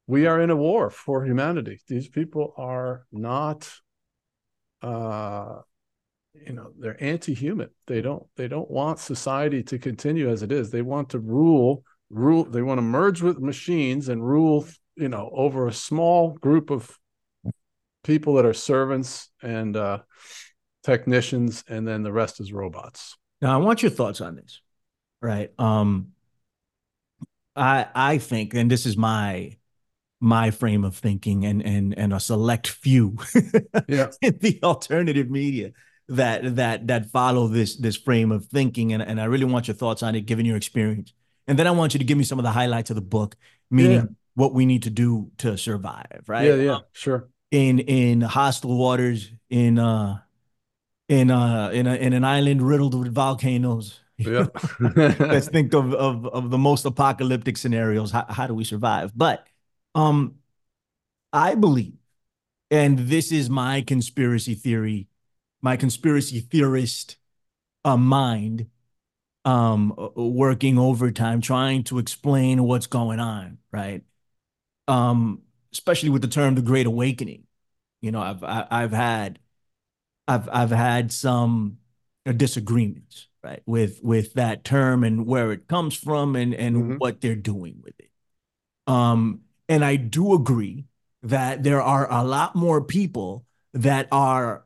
we 0.08 0.26
are 0.26 0.42
in 0.42 0.50
a 0.50 0.56
war 0.56 0.90
for 0.90 1.24
humanity. 1.24 1.80
These 1.88 2.10
people 2.10 2.54
are 2.58 3.06
not 3.12 3.72
uh 4.82 5.60
you 6.34 6.54
know 6.54 6.72
they're 6.78 7.02
anti-human. 7.02 7.70
They 7.88 8.02
don't 8.02 8.26
they 8.36 8.48
don't 8.48 8.70
want 8.70 9.00
society 9.00 9.64
to 9.64 9.78
continue 9.78 10.30
as 10.30 10.42
it 10.42 10.52
is. 10.52 10.72
They 10.72 10.82
want 10.82 11.10
to 11.10 11.20
rule 11.20 11.84
rule 12.10 12.44
they 12.44 12.62
want 12.62 12.80
to 12.80 12.84
merge 12.84 13.22
with 13.22 13.40
machines 13.40 14.10
and 14.10 14.26
rule 14.28 14.66
you 14.96 15.08
know 15.08 15.30
over 15.34 15.68
a 15.68 15.74
small 15.74 16.32
group 16.34 16.70
of 16.70 16.98
people 18.04 18.36
that 18.36 18.46
are 18.46 18.54
servants 18.54 19.30
and 19.42 19.76
uh 19.76 20.00
technicians 20.84 21.64
and 21.68 21.88
then 21.88 22.04
the 22.04 22.12
rest 22.12 22.40
is 22.40 22.52
robots 22.52 23.18
now 23.42 23.54
i 23.54 23.58
want 23.58 23.82
your 23.82 23.92
thoughts 23.92 24.22
on 24.22 24.36
this 24.36 24.62
right 25.22 25.52
um 25.60 26.08
i 27.56 27.88
i 27.94 28.18
think 28.18 28.54
and 28.54 28.72
this 28.72 28.86
is 28.86 28.98
my 28.98 29.56
my 30.20 30.52
frame 30.52 30.84
of 30.84 30.96
thinking 30.96 31.46
and 31.46 31.64
and 31.64 31.98
and 31.98 32.14
a 32.14 32.20
select 32.20 32.68
few 32.68 33.18
yeah 33.88 34.10
in 34.22 34.38
the 34.40 34.60
alternative 34.64 35.30
media 35.30 35.72
that 36.08 36.56
that 36.56 36.88
that 36.88 37.12
follow 37.12 37.48
this 37.48 37.76
this 37.78 37.96
frame 37.96 38.32
of 38.32 38.46
thinking 38.46 38.94
and, 38.94 39.04
and 39.04 39.22
i 39.22 39.26
really 39.26 39.46
want 39.46 39.68
your 39.68 39.76
thoughts 39.76 40.02
on 40.02 40.16
it 40.16 40.22
given 40.22 40.46
your 40.46 40.58
experience 40.58 41.14
and 41.48 41.58
then 41.58 41.68
I 41.68 41.72
want 41.72 41.94
you 41.94 41.98
to 41.98 42.04
give 42.04 42.18
me 42.18 42.24
some 42.24 42.40
of 42.40 42.44
the 42.44 42.52
highlights 42.52 42.92
of 42.92 42.96
the 42.96 43.02
book, 43.02 43.36
meaning 43.70 43.92
yeah. 43.92 44.06
what 44.36 44.54
we 44.54 44.66
need 44.66 44.84
to 44.84 44.90
do 44.90 45.32
to 45.40 45.58
survive, 45.58 46.24
right? 46.28 46.48
Yeah, 46.48 46.56
yeah, 46.56 46.76
um, 46.76 46.84
sure. 46.94 47.30
In 47.52 47.80
in 47.80 48.22
hostile 48.22 48.78
waters, 48.78 49.30
in 49.50 49.78
uh 49.78 50.20
in 51.10 51.32
uh 51.32 51.70
in 51.74 51.88
a, 51.88 51.96
in 51.96 52.14
an 52.14 52.24
island 52.24 52.62
riddled 52.62 52.96
with 52.96 53.14
volcanoes. 53.14 54.00
Yeah. 54.18 54.48
Let's 54.80 55.50
think 55.50 55.74
of, 55.74 55.94
of 55.94 56.26
of 56.28 56.50
the 56.52 56.58
most 56.58 56.86
apocalyptic 56.86 57.58
scenarios. 57.58 58.12
How, 58.12 58.26
how 58.30 58.48
do 58.48 58.54
we 58.54 58.64
survive? 58.64 59.12
But 59.18 59.48
um 59.96 60.36
I 61.34 61.56
believe, 61.56 61.94
and 62.72 63.00
this 63.00 63.32
is 63.32 63.50
my 63.50 63.82
conspiracy 63.82 64.56
theory, 64.56 65.08
my 65.62 65.78
conspiracy 65.78 66.40
theorist 66.40 67.18
uh, 67.86 67.98
mind 67.98 68.68
um 69.46 69.96
working 70.16 70.78
overtime 70.78 71.42
trying 71.42 71.84
to 71.84 72.00
explain 72.00 72.64
what's 72.64 72.88
going 72.88 73.20
on 73.20 73.58
right 73.72 74.04
um 74.88 75.42
especially 75.74 76.10
with 76.10 76.22
the 76.22 76.28
term 76.28 76.56
the 76.56 76.62
great 76.62 76.86
awakening 76.86 77.44
you 78.02 78.12
know 78.12 78.22
i've 78.22 78.44
I, 78.44 78.54
have 78.54 78.68
i 78.72 78.82
have 78.82 78.92
had 78.92 79.40
i've 80.28 80.50
i've 80.52 80.72
had 80.72 81.12
some 81.12 81.78
disagreements, 82.26 83.28
right, 83.44 83.62
with 83.66 84.00
with 84.04 84.34
that 84.34 84.64
term 84.64 85.04
and 85.04 85.26
where 85.26 85.52
it 85.52 85.68
comes 85.68 85.96
from 85.96 86.36
and 86.36 86.54
and 86.54 86.76
mm-hmm. 86.76 86.96
what 86.98 87.22
they're 87.22 87.36
doing 87.36 87.80
with 87.82 88.00
it. 88.00 88.12
Um, 88.88 89.42
and 89.68 89.84
I 89.84 89.96
do 89.96 90.34
agree 90.34 90.86
that 91.24 91.64
there 91.64 91.82
are 91.82 92.12
a 92.12 92.24
lot 92.24 92.56
more 92.56 92.82
people 92.82 93.46
that 93.74 94.08
are, 94.12 94.66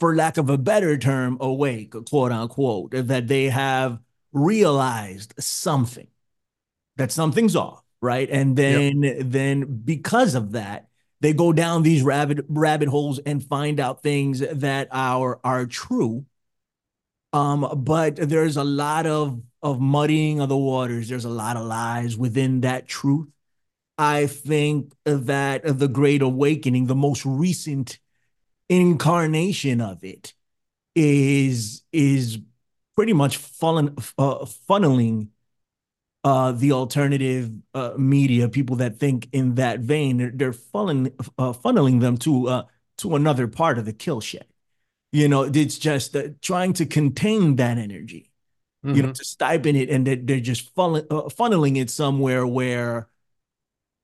for 0.00 0.14
lack 0.14 0.38
of 0.38 0.50
a 0.50 0.58
better 0.58 0.98
term, 0.98 1.36
awake, 1.40 1.94
quote 2.08 2.32
unquote, 2.32 2.92
that 2.92 3.28
they 3.28 3.44
have 3.44 3.98
realized 4.32 5.34
something, 5.38 6.08
that 6.96 7.12
something's 7.12 7.54
off, 7.54 7.83
right? 8.04 8.28
And 8.30 8.54
then 8.54 9.02
yep. 9.02 9.16
then 9.20 9.82
because 9.84 10.34
of 10.34 10.52
that, 10.52 10.88
they 11.20 11.32
go 11.32 11.52
down 11.52 11.82
these 11.82 12.02
rabbit 12.02 12.44
rabbit 12.48 12.88
holes 12.88 13.18
and 13.18 13.42
find 13.42 13.80
out 13.80 14.02
things 14.02 14.40
that 14.40 14.88
are 14.92 15.40
are 15.42 15.66
true. 15.66 16.26
Um, 17.32 17.68
but 17.78 18.16
there's 18.16 18.56
a 18.56 18.62
lot 18.62 19.06
of 19.06 19.42
of 19.62 19.80
muddying 19.80 20.40
of 20.40 20.50
the 20.50 20.56
waters. 20.56 21.08
There's 21.08 21.24
a 21.24 21.30
lot 21.30 21.56
of 21.56 21.64
lies 21.64 22.16
within 22.16 22.60
that 22.60 22.86
truth. 22.86 23.28
I 23.96 24.26
think 24.26 24.92
that 25.04 25.62
the 25.64 25.88
Great 25.88 26.20
Awakening, 26.20 26.86
the 26.86 26.94
most 26.94 27.24
recent 27.24 27.98
incarnation 28.68 29.80
of 29.80 30.04
it, 30.04 30.34
is 30.94 31.82
is 31.92 32.38
pretty 32.96 33.14
much 33.14 33.38
fallen, 33.38 33.96
uh, 34.18 34.44
funneling 34.68 35.28
uh, 36.24 36.52
the 36.52 36.72
alternative 36.72 37.50
uh, 37.74 37.92
media, 37.96 38.48
people 38.48 38.76
that 38.76 38.98
think 38.98 39.28
in 39.32 39.54
that 39.56 39.80
vein, 39.80 40.16
they're, 40.16 40.32
they're 40.34 40.52
funneling, 40.52 41.12
uh, 41.38 41.52
funneling 41.52 42.00
them 42.00 42.16
to 42.18 42.48
uh, 42.48 42.62
to 42.98 43.14
another 43.14 43.46
part 43.46 43.78
of 43.78 43.84
the 43.84 43.92
kill 43.92 44.20
shed. 44.20 44.46
You 45.12 45.28
know, 45.28 45.42
it's 45.42 45.78
just 45.78 46.16
uh, 46.16 46.28
trying 46.40 46.72
to 46.74 46.86
contain 46.86 47.56
that 47.56 47.78
energy, 47.78 48.32
mm-hmm. 48.84 48.96
you 48.96 49.02
know, 49.02 49.08
mm-hmm. 49.08 49.14
to 49.14 49.24
stipend 49.24 49.76
it, 49.76 49.90
and 49.90 50.06
they're, 50.06 50.16
they're 50.16 50.40
just 50.40 50.74
funneling, 50.74 51.06
uh, 51.10 51.28
funneling 51.28 51.76
it 51.76 51.90
somewhere 51.90 52.46
where 52.46 53.08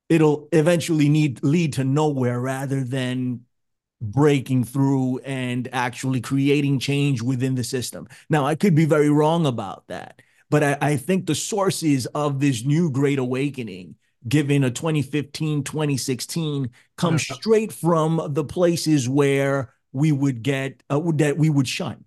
it'll 0.09 0.49
eventually 0.53 1.09
need 1.09 1.43
lead 1.43 1.73
to 1.75 1.85
nowhere 1.85 2.39
rather 2.39 2.85
than 2.85 3.47
breaking 4.03 4.65
through 4.65 5.19
and 5.21 5.69
actually 5.73 6.21
creating 6.21 6.79
change 6.79 7.23
within 7.23 7.55
the 7.55 7.65
system. 7.65 8.09
Now, 8.29 8.47
I 8.47 8.55
could 8.55 8.75
be 8.75 8.87
very 8.87 9.11
wrong 9.11 9.47
about 9.47 9.87
that, 9.89 10.23
but 10.51 10.63
I, 10.63 10.79
I 10.81 10.97
think 10.97 11.27
the 11.27 11.35
sources 11.35 12.07
of 12.07 12.41
this 12.41 12.65
new 12.65 12.91
great 12.91 13.19
awakening, 13.19 13.95
given 14.29 14.65
a 14.65 14.71
2015, 14.71 15.65
2016, 15.65 16.71
come 16.97 17.15
yeah. 17.15 17.19
straight 17.19 17.73
from 17.73 18.21
the 18.35 18.45
places 18.45 19.09
where 19.09 19.73
we 19.93 20.13
would 20.13 20.43
get 20.43 20.83
uh, 20.91 21.01
that 21.15 21.39
we 21.39 21.49
would 21.49 21.69
shun 21.69 22.05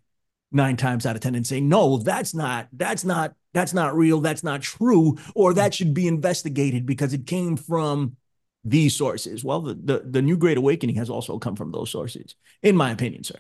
nine 0.51 0.77
times 0.77 1.05
out 1.05 1.15
of 1.15 1.21
10 1.21 1.35
and 1.35 1.47
say, 1.47 1.59
no, 1.59 1.97
that's 1.97 2.33
not, 2.33 2.67
that's 2.73 3.03
not 3.03 3.33
that's 3.53 3.73
not 3.73 3.95
real, 3.95 4.19
that's 4.19 4.43
not 4.43 4.61
true, 4.61 5.17
or 5.35 5.53
that 5.53 5.73
should 5.73 5.93
be 5.93 6.07
investigated 6.07 6.85
because 6.85 7.13
it 7.13 7.27
came 7.27 7.55
from 7.55 8.17
these 8.65 8.95
sources. 8.95 9.43
Well, 9.43 9.61
the, 9.61 9.75
the, 9.75 9.99
the 9.99 10.21
new 10.21 10.37
Great 10.37 10.57
Awakening 10.57 10.95
has 10.95 11.09
also 11.09 11.37
come 11.37 11.55
from 11.55 11.71
those 11.71 11.91
sources, 11.91 12.35
in 12.61 12.75
my 12.75 12.91
opinion, 12.91 13.23
sir. 13.23 13.35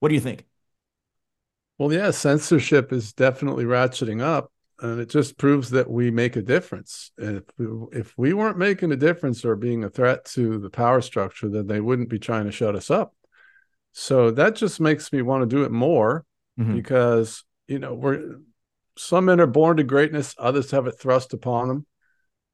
What 0.00 0.08
do 0.08 0.14
you 0.14 0.20
think? 0.20 0.46
Well, 1.78 1.92
yeah, 1.92 2.10
censorship 2.10 2.92
is 2.92 3.12
definitely 3.12 3.64
ratcheting 3.64 4.20
up, 4.20 4.52
and 4.80 5.00
it 5.00 5.08
just 5.08 5.38
proves 5.38 5.70
that 5.70 5.88
we 5.88 6.10
make 6.10 6.36
a 6.36 6.42
difference. 6.42 7.12
And 7.16 7.38
if 7.38 7.44
we, 7.56 7.98
if 7.98 8.18
we 8.18 8.32
weren't 8.32 8.58
making 8.58 8.92
a 8.92 8.96
difference 8.96 9.44
or 9.44 9.54
being 9.54 9.84
a 9.84 9.90
threat 9.90 10.24
to 10.32 10.58
the 10.58 10.70
power 10.70 11.00
structure, 11.00 11.48
then 11.48 11.66
they 11.66 11.80
wouldn't 11.80 12.08
be 12.08 12.18
trying 12.18 12.46
to 12.46 12.52
shut 12.52 12.74
us 12.74 12.90
up. 12.90 13.14
So 13.92 14.32
that 14.32 14.56
just 14.56 14.80
makes 14.80 15.12
me 15.12 15.22
want 15.22 15.42
to 15.42 15.56
do 15.56 15.64
it 15.64 15.72
more 15.72 16.24
mm-hmm. 16.58 16.74
because 16.74 17.44
you 17.66 17.78
know 17.78 17.94
we're 17.94 18.38
some 18.98 19.26
men 19.26 19.40
are 19.40 19.46
born 19.46 19.76
to 19.76 19.84
greatness, 19.84 20.34
others 20.38 20.72
have 20.72 20.86
it 20.86 20.98
thrust 20.98 21.32
upon 21.32 21.68
them. 21.68 21.86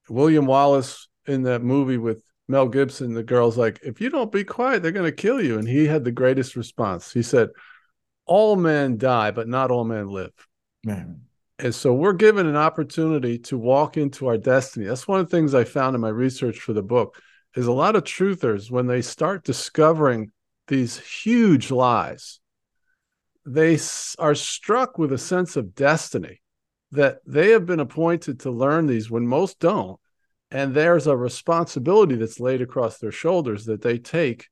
William 0.09 0.47
Wallace 0.47 1.09
in 1.27 1.43
that 1.45 1.63
movie 1.63 1.97
with 1.97 2.23
Mel 2.49 2.69
Gibson, 2.69 3.15
the 3.15 3.23
girl's 3.23 3.57
like, 3.57 3.81
if 3.83 4.01
you 4.01 4.11
don't 4.11 4.31
be 4.31 4.45
quiet, 4.45 4.83
they're 4.83 4.93
going 4.93 5.11
to 5.11 5.13
kill 5.13 5.41
you. 5.41 5.59
And 5.59 5.67
he 5.67 5.87
had 5.87 6.05
the 6.05 6.13
greatest 6.13 6.57
response. 6.57 7.13
He 7.13 7.23
said, 7.23 7.49
All 8.27 8.57
men 8.57 8.97
die, 8.97 9.31
but 9.31 9.49
not 9.49 9.71
all 9.71 9.85
men 9.85 10.09
live. 10.09 10.33
Man. 10.85 11.23
And 11.59 11.75
so 11.75 11.95
we're 11.95 12.15
given 12.15 12.47
an 12.47 12.57
opportunity 12.57 13.39
to 13.39 13.57
walk 13.57 13.97
into 13.97 14.27
our 14.27 14.39
destiny. 14.39 14.87
That's 14.87 15.07
one 15.07 15.21
of 15.21 15.31
the 15.31 15.37
things 15.37 15.55
I 15.55 15.65
found 15.65 15.95
in 15.95 16.01
my 16.01 16.09
research 16.09 16.59
for 16.59 16.73
the 16.73 16.83
book 16.83 17.21
is 17.55 17.67
a 17.67 17.73
lot 17.73 17.95
of 17.95 18.05
truthers 18.05 18.71
when 18.71 18.87
they 18.87 19.03
start 19.03 19.45
discovering 19.45 20.33
these 20.67 20.99
huge 20.99 21.71
lies 21.71 22.41
they 23.47 23.79
are 24.19 24.35
struck 24.35 24.99
with 24.99 25.13
a 25.13 25.19
sense 25.19 25.57
of 25.57 25.75
destiny 25.75 26.41
that 26.93 27.19
they 27.27 27.51
have 27.51 27.67
been 27.67 27.81
appointed 27.81 28.41
to 28.41 28.51
learn 28.51 28.87
these 28.87 29.11
when 29.11 29.27
most 29.27 29.59
don't. 29.59 29.99
And 30.51 30.75
there's 30.75 31.07
a 31.07 31.17
responsibility 31.17 32.15
that's 32.15 32.41
laid 32.41 32.63
across 32.63 32.99
their 32.99 33.13
shoulders 33.13 33.67
that 33.67 33.83
they 33.83 33.99
take 33.99 34.49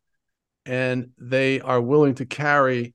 and 0.66 1.11
they 1.18 1.61
are 1.61 1.81
willing 1.81 2.16
to 2.16 2.27
carry 2.27 2.95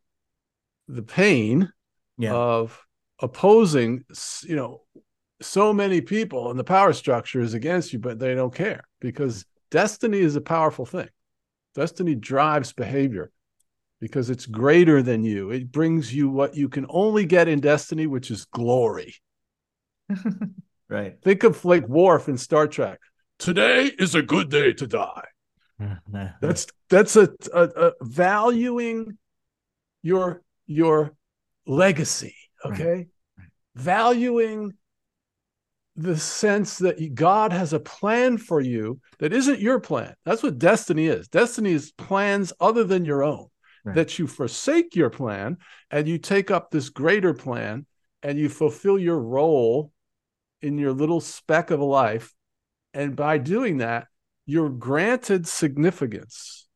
the 0.87 1.03
pain 1.03 1.71
yeah. 2.17 2.33
of 2.33 2.79
opposing, 3.19 4.03
you 4.43 4.55
know, 4.55 4.81
so 5.41 5.71
many 5.71 6.01
people 6.01 6.49
and 6.49 6.59
the 6.59 6.63
power 6.63 6.93
structure 6.93 7.41
is 7.41 7.53
against 7.53 7.93
you, 7.93 7.99
but 7.99 8.19
they 8.19 8.33
don't 8.33 8.53
care 8.53 8.83
because 8.99 9.45
destiny 9.69 10.19
is 10.19 10.35
a 10.35 10.41
powerful 10.41 10.85
thing. 10.85 11.09
Destiny 11.75 12.15
drives 12.15 12.73
behavior 12.73 13.31
because 13.99 14.29
it's 14.29 14.45
greater 14.45 15.01
than 15.01 15.23
you. 15.23 15.51
It 15.51 15.71
brings 15.71 16.13
you 16.13 16.29
what 16.29 16.55
you 16.55 16.69
can 16.69 16.85
only 16.89 17.25
get 17.25 17.47
in 17.47 17.59
Destiny, 17.59 18.07
which 18.07 18.31
is 18.31 18.45
glory. 18.45 19.15
right. 20.89 21.21
Think 21.21 21.43
of 21.43 21.63
like 21.65 21.87
Worf 21.87 22.29
in 22.29 22.37
Star 22.37 22.67
Trek. 22.67 22.99
Today 23.39 23.91
is 23.99 24.15
a 24.15 24.21
good 24.21 24.49
day 24.49 24.73
to 24.73 24.87
die. 24.87 25.27
that's 26.41 26.65
that's 26.89 27.15
a, 27.15 27.29
a, 27.53 27.63
a, 27.63 27.91
valuing 28.01 29.17
your 30.01 30.41
your 30.67 31.15
legacy. 31.65 32.35
Okay, 32.63 32.83
right. 32.83 33.07
Right. 33.37 33.47
valuing 33.75 34.73
the 35.95 36.17
sense 36.17 36.77
that 36.77 37.15
God 37.15 37.51
has 37.51 37.73
a 37.73 37.79
plan 37.79 38.37
for 38.37 38.61
you 38.61 38.99
that 39.17 39.33
isn't 39.33 39.59
your 39.59 39.79
plan. 39.79 40.13
That's 40.25 40.43
what 40.43 40.59
destiny 40.59 41.07
is. 41.07 41.27
Destiny 41.27 41.71
is 41.71 41.91
plans 41.91 42.53
other 42.59 42.83
than 42.83 43.03
your 43.03 43.23
own 43.23 43.47
right. 43.83 43.95
that 43.95 44.19
you 44.19 44.27
forsake 44.27 44.95
your 44.95 45.09
plan 45.09 45.57
and 45.89 46.07
you 46.07 46.19
take 46.19 46.51
up 46.51 46.69
this 46.69 46.89
greater 46.89 47.33
plan 47.33 47.87
and 48.21 48.37
you 48.37 48.47
fulfill 48.47 48.99
your 48.99 49.19
role 49.19 49.91
in 50.61 50.77
your 50.77 50.93
little 50.93 51.21
speck 51.21 51.71
of 51.71 51.79
a 51.79 51.85
life. 51.85 52.33
And 52.93 53.15
by 53.15 53.39
doing 53.39 53.77
that, 53.77 54.07
you're 54.45 54.69
granted 54.69 55.47
significance. 55.47 56.67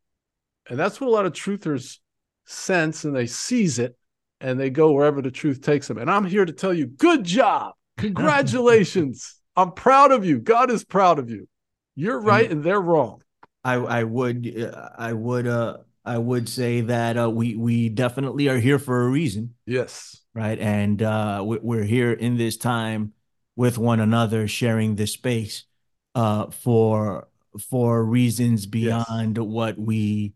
And 0.70 0.80
that's 0.80 1.00
what 1.00 1.08
a 1.08 1.12
lot 1.12 1.26
of 1.26 1.34
truthers 1.34 2.00
sense 2.46 3.04
and 3.04 3.16
they 3.16 3.28
seize 3.28 3.80
it 3.80 3.98
and 4.40 4.60
they 4.60 4.70
go 4.70 4.92
wherever 4.92 5.22
the 5.22 5.32
truth 5.32 5.62
takes 5.62 5.88
them. 5.88 5.98
And 5.98 6.10
I'm 6.10 6.26
here 6.26 6.46
to 6.46 6.54
tell 6.54 6.74
you, 6.74 6.88
good 6.88 7.24
job. 7.24 7.74
Congratulations. 7.98 9.36
I'm 9.56 9.72
proud 9.74 10.12
of 10.12 10.26
you. 10.26 10.40
God 10.40 10.72
is 10.72 10.84
proud 10.84 11.20
of 11.20 11.30
you. 11.30 11.48
You're 11.96 12.22
right 12.22 12.50
and 12.50 12.64
they're 12.64 12.82
wrong. 12.82 13.22
I 13.64 13.76
I 13.76 14.04
would 14.04 14.74
I 14.98 15.14
would 15.14 15.46
uh 15.46 15.78
I 16.04 16.18
would 16.18 16.50
say 16.50 16.82
that 16.82 17.18
uh, 17.18 17.30
we 17.30 17.56
we 17.56 17.90
definitely 17.90 18.48
are 18.50 18.58
here 18.58 18.80
for 18.80 19.04
a 19.04 19.10
reason. 19.10 19.56
Yes. 19.66 20.20
Right, 20.34 20.58
and 20.58 21.02
uh, 21.02 21.44
we're 21.46 21.84
here 21.84 22.14
in 22.14 22.38
this 22.38 22.56
time 22.56 23.14
with 23.56 23.78
one 23.78 24.00
another, 24.00 24.48
sharing 24.48 24.96
this 24.96 25.12
space 25.12 25.66
uh, 26.16 26.50
for 26.52 27.28
for 27.70 28.04
reasons 28.04 28.66
beyond 28.66 29.38
yes. 29.38 29.46
what 29.46 29.78
we 29.78 30.34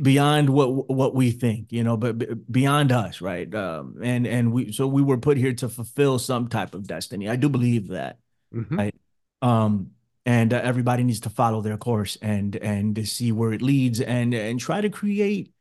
beyond 0.00 0.48
what 0.48 0.88
what 0.88 1.14
we 1.14 1.32
think 1.32 1.72
you 1.72 1.82
know 1.82 1.96
but 1.96 2.50
beyond 2.50 2.92
us 2.92 3.20
right 3.20 3.52
um 3.52 3.96
and 4.00 4.24
and 4.24 4.52
we 4.52 4.70
so 4.70 4.86
we 4.86 5.02
were 5.02 5.18
put 5.18 5.36
here 5.36 5.52
to 5.52 5.68
fulfill 5.68 6.20
some 6.20 6.46
type 6.46 6.72
of 6.72 6.86
destiny 6.86 7.28
i 7.28 7.34
do 7.34 7.48
believe 7.48 7.88
that 7.88 8.18
mm-hmm. 8.54 8.76
right 8.76 8.94
um 9.42 9.90
and 10.24 10.54
uh, 10.54 10.60
everybody 10.62 11.02
needs 11.02 11.20
to 11.20 11.30
follow 11.30 11.62
their 11.62 11.76
course 11.76 12.16
and 12.22 12.54
and 12.56 12.94
to 12.94 13.04
see 13.04 13.32
where 13.32 13.52
it 13.52 13.60
leads 13.60 14.00
and 14.00 14.34
and 14.34 14.60
try 14.60 14.80
to 14.80 14.88
create 14.88 15.52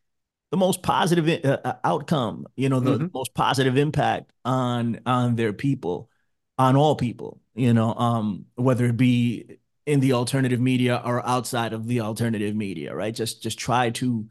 the 0.52 0.58
most 0.58 0.84
positive 0.84 1.44
uh, 1.44 1.58
uh 1.64 1.74
outcome 1.84 2.46
you 2.56 2.70
know 2.70 2.80
the, 2.80 2.92
mm-hmm. 2.92 3.06
the, 3.06 3.12
most 3.12 3.34
positive 3.34 3.76
impact 3.76 4.32
on 4.44 5.00
on 5.08 5.36
their 5.36 5.52
people 5.52 6.12
on 6.60 6.76
all 6.76 6.96
people 6.96 7.42
you 7.56 7.74
know 7.74 7.92
um 7.96 8.46
whether 8.54 8.86
it 8.86 8.98
be 8.98 9.58
in 9.86 10.00
the 10.00 10.14
alternative 10.14 10.60
media 10.60 11.02
or 11.06 11.26
outside 11.28 11.74
of 11.74 11.88
the 11.88 12.02
alternative 12.02 12.56
media 12.56 12.94
right 12.96 13.14
just 13.16 13.44
just 13.44 13.60
try 13.60 13.90
to 13.90 14.28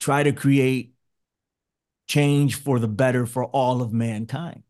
try 0.00 0.22
to 0.22 0.32
create 0.32 0.94
change 2.06 2.56
for 2.56 2.78
the 2.78 2.88
better 2.88 3.26
for 3.26 3.44
all 3.46 3.82
of 3.82 3.92
mankind 3.92 4.62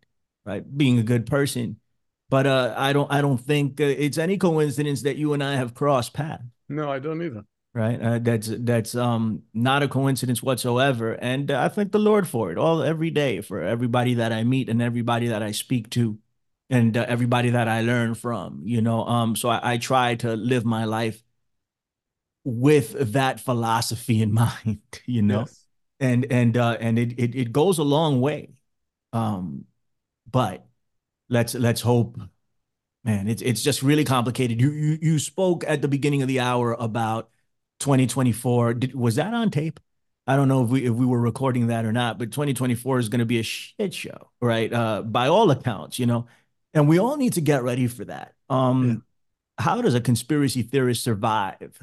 right 0.44 0.76
being 0.76 0.98
a 0.98 1.02
good 1.02 1.26
person 1.26 1.76
but 2.32 2.46
uh, 2.46 2.72
I 2.78 2.94
don't 2.94 3.12
I 3.12 3.20
don't 3.20 3.36
think 3.36 3.78
uh, 3.78 3.84
it's 3.84 4.16
any 4.16 4.38
coincidence 4.38 5.02
that 5.02 5.16
you 5.16 5.34
and 5.34 5.44
I 5.44 5.56
have 5.56 5.74
crossed 5.74 6.14
paths. 6.14 6.44
No, 6.66 6.90
I 6.90 6.98
don't 6.98 7.20
either. 7.20 7.44
right? 7.74 8.00
Uh, 8.00 8.18
that's 8.20 8.48
that's 8.60 8.94
um 8.94 9.42
not 9.52 9.82
a 9.82 9.88
coincidence 9.88 10.42
whatsoever, 10.42 11.12
and 11.12 11.50
uh, 11.50 11.60
I 11.60 11.68
thank 11.68 11.92
the 11.92 11.98
Lord 11.98 12.26
for 12.26 12.50
it 12.50 12.56
all 12.56 12.82
every 12.82 13.10
day 13.10 13.42
for 13.42 13.60
everybody 13.60 14.14
that 14.14 14.32
I 14.32 14.44
meet 14.44 14.70
and 14.70 14.80
everybody 14.80 15.28
that 15.28 15.42
I 15.42 15.50
speak 15.52 15.90
to, 15.90 16.16
and 16.72 16.96
uh, 16.96 17.06
everybody 17.08 17.50
that 17.50 17.68
I 17.68 17.82
learn 17.82 18.16
from. 18.16 18.62
You 18.64 18.82
know, 18.82 19.04
um, 19.06 19.36
so 19.36 19.48
I, 19.48 19.74
I 19.74 19.78
try 19.78 20.16
to 20.16 20.34
live 20.36 20.64
my 20.64 20.86
life 20.86 21.22
with 22.44 23.12
that 23.12 23.40
philosophy 23.40 24.22
in 24.22 24.32
mind. 24.42 24.80
You 25.06 25.22
know, 25.22 25.46
Yes. 25.46 25.66
and 26.00 26.26
and 26.30 26.56
uh, 26.56 26.76
and 26.80 26.98
it, 26.98 27.12
it 27.18 27.34
it 27.34 27.52
goes 27.52 27.78
a 27.78 27.84
long 27.84 28.20
way, 28.20 28.50
um, 29.12 29.66
but 30.30 30.66
let's 31.28 31.54
let's 31.54 31.80
hope 31.80 32.18
Man, 33.04 33.28
it's 33.28 33.42
it's 33.42 33.62
just 33.62 33.82
really 33.82 34.04
complicated. 34.04 34.60
You 34.60 34.70
you 34.72 34.98
you 35.02 35.18
spoke 35.18 35.64
at 35.66 35.82
the 35.82 35.88
beginning 35.88 36.22
of 36.22 36.28
the 36.28 36.40
hour 36.40 36.74
about 36.74 37.30
2024. 37.80 38.74
Did, 38.74 38.94
was 38.94 39.16
that 39.16 39.34
on 39.34 39.50
tape? 39.50 39.80
I 40.26 40.36
don't 40.36 40.48
know 40.48 40.62
if 40.64 40.70
we 40.70 40.86
if 40.86 40.92
we 40.94 41.06
were 41.06 41.20
recording 41.20 41.68
that 41.68 41.84
or 41.84 41.92
not, 41.92 42.18
but 42.18 42.30
2024 42.30 43.00
is 43.00 43.08
going 43.08 43.18
to 43.18 43.26
be 43.26 43.40
a 43.40 43.42
shit 43.42 43.92
show, 43.92 44.30
right? 44.40 44.72
Uh, 44.72 45.02
by 45.02 45.26
all 45.28 45.50
accounts, 45.50 45.98
you 45.98 46.06
know, 46.06 46.26
and 46.74 46.88
we 46.88 46.98
all 46.98 47.16
need 47.16 47.34
to 47.34 47.40
get 47.40 47.62
ready 47.62 47.86
for 47.86 48.04
that. 48.04 48.34
Um, 48.48 48.88
Yeah. 48.88 48.96
how 49.58 49.82
does 49.82 49.94
a 49.94 50.00
conspiracy 50.00 50.62
theorist 50.62 51.02
survive 51.04 51.78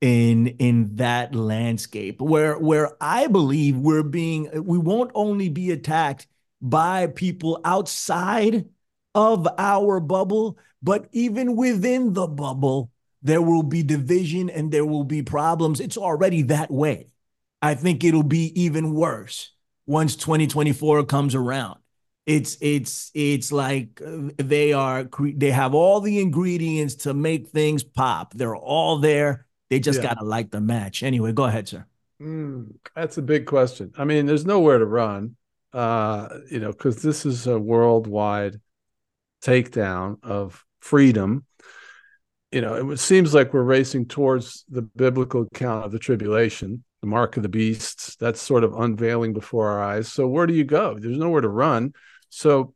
in 0.00 0.48
in 0.58 0.96
that 0.96 1.34
landscape 1.34 2.20
where 2.20 2.58
where 2.58 2.92
I 3.00 3.26
believe 3.26 3.76
we're 3.76 4.02
being 4.02 4.48
we 4.64 4.78
won't 4.78 5.10
only 5.14 5.48
be 5.50 5.70
attacked 5.70 6.26
by 6.62 7.06
people 7.08 7.60
outside 7.64 8.66
of 9.14 9.46
our 9.58 10.00
bubble, 10.00 10.58
but 10.82 11.08
even 11.12 11.56
within 11.56 12.12
the 12.14 12.26
bubble, 12.26 12.90
there 13.22 13.42
will 13.42 13.62
be 13.62 13.82
division 13.82 14.48
and 14.48 14.70
there 14.72 14.86
will 14.86 15.04
be 15.04 15.22
problems. 15.22 15.80
It's 15.80 15.96
already 15.98 16.42
that 16.42 16.70
way. 16.70 17.08
I 17.60 17.74
think 17.74 18.02
it'll 18.04 18.22
be 18.22 18.58
even 18.60 18.94
worse 18.94 19.50
once 19.86 20.16
2024 20.16 21.04
comes 21.04 21.34
around. 21.34 21.78
It's 22.30 22.56
it's 22.60 23.10
it's 23.12 23.50
like 23.50 24.00
uh, 24.00 24.30
they 24.36 24.72
are 24.72 25.08
they 25.18 25.50
have 25.50 25.74
all 25.74 26.00
the 26.00 26.20
ingredients 26.20 26.94
to 27.06 27.12
make 27.12 27.48
things 27.48 27.82
pop. 27.82 28.34
They're 28.34 28.54
all 28.54 28.98
there. 28.98 29.46
They 29.68 29.80
just 29.80 30.00
Yeah. 30.00 30.14
gotta 30.14 30.24
light 30.24 30.52
the 30.52 30.60
match. 30.60 31.02
Anyway, 31.02 31.32
go 31.32 31.44
ahead, 31.44 31.66
sir. 31.66 31.86
Mm, 32.22 32.76
that's 32.94 33.18
a 33.18 33.22
big 33.22 33.46
question. 33.46 33.90
I 33.98 34.04
mean, 34.04 34.26
there's 34.26 34.46
nowhere 34.46 34.78
to 34.78 34.86
run, 34.86 35.34
uh, 35.72 36.28
you 36.48 36.60
know, 36.60 36.70
because 36.70 37.02
this 37.02 37.26
is 37.26 37.48
a 37.48 37.58
worldwide 37.58 38.60
takedown 39.42 40.22
of 40.22 40.64
freedom. 40.80 41.46
You 42.52 42.60
know, 42.60 42.90
it 42.92 42.98
seems 42.98 43.34
like 43.34 43.52
we're 43.52 43.62
racing 43.62 44.06
towards 44.06 44.64
the 44.68 44.82
biblical 44.82 45.42
account 45.42 45.84
of 45.84 45.90
the 45.90 45.98
tribulation, 45.98 46.84
the 47.00 47.08
mark 47.08 47.36
of 47.36 47.42
the 47.42 47.48
beasts. 47.48 48.14
That's 48.16 48.40
sort 48.40 48.62
of 48.62 48.74
unveiling 48.74 49.32
before 49.32 49.68
our 49.70 49.82
eyes. 49.82 50.12
So, 50.12 50.28
where 50.28 50.46
do 50.46 50.54
you 50.54 50.64
go? 50.64 50.96
There's 50.96 51.18
nowhere 51.18 51.40
to 51.40 51.48
run. 51.48 51.92
So, 52.30 52.74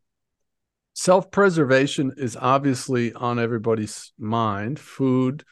self 0.93 1.31
preservation 1.31 2.13
is 2.17 2.37
obviously 2.37 3.13
on 3.15 3.39
everybody's 3.39 4.13
mind. 4.19 4.79
Food, 4.79 5.45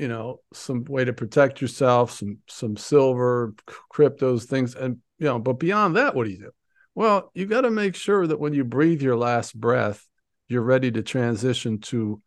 you 0.00 0.08
know 0.08 0.40
some 0.54 0.84
way 0.84 1.04
to 1.04 1.12
protect 1.12 1.60
yourself 1.60 2.10
some 2.10 2.38
some 2.48 2.74
silver 2.76 3.52
cryptos 3.92 4.44
things 4.44 4.74
and 4.74 4.96
you 5.18 5.26
know 5.26 5.38
but 5.38 5.54
beyond 5.60 5.94
that 5.96 6.14
what 6.14 6.24
do 6.24 6.30
you 6.30 6.38
do 6.38 6.50
well 6.94 7.30
you 7.34 7.44
got 7.44 7.60
to 7.60 7.70
make 7.70 7.94
sure 7.94 8.26
that 8.26 8.40
when 8.40 8.54
you 8.54 8.64
breathe 8.64 9.02
your 9.02 9.16
last 9.16 9.54
breath 9.54 10.06
you're 10.48 10.62
ready 10.62 10.90
to 10.90 11.02
transition 11.02 11.78
to 11.78 12.20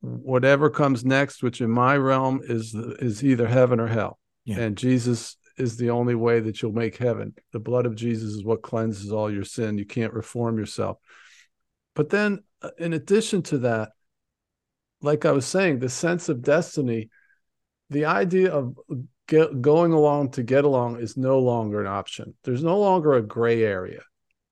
whatever 0.00 0.68
comes 0.68 1.06
next 1.06 1.42
which 1.42 1.62
in 1.62 1.70
my 1.70 1.96
realm 1.96 2.40
is 2.44 2.74
is 2.74 3.24
either 3.24 3.46
heaven 3.48 3.80
or 3.80 3.86
hell 3.86 4.18
Yeah. 4.44 4.58
and 4.58 4.76
jesus 4.76 5.38
is 5.56 5.76
the 5.76 5.90
only 5.90 6.14
way 6.14 6.40
that 6.40 6.60
you'll 6.60 6.72
make 6.72 6.96
heaven 6.96 7.34
the 7.52 7.58
blood 7.58 7.86
of 7.86 7.94
jesus 7.94 8.32
is 8.32 8.44
what 8.44 8.62
cleanses 8.62 9.12
all 9.12 9.32
your 9.32 9.44
sin 9.44 9.78
you 9.78 9.86
can't 9.86 10.12
reform 10.12 10.58
yourself 10.58 10.98
but 11.94 12.10
then 12.10 12.42
uh, 12.62 12.70
in 12.78 12.92
addition 12.92 13.42
to 13.42 13.58
that 13.58 13.90
like 15.02 15.24
I 15.24 15.32
was 15.32 15.46
saying, 15.46 15.78
the 15.78 15.88
sense 15.88 16.28
of 16.28 16.42
destiny, 16.42 17.10
the 17.90 18.06
idea 18.06 18.52
of 18.52 18.76
get, 19.28 19.60
going 19.60 19.92
along 19.92 20.32
to 20.32 20.42
get 20.42 20.64
along 20.64 21.00
is 21.00 21.16
no 21.16 21.38
longer 21.38 21.80
an 21.80 21.86
option. 21.86 22.34
There's 22.44 22.64
no 22.64 22.78
longer 22.78 23.14
a 23.14 23.22
gray 23.22 23.62
area. 23.62 24.02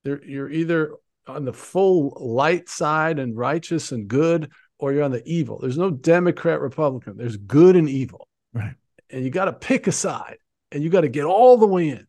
There, 0.05 0.25
you're 0.25 0.51
either 0.51 0.95
on 1.27 1.45
the 1.45 1.53
full 1.53 2.17
light 2.21 2.69
side 2.69 3.19
and 3.19 3.37
righteous 3.37 3.93
and 3.93 4.07
good, 4.07 4.51
or 4.79 4.93
you're 4.93 5.05
on 5.05 5.13
the 5.13 5.27
evil. 5.27 5.59
There's 5.59 5.79
no 5.79 5.91
Democrat, 5.91 6.61
Republican. 6.61 7.17
There's 7.17 7.37
good 7.37 7.77
and 7.77 7.89
evil. 7.89 8.29
Right. 8.53 8.75
And 9.11 9.25
you 9.25 9.31
got 9.31 9.47
to 9.47 9.53
pick 9.53 9.87
a 9.87 9.93
side 9.93 10.39
and 10.75 10.83
you 10.83 10.91
got 10.91 11.03
to 11.03 11.09
get 11.09 11.25
all 11.25 11.57
the 11.57 11.67
way 11.67 11.89
in, 11.89 12.07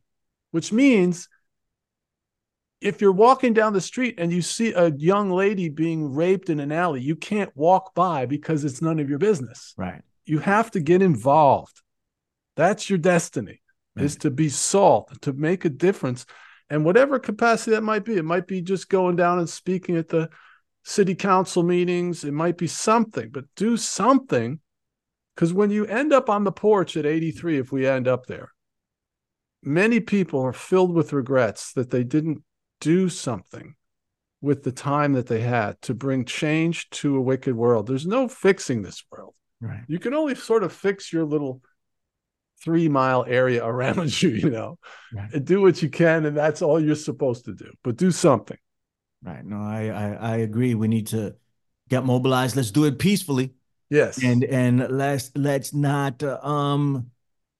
which 0.51 0.73
means 0.73 1.29
if 2.81 2.99
you're 2.99 3.11
walking 3.11 3.53
down 3.53 3.73
the 3.73 3.81
street 3.81 4.15
and 4.17 4.33
you 4.33 4.41
see 4.41 4.73
a 4.73 4.91
young 4.95 5.29
lady 5.29 5.69
being 5.69 6.13
raped 6.13 6.49
in 6.49 6.59
an 6.59 6.71
alley, 6.71 7.01
you 7.01 7.15
can't 7.15 7.55
walk 7.55 7.93
by 7.95 8.25
because 8.25 8.65
it's 8.65 8.81
none 8.81 8.99
of 8.99 9.09
your 9.09 9.19
business. 9.19 9.73
Right. 9.77 10.01
You 10.25 10.39
have 10.39 10.71
to 10.71 10.79
get 10.79 11.01
involved. 11.01 11.81
That's 12.55 12.89
your 12.89 12.99
destiny, 12.99 13.61
is 13.95 14.17
to 14.17 14.31
be 14.31 14.49
salt, 14.49 15.21
to 15.21 15.33
make 15.33 15.65
a 15.65 15.69
difference. 15.69 16.25
And 16.69 16.83
whatever 16.83 17.19
capacity 17.19 17.71
that 17.71 17.83
might 17.83 18.03
be, 18.03 18.15
it 18.15 18.25
might 18.25 18.47
be 18.47 18.61
just 18.61 18.89
going 18.89 19.15
down 19.15 19.39
and 19.39 19.49
speaking 19.49 19.97
at 19.97 20.09
the 20.09 20.29
city 20.83 21.15
council 21.15 21.63
meetings, 21.63 22.23
it 22.23 22.33
might 22.33 22.57
be 22.57 22.67
something, 22.67 23.29
but 23.29 23.45
do 23.55 23.77
something. 23.77 24.59
Because 25.35 25.53
when 25.53 25.69
you 25.69 25.85
end 25.85 26.13
up 26.13 26.29
on 26.29 26.43
the 26.43 26.51
porch 26.51 26.95
at 26.97 27.05
83, 27.05 27.59
if 27.59 27.71
we 27.71 27.85
end 27.85 28.07
up 28.07 28.25
there, 28.25 28.51
many 29.65 29.99
people 29.99 30.41
are 30.41 30.53
filled 30.53 30.93
with 30.93 31.13
regrets 31.13 31.73
that 31.73 31.89
they 31.89 32.03
didn't 32.03 32.43
do 32.81 33.09
something 33.09 33.75
with 34.41 34.63
the 34.63 34.71
time 34.71 35.13
that 35.13 35.27
they 35.27 35.41
had 35.41 35.81
to 35.81 35.93
bring 35.93 36.23
change 36.25 36.89
to 36.91 37.15
a 37.15 37.21
wicked 37.21 37.55
world. 37.55 37.87
There's 37.87 38.05
no 38.05 38.27
fixing 38.27 38.81
this 38.81 39.03
world. 39.11 39.33
Right. 39.59 39.83
You 39.87 39.97
can 39.99 40.13
only 40.13 40.35
sort 40.35 40.63
of 40.63 40.71
fix 40.71 41.11
your 41.11 41.23
little 41.25 41.61
three 42.63 42.87
mile 42.87 43.25
area 43.27 43.65
around 43.65 44.21
you, 44.21 44.29
you 44.29 44.49
know, 44.49 44.77
Right. 45.13 45.33
and 45.33 45.45
do 45.45 45.61
what 45.61 45.81
you 45.81 45.89
can. 45.89 46.25
And 46.25 46.37
that's 46.37 46.61
all 46.61 46.79
you're 46.79 46.95
supposed 46.95 47.45
to 47.45 47.53
do, 47.53 47.71
but 47.83 47.95
do 47.95 48.11
something. 48.11 48.57
Right. 49.23 49.43
No, 49.43 49.57
I, 49.57 49.87
I 49.87 50.33
I 50.33 50.37
agree. 50.37 50.75
We 50.75 50.87
need 50.87 51.07
to 51.07 51.35
get 51.89 52.05
mobilized. 52.05 52.55
Let's 52.55 52.71
do 52.71 52.85
it 52.85 52.99
peacefully. 52.99 53.53
Yes. 53.89 54.21
and 54.23 54.43
and 54.43 54.87
let's 54.89 55.31
let's 55.35 55.73
not 55.73 56.21
uh, 56.23 56.39
um 56.41 57.11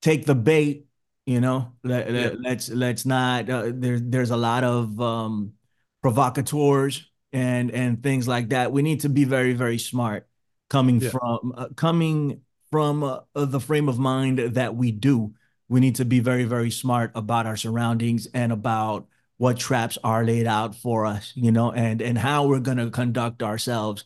take 0.01 0.26
the 0.26 0.36
bait 0.36 0.86
you 1.26 1.41
know 1.41 1.71
let, 1.84 2.11
Yeah. 2.11 2.21
let, 2.21 2.41
let's 2.41 2.69
let's 2.69 3.05
not 3.05 3.49
uh, 3.49 3.71
there 3.73 3.99
there's 3.99 4.32
a 4.32 4.38
lot 4.38 4.63
of 4.63 4.99
um 5.01 5.53
provocateurs 6.01 7.09
and 7.34 7.71
and 7.71 8.03
things 8.03 8.28
like 8.28 8.49
that 8.49 8.71
we 8.71 8.82
need 8.82 9.01
to 9.01 9.09
be 9.09 9.23
very 9.23 9.53
very 9.53 9.78
smart 9.80 10.28
coming 10.69 10.99
Yeah. 10.99 11.09
from 11.09 11.53
uh, 11.57 11.69
coming 11.76 12.41
from 12.71 13.03
uh, 13.03 13.21
the 13.34 13.59
frame 13.59 13.89
of 13.89 13.97
mind 13.99 14.39
that 14.39 14.76
we 14.76 14.91
do 14.91 15.34
we 15.67 15.80
need 15.80 15.95
to 15.95 16.05
be 16.05 16.19
very 16.19 16.43
very 16.43 16.69
smart 16.71 17.11
about 17.15 17.45
our 17.47 17.57
surroundings 17.57 18.28
and 18.34 18.51
about 18.51 19.07
what 19.38 19.57
traps 19.57 19.97
are 20.03 20.23
laid 20.23 20.45
out 20.47 20.76
for 20.76 21.05
us 21.05 21.32
you 21.36 21.51
know 21.51 21.71
and 21.71 22.01
and 22.01 22.17
how 22.17 22.45
we're 22.47 22.59
going 22.59 22.78
to 22.78 22.89
conduct 22.91 23.41
ourselves 23.41 24.05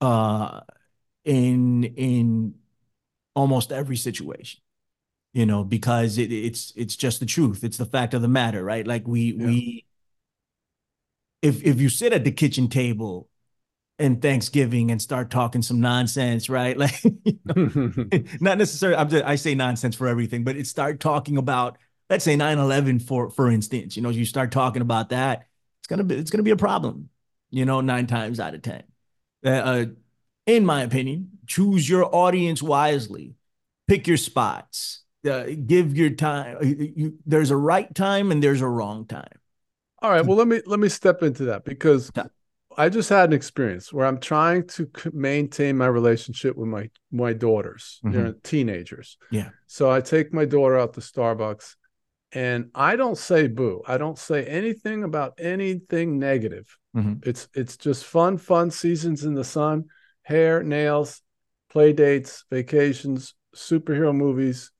uh 0.00 0.60
in 1.24 1.84
in 1.84 2.54
almost 3.34 3.72
every 3.72 3.96
situation 3.96 4.60
you 5.32 5.46
know 5.46 5.64
because 5.64 6.18
it, 6.18 6.32
it's 6.32 6.72
it's 6.76 6.96
just 6.96 7.20
the 7.20 7.26
truth. 7.26 7.64
It's 7.64 7.76
the 7.76 7.86
fact 7.86 8.14
of 8.14 8.22
the 8.22 8.28
matter 8.28 8.64
right? 8.64 8.86
Like 8.86 9.06
we 9.06 9.32
Yeah. 9.32 9.46
we 9.46 9.84
if 11.42 11.62
if 11.64 11.80
you 11.80 11.88
sit 11.88 12.12
at 12.12 12.24
the 12.24 12.32
kitchen 12.32 12.68
table 12.68 13.28
in 13.98 14.20
Thanksgiving 14.20 14.90
and 14.90 15.02
start 15.02 15.30
talking 15.30 15.62
some 15.62 15.80
nonsense 15.80 16.48
right? 16.48 16.76
Like 16.78 17.02
you 17.04 17.38
know, 17.44 18.10
not 18.40 18.58
necessarily 18.58 18.96
I'm 18.96 19.08
just, 19.08 19.24
I 19.24 19.36
say 19.36 19.54
nonsense 19.54 19.96
for 19.96 20.08
everything 20.08 20.44
but 20.44 20.56
it 20.56 20.66
start 20.66 21.00
talking 21.00 21.36
about 21.36 21.78
let's 22.10 22.24
say 22.24 22.36
9/11 22.36 23.02
for 23.02 23.30
for 23.30 23.50
instance 23.50 23.96
you 23.96 24.02
know 24.02 24.10
you 24.10 24.24
start 24.24 24.50
talking 24.52 24.82
about 24.82 25.10
that 25.10 25.46
it's 25.80 25.88
going 25.88 25.98
to 25.98 26.04
be 26.04 26.16
it's 26.16 26.30
to 26.30 26.42
be 26.42 26.50
a 26.50 26.56
problem 26.56 27.10
you 27.50 27.64
know 27.64 27.80
9 27.80 28.06
times 28.06 28.40
out 28.40 28.54
of 28.54 28.62
10 28.62 28.82
uh, 29.44 29.48
uh, 29.48 29.84
in 30.46 30.64
my 30.64 30.82
opinion 30.82 31.30
choose 31.48 31.88
your 31.88 32.14
audience 32.14 32.62
wisely. 32.62 33.34
Pick 33.88 34.06
your 34.06 34.18
spots 34.18 35.02
uh, 35.24 35.44
give 35.66 35.96
your 35.96 36.10
time 36.10 36.56
you, 36.62 36.92
you, 36.96 37.14
there's 37.26 37.50
a 37.50 37.56
right 37.56 37.92
time 37.94 38.30
and 38.30 38.42
there's 38.42 38.60
a 38.60 38.68
wrong 38.68 39.06
time 39.06 39.38
All 40.00 40.10
right. 40.10 40.24
Well, 40.24 40.36
let 40.36 40.46
me 40.46 40.60
let 40.66 40.78
me 40.78 40.88
step 40.88 41.22
into 41.22 41.46
that 41.46 41.64
because 41.64 42.12
I 42.76 42.88
just 42.88 43.08
had 43.08 43.30
an 43.30 43.32
experience 43.32 43.92
where 43.92 44.06
I'm 44.06 44.20
trying 44.20 44.68
to 44.68 44.88
maintain 45.12 45.76
my 45.76 45.88
relationship 45.88 46.54
with 46.56 46.68
my 46.68 46.90
my 47.10 47.32
daughters. 47.32 47.98
They're 48.04 48.34
teenagers. 48.44 49.16
Yeah. 49.32 49.50
So 49.66 49.90
I 49.90 50.00
take 50.00 50.32
my 50.32 50.44
daughter 50.44 50.78
out 50.78 50.94
to 50.94 51.00
Starbucks, 51.00 51.74
and 52.30 52.70
I 52.74 52.94
don't 52.94 53.18
say 53.18 53.48
boo. 53.48 53.82
I 53.86 53.98
don't 53.98 54.18
say 54.18 54.44
anything 54.46 55.02
about 55.02 55.34
anything 55.38 56.18
negative. 56.20 56.66
Mhm. 56.94 57.26
It's 57.26 57.48
it's 57.54 57.76
just 57.76 58.04
fun, 58.04 58.38
fun 58.38 58.70
seasons 58.70 59.24
in 59.24 59.34
the 59.34 59.44
sun, 59.44 59.86
hair, 60.22 60.62
nails, 60.62 61.22
play 61.70 61.92
dates, 61.92 62.44
vacations, 62.50 63.34
superhero 63.56 64.14
movies, 64.14 64.70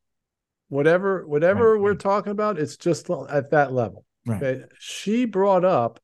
whatever 0.68 1.26
whatever 1.26 1.72
right, 1.72 1.80
we're 1.80 1.94
talking 1.94 2.32
about, 2.32 2.58
it's 2.58 2.76
just 2.76 3.10
at 3.10 3.50
that 3.50 3.72
level. 3.72 4.04
Right. 4.26 4.42
Okay? 4.42 4.64
She 4.78 5.24
brought 5.24 5.64
up 5.64 6.00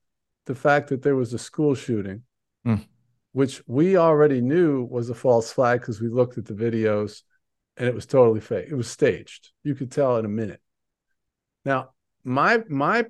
the 0.47 0.55
fact 0.55 0.89
that 0.89 1.03
there 1.03 1.17
was 1.17 1.33
a 1.33 1.39
school 1.39 1.75
shooting, 1.75 2.23
mm. 2.67 2.85
which 3.33 3.63
we 3.67 3.97
already 3.97 4.41
knew 4.41 4.85
was 4.85 5.11
a 5.11 5.15
false 5.15 5.53
flag 5.53 5.81
because 5.81 6.01
we 6.01 6.09
looked 6.09 6.39
at 6.39 6.47
the 6.47 6.55
videos 6.55 7.23
and 7.77 7.89
it 7.89 7.95
was 7.95 8.07
totally 8.07 8.41
fake. 8.41 8.69
It 8.71 8.75
was 8.75 8.91
staged. 8.91 9.51
You 9.63 9.75
could 9.75 9.91
tell 9.91 10.17
in 10.19 10.25
a 10.25 10.29
minute. 10.29 10.61
Now, 11.65 11.91
my 12.25 12.63
my 12.69 13.07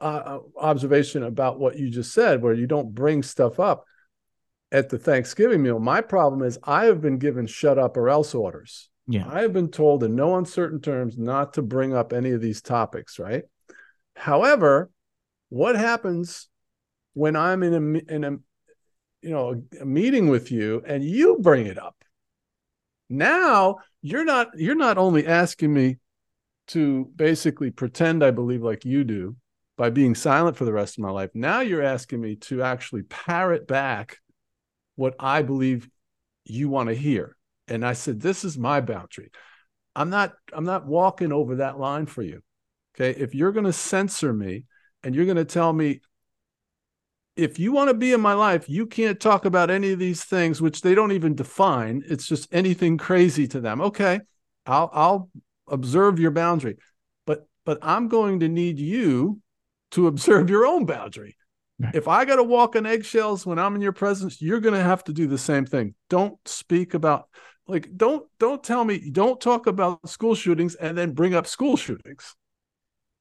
uh, 0.00 0.04
uh 0.04 0.38
observation 0.58 1.22
about 1.22 1.58
what 1.58 1.78
you 1.78 1.90
just 1.90 2.12
said, 2.12 2.42
where 2.42 2.54
you 2.54 2.66
don't 2.66 2.94
bring 2.94 3.22
stuff 3.22 3.58
up 3.58 3.84
at 4.72 4.88
the 4.88 4.98
Thanksgiving 4.98 5.62
meal, 5.62 5.78
my 5.78 6.00
problem 6.00 6.42
is 6.42 6.58
I 6.64 6.86
have 6.86 7.00
been 7.00 7.18
given 7.18 7.46
shut 7.46 7.78
up 7.78 7.96
or 7.96 8.08
else 8.08 8.34
orders. 8.34 8.90
Yeah. 9.08 9.28
I 9.28 9.42
have 9.42 9.52
been 9.52 9.70
told 9.70 10.02
in 10.02 10.16
no 10.16 10.36
uncertain 10.36 10.80
terms 10.80 11.16
not 11.16 11.54
to 11.54 11.62
bring 11.62 11.94
up 11.94 12.12
any 12.12 12.32
of 12.32 12.40
these 12.40 12.60
topics, 12.60 13.18
right? 13.18 13.44
However, 14.16 14.90
what 15.48 15.76
happens 15.76 16.48
when 17.14 17.36
I'm 17.36 17.62
in 17.62 17.74
a 17.74 18.12
in 18.12 18.24
a 18.24 18.30
you 19.22 19.30
know 19.30 19.62
a 19.80 19.84
meeting 19.84 20.28
with 20.28 20.50
you 20.50 20.82
and 20.86 21.04
you 21.04 21.38
bring 21.40 21.66
it 21.66 21.78
up? 21.78 21.96
Now 23.08 23.76
you're 24.02 24.24
not 24.24 24.48
you're 24.56 24.74
not 24.74 24.98
only 24.98 25.26
asking 25.26 25.72
me 25.72 25.98
to 26.68 27.04
basically 27.14 27.70
pretend 27.70 28.24
I 28.24 28.32
believe 28.32 28.62
like 28.62 28.84
you 28.84 29.04
do 29.04 29.36
by 29.76 29.90
being 29.90 30.14
silent 30.14 30.56
for 30.56 30.64
the 30.64 30.72
rest 30.72 30.98
of 30.98 31.02
my 31.02 31.10
life. 31.10 31.30
Now 31.32 31.60
you're 31.60 31.82
asking 31.82 32.20
me 32.20 32.36
to 32.36 32.62
actually 32.62 33.02
parrot 33.02 33.68
back 33.68 34.18
what 34.96 35.14
I 35.20 35.42
believe 35.42 35.88
you 36.44 36.68
want 36.68 36.88
to 36.88 36.94
hear. 36.94 37.36
And 37.68 37.84
I 37.84 37.94
said, 37.94 38.20
this 38.20 38.44
is 38.44 38.56
my 38.56 38.80
boundary. 38.80 39.30
I'm 39.94 40.10
not 40.10 40.34
I'm 40.52 40.64
not 40.64 40.86
walking 40.86 41.32
over 41.32 41.56
that 41.56 41.78
line 41.78 42.06
for 42.06 42.22
you. 42.22 42.42
Okay? 42.94 43.18
If 43.18 43.34
you're 43.34 43.52
going 43.52 43.64
to 43.64 43.72
censor 43.72 44.32
me 44.32 44.64
and 45.02 45.14
you're 45.14 45.24
going 45.24 45.36
to 45.36 45.44
tell 45.44 45.72
me 45.72 46.00
if 47.36 47.58
you 47.58 47.72
want 47.72 47.88
to 47.88 47.94
be 47.94 48.12
in 48.12 48.20
my 48.20 48.32
life, 48.32 48.68
you 48.68 48.86
can't 48.86 49.20
talk 49.20 49.44
about 49.44 49.70
any 49.70 49.92
of 49.92 49.98
these 49.98 50.24
things 50.24 50.62
which 50.62 50.80
they 50.80 50.94
don't 50.94 51.12
even 51.12 51.34
define. 51.34 52.02
It's 52.08 52.26
just 52.26 52.48
anything 52.52 52.96
crazy 52.96 53.46
to 53.48 53.60
them. 53.60 53.80
Okay. 53.80 54.20
I'll 54.66 54.90
I'll 54.92 55.30
observe 55.68 56.18
your 56.18 56.30
boundary. 56.30 56.76
But 57.26 57.46
but 57.64 57.78
I'm 57.82 58.08
going 58.08 58.40
to 58.40 58.48
need 58.48 58.78
you 58.78 59.40
to 59.92 60.06
observe 60.06 60.50
your 60.50 60.66
own 60.66 60.86
boundary. 60.86 61.36
Right. 61.78 61.94
If 61.94 62.08
I 62.08 62.24
got 62.24 62.36
to 62.36 62.42
walk 62.42 62.74
on 62.74 62.86
eggshells 62.86 63.44
when 63.44 63.58
I'm 63.58 63.74
in 63.74 63.82
your 63.82 63.92
presence, 63.92 64.40
you're 64.40 64.60
going 64.60 64.74
to 64.74 64.82
have 64.82 65.04
to 65.04 65.12
do 65.12 65.26
the 65.26 65.38
same 65.38 65.66
thing. 65.66 65.94
Don't 66.08 66.36
speak 66.46 66.94
about 66.94 67.28
like 67.66 67.96
don't 67.96 68.26
don't 68.38 68.62
tell 68.62 68.84
me 68.84 69.10
don't 69.10 69.40
talk 69.40 69.66
about 69.66 70.08
school 70.08 70.34
shootings 70.34 70.74
and 70.74 70.96
then 70.96 71.12
bring 71.12 71.34
up 71.34 71.46
school 71.46 71.76
shootings. 71.76 72.34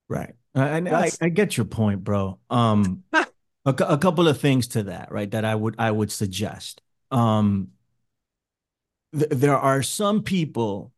Right. 0.08 0.34
And 0.54 0.88
I, 0.88 1.10
I 1.22 1.30
get 1.30 1.58
your 1.58 1.66
point, 1.66 2.04
bro. 2.04 2.40
Um 2.50 3.04
a, 3.14 3.26
a 3.66 3.98
couple 3.98 4.28
of 4.28 4.40
things 4.40 4.68
to 4.70 4.84
that, 4.84 5.12
right? 5.12 5.30
That 5.30 5.46
I 5.46 5.56
would 5.56 5.76
I 5.78 5.92
would 5.92 6.12
suggest. 6.12 6.82
Um 7.12 7.70
th- 9.18 9.32
there 9.32 9.58
are 9.58 9.82
some 9.82 10.24
people 10.24 10.92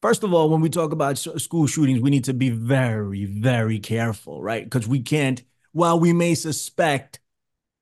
First 0.00 0.22
of 0.22 0.32
all, 0.32 0.48
when 0.48 0.60
we 0.60 0.68
talk 0.68 0.92
about 0.92 1.18
school 1.18 1.66
shootings, 1.66 2.00
we 2.00 2.10
need 2.10 2.22
to 2.24 2.32
be 2.32 2.50
very, 2.50 3.24
very 3.24 3.80
careful, 3.80 4.40
right? 4.40 4.62
Because 4.62 4.86
we 4.86 5.00
can't 5.00 5.42
while 5.72 5.98
we 5.98 6.12
may 6.12 6.34
suspect 6.34 7.20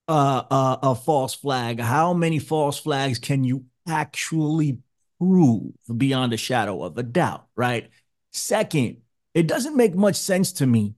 uh, 0.09 0.42
uh, 0.50 0.76
a 0.82 0.94
false 0.94 1.34
flag, 1.34 1.80
how 1.80 2.14
many 2.14 2.38
false 2.38 2.78
flags 2.78 3.18
can 3.18 3.44
you 3.44 3.64
actually 3.86 4.78
prove 5.19 5.73
beyond 5.97 6.33
a 6.33 6.37
shadow 6.37 6.83
of 6.83 6.97
a 6.99 7.03
doubt, 7.03 7.47
right? 7.57 7.91
Second, 8.33 8.99
it 9.35 9.47
doesn't 9.47 9.77
make 9.77 9.95
much 9.95 10.17
sense 10.17 10.53
to 10.53 10.67
me 10.67 10.95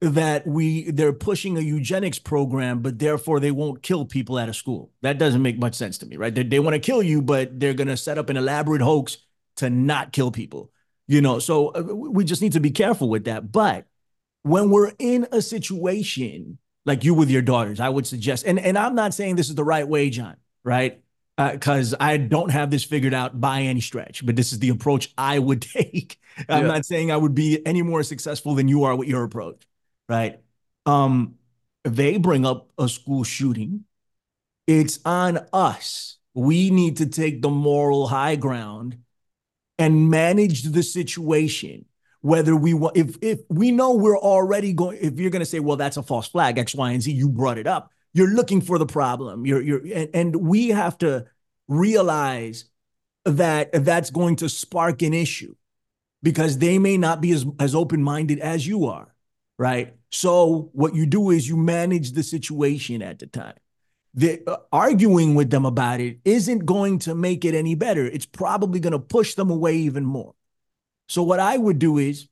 that 0.00 0.46
we 0.46 0.90
they're 0.90 1.12
pushing 1.12 1.56
a 1.56 1.60
eugenics 1.60 2.18
program, 2.18 2.80
but 2.80 2.98
therefore 2.98 3.40
they 3.40 3.50
won't 3.50 3.82
kill 3.82 4.04
people 4.04 4.38
at 4.38 4.48
a 4.48 4.54
school. 4.54 4.90
That 5.02 5.18
doesn't 5.18 5.42
make 5.42 5.58
much 5.58 5.74
sense 5.74 5.98
to 5.98 6.06
me, 6.06 6.16
right? 6.16 6.34
They, 6.34 6.42
they 6.42 6.60
want 6.60 6.74
to 6.74 6.80
kill 6.80 7.02
you, 7.02 7.22
but 7.22 7.58
they're 7.58 7.74
going 7.74 7.88
to 7.88 7.96
set 7.96 8.18
up 8.18 8.28
an 8.28 8.36
elaborate 8.36 8.82
hoax 8.82 9.18
to 9.56 9.70
not 9.70 10.12
kill 10.12 10.30
people. 10.30 10.70
You 11.06 11.20
know, 11.20 11.38
so 11.38 11.68
uh, 11.68 11.82
we 11.82 12.24
just 12.24 12.42
need 12.42 12.52
to 12.52 12.60
be 12.60 12.70
careful 12.70 13.08
with 13.08 13.24
that. 13.24 13.52
But 13.52 13.86
when 14.42 14.70
we're 14.70 14.92
in 14.98 15.26
a 15.32 15.42
situation 15.42 16.58
like 16.86 17.04
you 17.04 17.14
with 17.14 17.30
your 17.30 17.42
daughters, 17.42 17.80
I 17.80 17.88
would 17.88 18.06
suggest, 18.06 18.46
and, 18.46 18.58
and 18.58 18.78
I'm 18.78 18.94
not 18.94 19.14
saying 19.14 19.36
this 19.36 19.48
is 19.48 19.54
the 19.54 19.64
right 19.64 19.86
way, 19.86 20.10
John, 20.10 20.36
right? 20.64 21.02
Because 21.36 21.94
uh, 21.94 21.98
I 22.00 22.16
don't 22.16 22.50
have 22.50 22.70
this 22.70 22.84
figured 22.84 23.14
out 23.14 23.40
by 23.40 23.62
any 23.62 23.80
stretch, 23.80 24.24
but 24.24 24.36
this 24.36 24.52
is 24.52 24.60
the 24.60 24.68
approach 24.68 25.12
I 25.18 25.38
would 25.38 25.62
take. 25.76 26.18
I'm 26.48 26.66
not 26.66 26.86
saying 26.86 27.10
I 27.10 27.16
would 27.16 27.34
be 27.34 27.64
any 27.66 27.82
more 27.82 28.02
successful 28.02 28.54
than 28.54 28.68
you 28.68 28.84
are 28.84 28.94
with 28.94 29.08
your 29.08 29.24
approach, 29.24 29.62
right? 30.08 30.40
Um, 30.86 31.36
they 31.84 32.18
bring 32.18 32.46
up 32.46 32.70
a 32.78 32.88
school 32.88 33.24
shooting. 33.24 33.84
It's 34.66 34.98
on 35.04 35.46
us. 35.52 36.18
We 36.34 36.70
need 36.70 36.98
to 36.98 37.06
take 37.06 37.42
the 37.42 37.50
moral 37.50 38.06
high 38.08 38.36
ground 38.36 38.98
and 39.78 40.10
manage 40.10 40.62
the 40.62 40.82
situation 40.82 41.84
whether 42.20 42.56
we 42.56 42.72
want 42.72 42.96
if 42.96 43.16
if 43.20 43.40
we 43.50 43.70
know 43.70 43.94
we're 43.94 44.18
already 44.18 44.72
going 44.72 44.96
if 45.00 45.18
you're 45.18 45.30
going 45.30 45.40
to 45.40 45.46
say 45.46 45.60
well 45.60 45.76
that's 45.76 45.98
a 45.98 46.02
false 46.02 46.26
flag 46.26 46.56
x 46.56 46.74
y 46.74 46.92
and 46.92 47.02
z 47.02 47.12
you 47.12 47.28
brought 47.28 47.58
it 47.58 47.66
up 47.66 47.90
you're 48.14 48.34
looking 48.34 48.60
for 48.60 48.78
the 48.78 48.86
problem 48.86 49.44
you're 49.44 49.60
you're 49.60 49.82
and, 49.94 50.08
and 50.14 50.36
we 50.36 50.68
have 50.68 50.96
to 50.96 51.26
realize 51.68 52.64
that 53.24 53.70
that's 53.84 54.10
going 54.10 54.36
to 54.36 54.48
spark 54.48 55.02
an 55.02 55.14
issue 55.14 55.54
because 56.22 56.58
they 56.58 56.78
may 56.78 56.96
not 56.96 57.20
be 57.20 57.32
as, 57.32 57.44
as 57.58 57.74
open-minded 57.74 58.38
as 58.38 58.66
you 58.66 58.86
are 58.86 59.14
right 59.58 59.94
so 60.10 60.70
what 60.72 60.94
you 60.94 61.06
do 61.06 61.30
is 61.30 61.48
you 61.48 61.56
manage 61.56 62.12
the 62.12 62.22
situation 62.22 63.02
at 63.02 63.18
the 63.18 63.26
time 63.26 63.56
the 64.14 64.40
uh, 64.46 64.56
arguing 64.72 65.34
with 65.34 65.50
them 65.50 65.66
about 65.66 66.00
it 66.00 66.18
isn't 66.24 66.64
going 66.64 66.98
to 66.98 67.14
make 67.14 67.44
it 67.44 67.54
any 67.54 67.74
better 67.74 68.06
it's 68.06 68.26
probably 68.26 68.80
going 68.80 68.92
to 68.92 68.98
push 68.98 69.34
them 69.34 69.50
away 69.50 69.74
even 69.74 70.04
more 70.04 70.34
so 71.08 71.22
what 71.22 71.40
I 71.40 71.56
would 71.56 71.78
do 71.78 71.98
is 71.98 72.28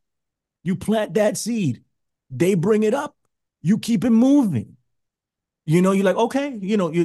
you 0.63 0.77
plant 0.77 1.15
that 1.15 1.37
seed. 1.37 1.83
They 2.31 2.55
bring 2.55 2.83
it 2.83 2.95
up. 2.95 3.17
You 3.61 3.79
keep 3.79 4.05
it 4.05 4.11
moving. 4.11 4.77
You 5.65 5.81
know, 5.81 5.93
you're 5.93 6.05
like, 6.05 6.17
okay, 6.17 6.59
you 6.61 6.77
know, 6.77 6.91
you, 6.91 7.03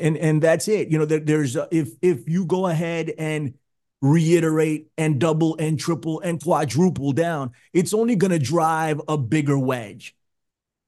and 0.00 0.16
and 0.18 0.42
that's 0.42 0.68
it. 0.68 0.88
You 0.88 0.98
know, 0.98 1.06
there, 1.06 1.20
there's 1.20 1.56
if 1.70 1.90
if 2.02 2.28
you 2.28 2.44
go 2.44 2.66
ahead 2.66 3.12
and 3.16 3.54
reiterate 4.02 4.88
and 4.98 5.18
double 5.18 5.56
and 5.58 5.78
triple 5.78 6.20
and 6.20 6.42
quadruple 6.42 7.12
down, 7.12 7.52
it's 7.72 7.94
only 7.94 8.14
going 8.16 8.30
to 8.32 8.38
drive 8.38 9.00
a 9.08 9.16
bigger 9.16 9.58
wedge 9.58 10.14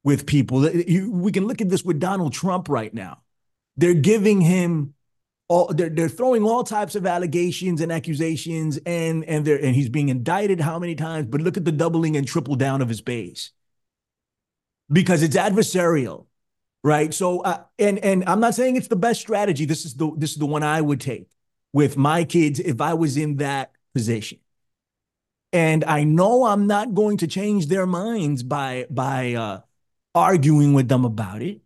with 0.05 0.27
people. 0.27 0.61
We 0.61 1.33
can 1.33 1.47
look 1.47 1.61
at 1.61 1.69
this 1.71 1.85
with 1.85 2.01
Donald 2.01 2.33
Trump 2.35 2.69
right 2.69 2.93
now. 2.93 3.23
They're 3.77 3.95
giving 3.95 4.41
him 4.43 4.95
all 5.49 5.73
they're, 5.75 5.91
they're 5.91 6.09
throwing 6.09 6.45
all 6.45 6.65
types 6.65 6.97
of 6.97 7.07
allegations 7.07 7.81
and 7.81 7.93
accusations 7.93 8.79
and 8.87 9.25
and 9.25 9.45
they're 9.47 9.63
and 9.65 9.75
he's 9.77 9.89
being 9.89 10.09
indicted 10.09 10.61
how 10.61 10.79
many 10.79 10.95
times 10.95 11.27
but 11.27 11.41
look 11.41 11.57
at 11.57 11.65
the 11.65 11.73
doubling 11.73 12.17
and 12.17 12.27
triple 12.27 12.57
down 12.57 12.83
of 12.83 12.89
his 12.89 13.01
base 13.01 13.53
because 14.91 15.23
it's 15.23 15.37
adversarial 15.37 16.27
right 16.87 17.13
so 17.13 17.41
uh, 17.41 17.65
and 17.81 17.99
and 17.99 18.23
i'm 18.29 18.39
not 18.39 18.55
saying 18.55 18.77
it's 18.77 18.87
the 18.87 18.95
best 18.95 19.21
strategy 19.21 19.65
this 19.65 19.85
is 19.85 19.95
the 19.95 20.09
this 20.17 20.31
is 20.31 20.37
the 20.37 20.47
one 20.47 20.63
i 20.63 20.81
would 20.81 21.01
take 21.01 21.29
with 21.73 21.97
my 21.97 22.23
kids 22.23 22.61
if 22.61 22.81
i 22.81 22.95
was 22.95 23.17
in 23.17 23.37
that 23.39 23.73
position 23.93 24.39
and 25.53 25.83
i 25.85 26.05
know 26.05 26.45
i'm 26.45 26.69
not 26.69 26.95
going 26.95 27.17
to 27.17 27.27
change 27.27 27.67
their 27.67 27.87
minds 27.87 28.45
by 28.45 28.87
by 28.89 29.35
uh 29.35 29.61
arguing 30.15 30.75
with 30.75 30.89
them 30.89 31.05
about 31.05 31.43
it 31.43 31.61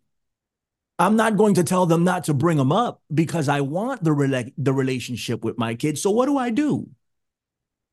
I'm 0.98 1.16
not 1.16 1.38
going 1.38 1.54
to 1.54 1.64
tell 1.64 1.86
them 1.86 2.04
not 2.04 2.24
to 2.24 2.34
bring 2.34 2.58
them 2.58 2.72
up 2.72 3.00
because 3.14 3.48
I 3.48 3.62
want 3.62 4.04
the 4.04 4.10
rela- 4.10 4.52
the 4.58 4.74
relationship 4.74 5.42
with 5.42 5.56
my 5.56 5.74
kids. 5.74 6.02
So 6.02 6.10
what 6.10 6.26
do 6.26 6.36
I 6.36 6.50
do? 6.50 6.90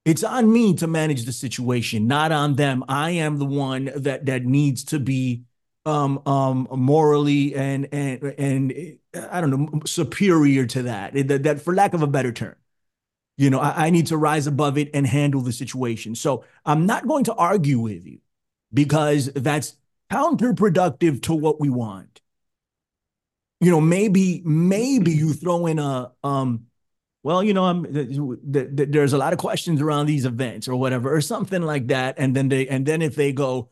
It's 0.03 0.25
on 0.25 0.51
me 0.51 0.73
to 0.73 0.87
manage 0.87 1.23
the 1.23 1.31
situation, 1.31 2.05
not 2.05 2.33
on 2.33 2.55
them. 2.55 2.83
I 2.89 3.11
am 3.11 3.37
the 3.37 3.45
one 3.45 3.91
that 3.95 4.25
that 4.25 4.43
needs 4.43 4.83
to 4.85 4.99
be 4.99 5.43
um 5.87 6.21
um 6.27 6.67
morally 6.71 7.55
and 7.55 7.87
and 7.93 8.23
and 8.37 8.99
I 9.31 9.41
don't 9.41 9.51
know 9.51 9.81
superior 9.85 10.65
to 10.67 10.83
that. 10.83 11.13
That, 11.27 11.43
that 11.43 11.61
for 11.61 11.73
lack 11.73 11.93
of 11.93 12.01
a 12.01 12.07
better 12.07 12.31
term. 12.31 12.55
You 13.37 13.49
know, 13.51 13.59
I, 13.59 13.87
I 13.87 13.89
need 13.91 14.07
to 14.07 14.17
rise 14.17 14.47
above 14.47 14.77
it 14.77 14.89
and 14.93 15.07
handle 15.07 15.41
the 15.41 15.53
situation. 15.53 16.15
So 16.15 16.45
I'm 16.65 16.85
not 16.87 17.07
going 17.07 17.25
to 17.25 17.35
argue 17.35 17.79
with 17.79 18.05
you 18.05 18.19
because 18.73 19.27
that's 19.33 19.75
counterproductive 20.11 21.21
to 21.23 21.35
what 21.35 21.59
we 21.59 21.69
want 21.69 22.21
you 23.59 23.71
know, 23.71 23.81
maybe 23.81 24.41
maybe 24.45 25.11
you 25.11 25.33
throw 25.33 25.65
in 25.65 25.79
a 25.79 26.11
um, 26.23 26.65
well, 27.23 27.43
you 27.43 27.53
know, 27.53 27.65
I'm 27.65 27.85
th- 27.93 28.09
th- 28.53 28.89
there's 28.91 29.13
a 29.13 29.17
lot 29.17 29.33
of 29.33 29.39
questions 29.39 29.81
around 29.81 30.07
these 30.07 30.25
events 30.25 30.67
or 30.67 30.75
whatever 30.75 31.13
or 31.15 31.21
something 31.21 31.61
like 31.63 31.87
that, 31.87 32.15
and 32.19 32.35
then 32.35 32.49
they 32.49 32.67
and 32.67 32.85
then 32.85 33.01
if 33.01 33.15
they 33.15 33.33
go, 33.33 33.69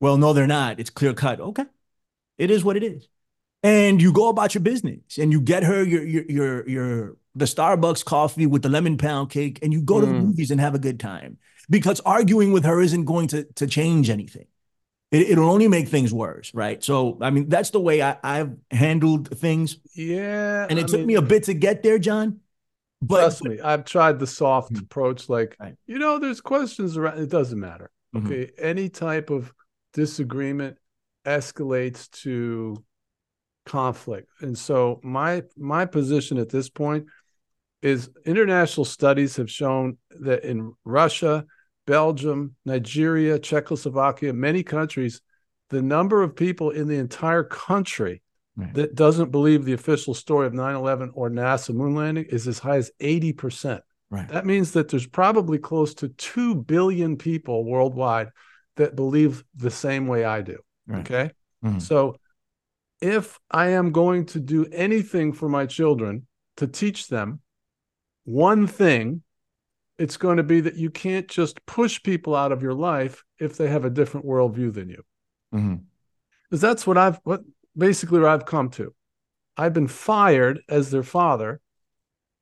well, 0.00 0.16
no, 0.16 0.32
they're 0.32 0.46
not. 0.46 0.80
It's 0.80 0.90
clear 0.90 1.14
cut. 1.14 1.40
Okay, 1.40 1.64
it 2.38 2.50
is 2.50 2.64
what 2.64 2.76
it 2.76 2.82
is, 2.82 3.08
and 3.62 4.00
you 4.02 4.12
go 4.12 4.28
about 4.28 4.54
your 4.54 4.62
business 4.62 5.18
and 5.18 5.32
you 5.32 5.40
get 5.40 5.62
her 5.64 5.82
your 5.84 6.02
your 6.04 6.24
your 6.28 6.68
your 6.68 7.16
the 7.34 7.44
Starbucks 7.46 8.04
coffee 8.04 8.46
with 8.46 8.62
the 8.62 8.68
lemon 8.68 8.96
pound 8.96 9.30
cake 9.30 9.58
and 9.62 9.72
you 9.72 9.80
go 9.82 10.00
to 10.00 10.06
the 10.06 10.12
Mm. 10.12 10.26
movies 10.26 10.50
and 10.52 10.60
have 10.60 10.74
a 10.74 10.78
good 10.78 11.00
time 11.00 11.38
because 11.68 11.98
arguing 12.00 12.52
with 12.52 12.64
her 12.64 12.80
isn't 12.80 13.04
going 13.06 13.28
to 13.28 13.44
to 13.54 13.66
change 13.66 14.08
anything. 14.10 14.46
It, 15.10 15.30
it'll 15.30 15.50
only 15.50 15.68
make 15.68 15.88
things 15.88 16.12
worse, 16.12 16.52
right? 16.54 16.82
So, 16.82 17.18
I 17.20 17.30
mean, 17.30 17.48
that's 17.48 17.70
the 17.70 17.80
way 17.80 18.02
I, 18.02 18.16
I've 18.22 18.56
handled 18.70 19.36
things, 19.38 19.78
Yeah. 19.94 20.66
and 20.68 20.78
it 20.78 20.84
I 20.84 20.86
took 20.86 20.98
mean, 21.00 21.06
me 21.06 21.14
a 21.14 21.22
bit 21.22 21.44
to 21.44 21.54
get 21.54 21.82
there, 21.82 21.98
John. 21.98 22.40
But 23.02 23.20
Trust 23.20 23.44
me, 23.44 23.60
I've 23.60 23.84
tried 23.84 24.18
the 24.18 24.26
soft 24.26 24.72
Mm. 24.72 24.82
approach. 24.82 25.28
Like, 25.28 25.56
Right. 25.60 25.76
you 25.86 25.98
know, 25.98 26.18
there's 26.18 26.40
questions 26.40 26.96
around. 26.96 27.18
It 27.18 27.28
doesn't 27.30 27.58
matter. 27.60 27.90
Mhm. 28.14 28.26
Okay, 28.26 28.50
any 28.58 28.88
type 28.88 29.30
of 29.30 29.52
disagreement 29.94 30.76
escalates 31.24 32.10
to 32.10 32.84
conflict, 33.64 34.28
and 34.40 34.56
so 34.58 35.00
my 35.02 35.42
my 35.56 35.86
position 35.86 36.36
at 36.36 36.50
this 36.50 36.68
point 36.68 37.06
is 37.80 38.10
international 38.26 38.84
studies 38.84 39.36
have 39.36 39.50
shown 39.50 39.96
that 40.20 40.44
in 40.44 40.74
Russia, 40.84 41.44
Belgium, 41.86 42.54
Nigeria, 42.64 43.38
Czechoslovakia, 43.38 44.32
many 44.32 44.62
countries, 44.62 45.20
the 45.70 45.82
number 45.82 46.22
of 46.22 46.36
people 46.36 46.70
in 46.70 46.88
the 46.88 46.96
entire 46.96 47.44
country 47.44 48.22
Right. 48.56 48.72
that 48.74 48.94
doesn't 48.94 49.32
believe 49.32 49.64
the 49.64 49.72
official 49.72 50.14
story 50.14 50.46
of 50.46 50.52
9-11 50.52 51.10
or 51.14 51.28
NASA 51.28 51.74
moon 51.74 51.96
landing 51.96 52.26
is 52.26 52.46
as 52.46 52.60
high 52.60 52.76
as 52.76 52.92
80%. 53.00 53.80
Right. 54.10 54.28
That 54.28 54.46
means 54.46 54.70
that 54.72 54.88
there's 54.88 55.08
probably 55.08 55.58
close 55.58 55.92
to 55.94 56.08
2 56.08 56.54
billion 56.54 57.16
people 57.16 57.64
worldwide 57.64 58.28
that 58.76 58.96
believe 58.96 59.44
the 59.54 59.70
same 59.70 60.06
way 60.06 60.24
I 60.24 60.42
do. 60.42 60.58
Right. 60.86 61.00
Okay. 61.00 61.30
Mhm. 61.64 61.80
So 61.80 62.16
if 63.00 63.38
I 63.50 63.68
am 63.68 63.92
going 63.92 64.26
to 64.26 64.40
do 64.40 64.66
anything 64.72 65.32
for 65.32 65.48
my 65.48 65.66
children 65.66 66.26
to 66.56 66.66
teach 66.66 67.08
them 67.08 67.40
one 68.24 68.66
thing, 68.66 69.22
it's 69.98 70.16
going 70.16 70.38
to 70.38 70.42
be 70.42 70.60
that 70.60 70.76
you 70.76 70.90
can't 70.90 71.28
just 71.28 71.64
push 71.66 72.02
people 72.02 72.34
out 72.34 72.52
of 72.52 72.62
your 72.62 72.74
life 72.74 73.22
if 73.38 73.56
they 73.56 73.68
have 73.68 73.84
a 73.84 73.90
different 73.90 74.26
worldview 74.26 74.72
than 74.72 74.88
you 74.88 75.02
because 76.50 76.60
that's 76.60 76.86
what 76.86 76.98
I've 76.98 77.20
what 77.24 77.42
basically 77.76 78.20
where 78.20 78.28
I've 78.28 78.46
come 78.46 78.70
to. 78.70 78.94
I've 79.56 79.72
been 79.72 79.88
fired 79.88 80.60
as 80.68 80.90
their 80.90 81.02
father 81.02 81.60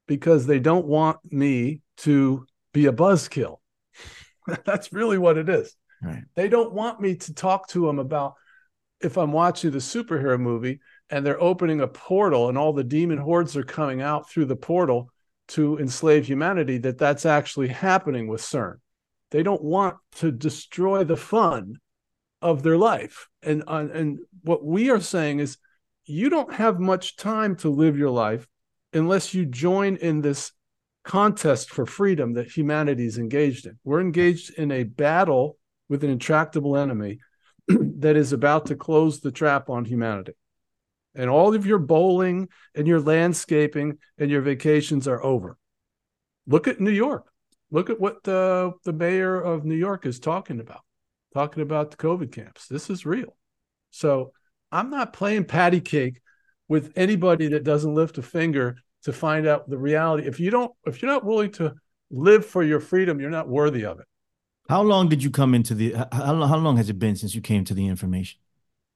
because 0.07 0.47
they 0.47 0.59
don't 0.59 0.87
want 0.87 1.19
me 1.31 1.81
to 1.99 2.47
be 2.73 2.87
a 2.87 2.93
buzzkill. 2.93 3.59
that's 4.65 4.93
really 4.93 5.19
what 5.19 5.37
it 5.37 5.49
is. 5.49 5.77
They 6.35 6.49
don't 6.49 6.73
want 6.73 7.01
me 7.01 7.17
to 7.17 7.35
talk 7.35 7.69
to 7.69 7.87
them 7.87 7.99
about 7.99 8.35
if 9.01 9.19
I'm 9.19 9.33
watching 9.33 9.71
the 9.71 9.79
superhero 9.79 10.39
movie 10.39 10.81
and 11.11 11.27
they're 11.27 11.43
opening 11.43 11.81
a 11.81 11.89
portal 11.89 12.49
and 12.49 12.57
all 12.57 12.73
the 12.73 12.85
demon 12.85 13.19
hordes 13.19 13.57
are 13.57 13.65
coming 13.65 14.01
out 14.01 14.31
through 14.31 14.47
the 14.47 14.57
portal 14.57 15.11
to 15.49 15.79
enslave 15.79 16.27
humanity 16.27 16.79
that 16.79 16.99
that's 16.99 17.27
actually 17.27 17.69
happening 17.69 18.29
with 18.29 18.41
CERN. 18.41 18.77
They 19.31 19.43
don't 19.43 19.63
want 19.63 19.97
to 20.17 20.31
destroy 20.31 21.05
the 21.05 21.17
fun 21.17 21.77
of 22.41 22.63
their 22.63 22.77
life. 22.77 23.29
And 23.43 23.65
uh, 23.67 23.87
and 23.93 24.21
what 24.43 24.65
we 24.65 24.91
are 24.91 25.01
saying 25.01 25.41
is 25.41 25.59
you 26.05 26.29
don't 26.29 26.53
have 26.55 26.81
much 26.81 27.17
time 27.17 27.57
to 27.57 27.71
live 27.71 27.97
your 27.97 28.11
life 28.11 28.47
unless 28.93 29.35
you 29.35 29.47
join 29.47 29.97
in 29.97 30.21
this 30.21 30.53
contest 31.05 31.71
for 31.71 31.87
freedom 31.87 32.35
that 32.35 32.51
humanity 32.51 33.07
is 33.07 33.19
engaged 33.19 33.67
in. 33.67 33.79
We're 33.85 34.01
engaged 34.01 34.55
in 34.55 34.71
a 34.71 34.85
battle 34.85 35.59
with 35.89 36.05
an 36.05 36.11
intractable 36.11 36.77
enemy 36.77 37.19
that 37.69 38.17
is 38.17 38.33
about 38.33 38.67
to 38.67 38.77
close 38.77 39.21
the 39.21 39.33
trap 39.33 39.69
on 39.69 39.85
humanity. 39.85 40.33
And 41.15 41.29
all 41.29 41.55
of 41.55 41.67
your 41.67 41.79
bowling 41.79 42.49
and 42.75 42.87
your 42.87 43.01
landscaping 43.01 43.99
and 44.19 44.31
your 44.31 44.41
vacations 44.41 45.07
are 45.07 45.23
over. 45.23 45.59
Look 46.47 46.67
at 46.67 46.81
New 46.81 46.91
York. 46.91 47.31
Look 47.71 47.91
at 47.91 48.01
what 48.01 48.23
the, 48.23 48.73
the 48.85 48.93
mayor 48.93 49.41
of 49.41 49.65
New 49.65 49.77
York 49.77 50.07
is 50.07 50.19
talking 50.19 50.61
about, 50.61 50.81
talking 51.35 51.63
about 51.63 51.91
the 51.91 51.97
COVID 51.97 52.33
camps. 52.33 52.67
This 52.67 52.91
is 52.91 53.07
real. 53.07 53.37
So 53.91 54.33
I'm 54.71 54.91
not 54.91 55.13
playing 55.13 55.45
patty 55.45 55.81
cake 55.81 56.21
with 56.69 56.93
anybody 56.97 57.49
that 57.49 57.65
doesn't 57.65 57.95
lift 57.95 58.19
a 58.19 58.23
finger 58.23 58.77
to 59.03 59.13
find 59.13 59.47
out 59.47 59.69
the 59.69 59.79
reality. 59.79 60.27
If 60.27 60.41
you 60.41 60.51
don't, 60.51 60.73
if 60.87 61.03
you're 61.03 61.11
not 61.11 61.25
willing 61.25 61.53
to 61.53 61.75
live 62.11 62.47
for 62.47 62.63
your 62.63 62.81
freedom, 62.81 63.21
you're 63.21 63.31
not 63.31 63.49
worthy 63.49 63.85
of 63.85 64.01
it. 64.01 64.07
How 64.73 64.81
long 64.81 65.11
did 65.11 65.23
you 65.23 65.31
come 65.31 65.55
into 65.55 65.75
the? 65.75 65.93
How, 66.11 66.47
how 66.47 66.57
long 66.57 66.79
has 66.79 66.89
it 66.89 66.99
been 66.99 67.15
since 67.15 67.35
you 67.35 67.43
came 67.43 67.63
to 67.67 67.75
the 67.75 67.87
information? 67.87 68.41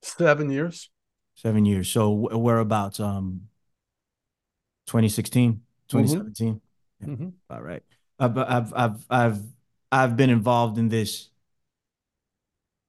Seven 0.01 0.51
years. 0.51 0.89
Seven 1.35 1.67
years. 1.67 1.91
So 1.91 2.17
wh- 2.17 2.43
whereabouts? 2.43 2.99
Um, 2.99 3.49
2016, 4.87 5.61
2017. 5.89 6.63
Mhm. 7.05 7.33
All 7.51 7.61
right. 7.61 7.83
I've, 8.19 8.39
I've, 8.39 8.73
I've, 8.75 9.07
I've, 9.11 9.43
I've 9.93 10.17
been 10.17 10.31
involved 10.31 10.79
in 10.79 10.89
this 10.89 11.29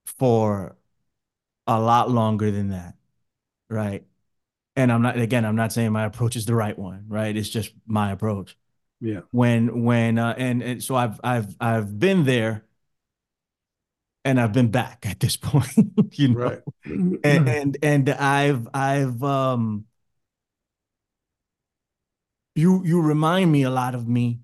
for 0.05 0.77
a 1.67 1.81
lot 1.81 2.09
longer 2.09 2.51
than 2.51 2.69
that. 2.69 2.95
Right. 3.69 4.05
And 4.77 4.93
I'm 4.93 5.01
not, 5.01 5.19
again, 5.19 5.43
I'm 5.43 5.57
not 5.57 5.73
saying 5.73 5.91
my 5.91 6.05
approach 6.05 6.38
is 6.38 6.45
the 6.45 6.55
right 6.55 6.79
one, 6.79 7.03
right? 7.09 7.35
It's 7.35 7.49
just 7.49 7.73
my 7.85 8.13
approach. 8.13 8.55
Yeah. 9.01 9.21
When, 9.31 9.83
when, 9.83 10.17
uh, 10.17 10.35
and, 10.38 10.63
and 10.63 10.81
so 10.81 10.95
I've, 10.95 11.19
I've, 11.21 11.53
I've 11.59 11.99
been 11.99 12.23
there 12.23 12.63
and 14.28 14.39
I've 14.39 14.53
been 14.53 14.69
back 14.71 15.05
at 15.07 15.19
this 15.19 15.38
point, 15.49 15.71
you 16.13 16.30
know, 16.30 16.38
Right. 16.39 16.59
and, 17.23 17.47
and, 17.49 17.78
and 17.82 18.09
I've, 18.09 18.67
I've, 18.73 19.23
um, 19.23 19.86
you, 22.55 22.84
you 22.84 23.01
remind 23.01 23.51
me 23.51 23.63
a 23.63 23.69
lot 23.69 23.95
of 23.95 24.07
me. 24.07 24.39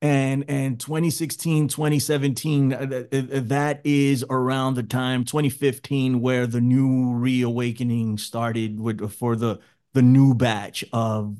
And 0.00 0.44
and 0.48 0.80
2016 0.80 1.68
2017 1.68 2.72
uh, 2.72 2.86
th- 2.86 3.10
th- 3.10 3.26
that 3.44 3.80
is 3.84 4.24
around 4.28 4.74
the 4.74 4.82
time 4.82 5.24
2015 5.24 6.20
where 6.20 6.44
the 6.48 6.60
new 6.60 7.12
reawakening 7.14 8.18
started 8.18 8.80
with 8.80 9.12
for 9.12 9.36
the 9.36 9.60
the 9.92 10.02
new 10.02 10.34
batch 10.34 10.84
of 10.92 11.38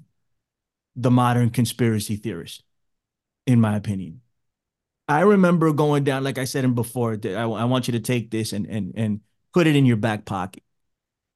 the 0.97 1.11
modern 1.11 1.51
conspiracy 1.51 2.17
theorist 2.17 2.65
in 3.47 3.61
my 3.61 3.77
opinion 3.77 4.22
i 5.13 5.21
remember 5.21 5.73
going 5.73 6.05
down 6.05 6.25
like 6.25 6.39
i 6.39 6.45
said 6.45 6.65
in 6.65 6.75
before 6.75 7.19
I, 7.25 7.43
I 7.43 7.65
want 7.65 7.89
you 7.89 7.93
to 7.93 8.01
take 8.01 8.31
this 8.31 8.53
and 8.53 8.67
and 8.67 8.93
and 8.97 9.21
put 9.53 9.67
it 9.67 9.77
in 9.77 9.87
your 9.87 9.97
back 9.97 10.25
pocket 10.25 10.63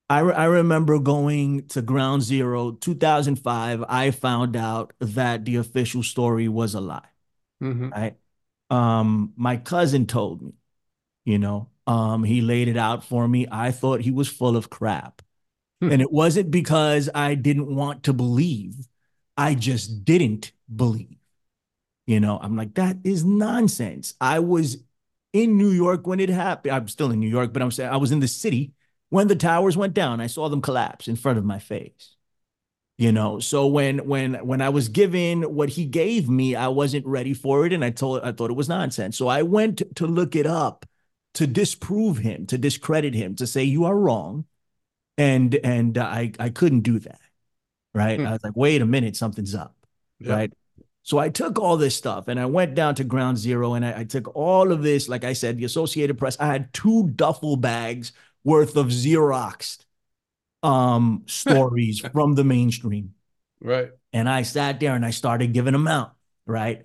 I, 0.08 0.20
re- 0.20 0.34
I 0.34 0.44
remember 0.44 0.98
going 1.00 1.66
to 1.68 1.82
ground 1.82 2.22
zero 2.22 2.72
2005 2.72 3.84
i 3.88 4.10
found 4.10 4.56
out 4.56 4.92
that 5.00 5.44
the 5.44 5.56
official 5.56 6.02
story 6.02 6.48
was 6.48 6.74
a 6.74 6.80
lie 6.80 7.08
Mhm. 7.62 7.90
right? 7.90 8.16
Um, 8.70 9.32
my 9.36 9.56
cousin 9.56 10.06
told 10.06 10.42
me, 10.42 10.52
you 11.24 11.38
know, 11.38 11.70
um, 11.86 12.24
he 12.24 12.40
laid 12.40 12.68
it 12.68 12.76
out 12.76 13.04
for 13.04 13.26
me. 13.28 13.46
I 13.50 13.70
thought 13.72 14.00
he 14.02 14.10
was 14.10 14.28
full 14.28 14.56
of 14.56 14.70
crap. 14.70 15.22
Hmm. 15.80 15.92
And 15.92 16.02
it 16.02 16.12
wasn't 16.12 16.50
because 16.50 17.08
I 17.14 17.34
didn't 17.34 17.74
want 17.74 18.04
to 18.04 18.12
believe, 18.12 18.88
I 19.36 19.54
just 19.54 20.04
didn't 20.04 20.52
believe. 20.74 21.18
You 22.06 22.20
know, 22.20 22.38
I'm 22.40 22.56
like, 22.56 22.74
that 22.74 22.98
is 23.04 23.24
nonsense. 23.24 24.14
I 24.20 24.38
was 24.38 24.78
in 25.32 25.58
New 25.58 25.70
York 25.70 26.06
when 26.06 26.20
it 26.20 26.28
happened. 26.28 26.74
I'm 26.74 26.88
still 26.88 27.10
in 27.10 27.20
New 27.20 27.28
York, 27.28 27.52
but 27.52 27.62
I'm 27.62 27.70
saying 27.70 27.90
I 27.90 27.96
was 27.96 28.12
in 28.12 28.20
the 28.20 28.28
city 28.28 28.72
when 29.10 29.28
the 29.28 29.36
towers 29.36 29.76
went 29.76 29.94
down. 29.94 30.20
I 30.20 30.28
saw 30.28 30.48
them 30.48 30.62
collapse 30.62 31.08
in 31.08 31.16
front 31.16 31.38
of 31.38 31.44
my 31.44 31.58
face 31.58 32.12
you 32.98 33.12
know 33.12 33.38
so 33.40 33.66
when 33.66 33.98
when 34.06 34.34
when 34.46 34.60
i 34.60 34.68
was 34.68 34.88
given 34.88 35.42
what 35.42 35.68
he 35.68 35.84
gave 35.84 36.28
me 36.28 36.54
i 36.54 36.68
wasn't 36.68 37.04
ready 37.06 37.34
for 37.34 37.66
it 37.66 37.72
and 37.72 37.84
i 37.84 37.90
told 37.90 38.22
i 38.22 38.32
thought 38.32 38.50
it 38.50 38.54
was 38.56 38.68
nonsense 38.68 39.16
so 39.16 39.28
i 39.28 39.42
went 39.42 39.82
to 39.94 40.06
look 40.06 40.34
it 40.36 40.46
up 40.46 40.86
to 41.34 41.46
disprove 41.46 42.18
him 42.18 42.46
to 42.46 42.56
discredit 42.56 43.14
him 43.14 43.34
to 43.34 43.46
say 43.46 43.62
you 43.62 43.84
are 43.84 43.96
wrong 43.96 44.44
and 45.18 45.54
and 45.56 45.98
i 45.98 46.32
i 46.38 46.48
couldn't 46.50 46.80
do 46.82 46.98
that 46.98 47.20
right 47.94 48.20
Hmm. 48.20 48.26
i 48.26 48.32
was 48.32 48.44
like 48.44 48.56
wait 48.56 48.82
a 48.82 48.86
minute 48.86 49.16
something's 49.16 49.54
up 49.54 49.76
Yeah. 50.18 50.32
right 50.34 50.52
so 51.06 51.18
i 51.18 51.28
took 51.28 51.58
all 51.58 51.76
this 51.76 51.94
stuff 51.94 52.26
and 52.26 52.40
i 52.40 52.46
went 52.46 52.74
down 52.74 52.94
to 52.94 53.04
ground 53.04 53.38
zero 53.38 53.74
and 53.74 53.84
I, 53.84 54.00
I 54.00 54.04
took 54.04 54.34
all 54.34 54.72
of 54.72 54.82
this 54.82 55.08
like 55.08 55.24
i 55.24 55.32
said 55.32 55.56
the 55.56 55.64
associated 55.64 56.18
press 56.18 56.36
i 56.40 56.46
had 56.46 56.72
two 56.72 57.08
duffel 57.10 57.56
bags 57.56 58.12
worth 58.42 58.76
of 58.76 58.88
xeroxed 58.88 59.84
um 60.62 61.22
stories 61.26 62.00
from 62.00 62.34
the 62.34 62.44
mainstream 62.44 63.14
Right. 63.60 63.90
and 64.12 64.28
I 64.28 64.42
sat 64.42 64.80
there 64.80 64.94
and 64.94 65.04
I 65.04 65.10
started 65.10 65.52
giving 65.52 65.72
them 65.72 65.88
out, 65.88 66.14
right? 66.44 66.84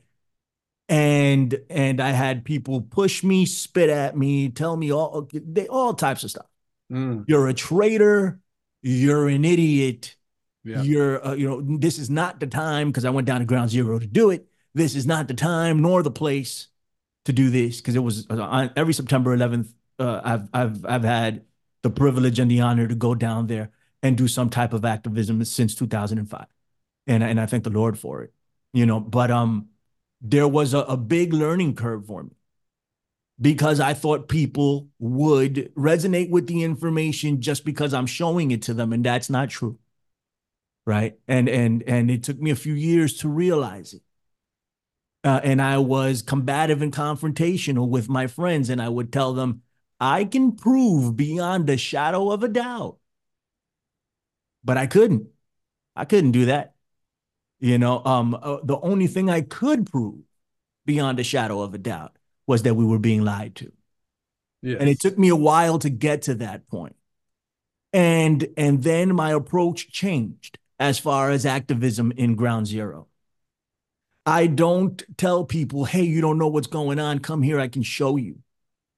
And 0.89 1.57
and 1.69 2.01
I 2.01 2.11
had 2.11 2.43
people 2.43 2.81
push 2.81 3.23
me, 3.23 3.45
spit 3.45 3.89
at 3.89 4.17
me, 4.17 4.49
tell 4.49 4.75
me 4.75 4.91
all 4.91 5.29
they 5.33 5.67
all 5.67 5.93
types 5.93 6.23
of 6.23 6.31
stuff. 6.31 6.47
Mm. 6.91 7.25
You're 7.27 7.47
a 7.47 7.53
traitor, 7.53 8.39
you're 8.81 9.29
an 9.29 9.45
idiot, 9.45 10.15
Yeah. 10.63 10.81
you're 10.83 11.25
uh, 11.25 11.33
you 11.33 11.47
know 11.47 11.77
this 11.77 11.97
is 11.97 12.09
not 12.09 12.39
the 12.39 12.47
time 12.47 12.89
because 12.89 13.05
I 13.05 13.09
went 13.09 13.27
down 13.27 13.39
to 13.39 13.45
ground 13.45 13.69
zero 13.69 13.99
to 13.99 14.07
do 14.07 14.29
it. 14.29 14.47
This 14.73 14.95
is 14.95 15.05
not 15.05 15.27
the 15.27 15.33
time 15.33 15.81
nor 15.81 16.03
the 16.03 16.11
place 16.11 16.67
to 17.25 17.33
do 17.33 17.49
this 17.49 17.77
because 17.77 17.95
it 17.95 17.99
was 17.99 18.27
uh, 18.29 18.41
on 18.41 18.71
every 18.75 18.93
September 18.93 19.35
11th. 19.35 19.73
Uh, 19.99 20.21
I've 20.23 20.49
I've 20.53 20.85
I've 20.85 21.03
had 21.03 21.45
the 21.81 21.89
privilege 21.89 22.39
and 22.39 22.49
the 22.49 22.61
honor 22.61 22.87
to 22.87 22.95
go 22.95 23.15
down 23.15 23.47
there 23.47 23.71
and 24.03 24.17
do 24.17 24.27
some 24.27 24.49
type 24.49 24.73
of 24.73 24.85
activism 24.85 25.43
since 25.45 25.75
2005 25.75 26.45
and 27.07 27.23
and 27.23 27.39
I 27.39 27.45
thank 27.45 27.63
the 27.63 27.69
Lord 27.69 27.97
for 27.97 28.23
it. 28.23 28.33
You 28.73 28.85
know, 28.85 28.99
but 28.99 29.31
um, 29.31 29.67
there 30.21 30.47
was 30.47 30.73
a, 30.73 30.79
a 30.79 30.97
big 30.97 31.33
learning 31.33 31.75
curve 31.75 32.05
for 32.05 32.23
me 32.23 32.31
because 33.39 33.79
I 33.79 33.93
thought 33.93 34.29
people 34.29 34.87
would 34.99 35.73
resonate 35.75 36.29
with 36.29 36.47
the 36.47 36.63
information 36.63 37.41
just 37.41 37.65
because 37.65 37.93
I'm 37.93 38.05
showing 38.05 38.51
it 38.51 38.61
to 38.63 38.73
them, 38.73 38.93
and 38.93 39.03
that's 39.03 39.29
not 39.29 39.49
true. 39.49 39.77
Right. 40.91 41.17
And 41.25 41.47
and 41.47 41.83
and 41.83 42.11
it 42.11 42.21
took 42.21 42.37
me 42.37 42.51
a 42.51 42.55
few 42.55 42.73
years 42.73 43.19
to 43.19 43.29
realize 43.29 43.93
it. 43.93 44.01
Uh, 45.23 45.39
and 45.41 45.61
I 45.61 45.77
was 45.77 46.21
combative 46.21 46.81
and 46.81 46.91
confrontational 46.91 47.87
with 47.87 48.09
my 48.09 48.27
friends, 48.27 48.69
and 48.69 48.81
I 48.81 48.89
would 48.89 49.13
tell 49.13 49.31
them, 49.33 49.61
I 50.01 50.25
can 50.25 50.51
prove 50.51 51.15
beyond 51.15 51.69
a 51.69 51.77
shadow 51.77 52.29
of 52.29 52.43
a 52.43 52.49
doubt. 52.49 52.97
But 54.65 54.75
I 54.75 54.85
couldn't. 54.85 55.27
I 55.95 56.03
couldn't 56.03 56.31
do 56.31 56.47
that. 56.47 56.75
You 57.61 57.77
know, 57.77 58.03
um, 58.03 58.37
uh, 58.41 58.57
the 58.61 58.77
only 58.81 59.07
thing 59.07 59.29
I 59.29 59.39
could 59.39 59.89
prove 59.89 60.19
beyond 60.85 61.21
a 61.21 61.23
shadow 61.23 61.61
of 61.61 61.73
a 61.73 61.77
doubt 61.77 62.17
was 62.47 62.63
that 62.63 62.73
we 62.73 62.83
were 62.83 62.99
being 62.99 63.23
lied 63.23 63.55
to. 63.55 63.71
Yes. 64.61 64.75
And 64.81 64.89
it 64.89 64.99
took 64.99 65.17
me 65.17 65.29
a 65.29 65.37
while 65.37 65.79
to 65.79 65.89
get 65.89 66.23
to 66.23 66.35
that 66.35 66.67
point. 66.67 66.97
And 67.93 68.49
and 68.57 68.83
then 68.83 69.15
my 69.15 69.31
approach 69.31 69.89
changed 69.89 70.57
as 70.81 70.97
far 70.97 71.29
as 71.29 71.45
activism 71.45 72.11
in 72.17 72.33
ground 72.33 72.65
zero. 72.65 73.07
I 74.25 74.47
don't 74.47 75.03
tell 75.15 75.45
people, 75.45 75.85
hey, 75.85 76.01
you 76.01 76.21
don't 76.21 76.39
know 76.39 76.47
what's 76.47 76.65
going 76.65 76.99
on. 76.99 77.19
Come 77.19 77.43
here, 77.43 77.59
I 77.59 77.67
can 77.67 77.83
show 77.83 78.17
you. 78.17 78.39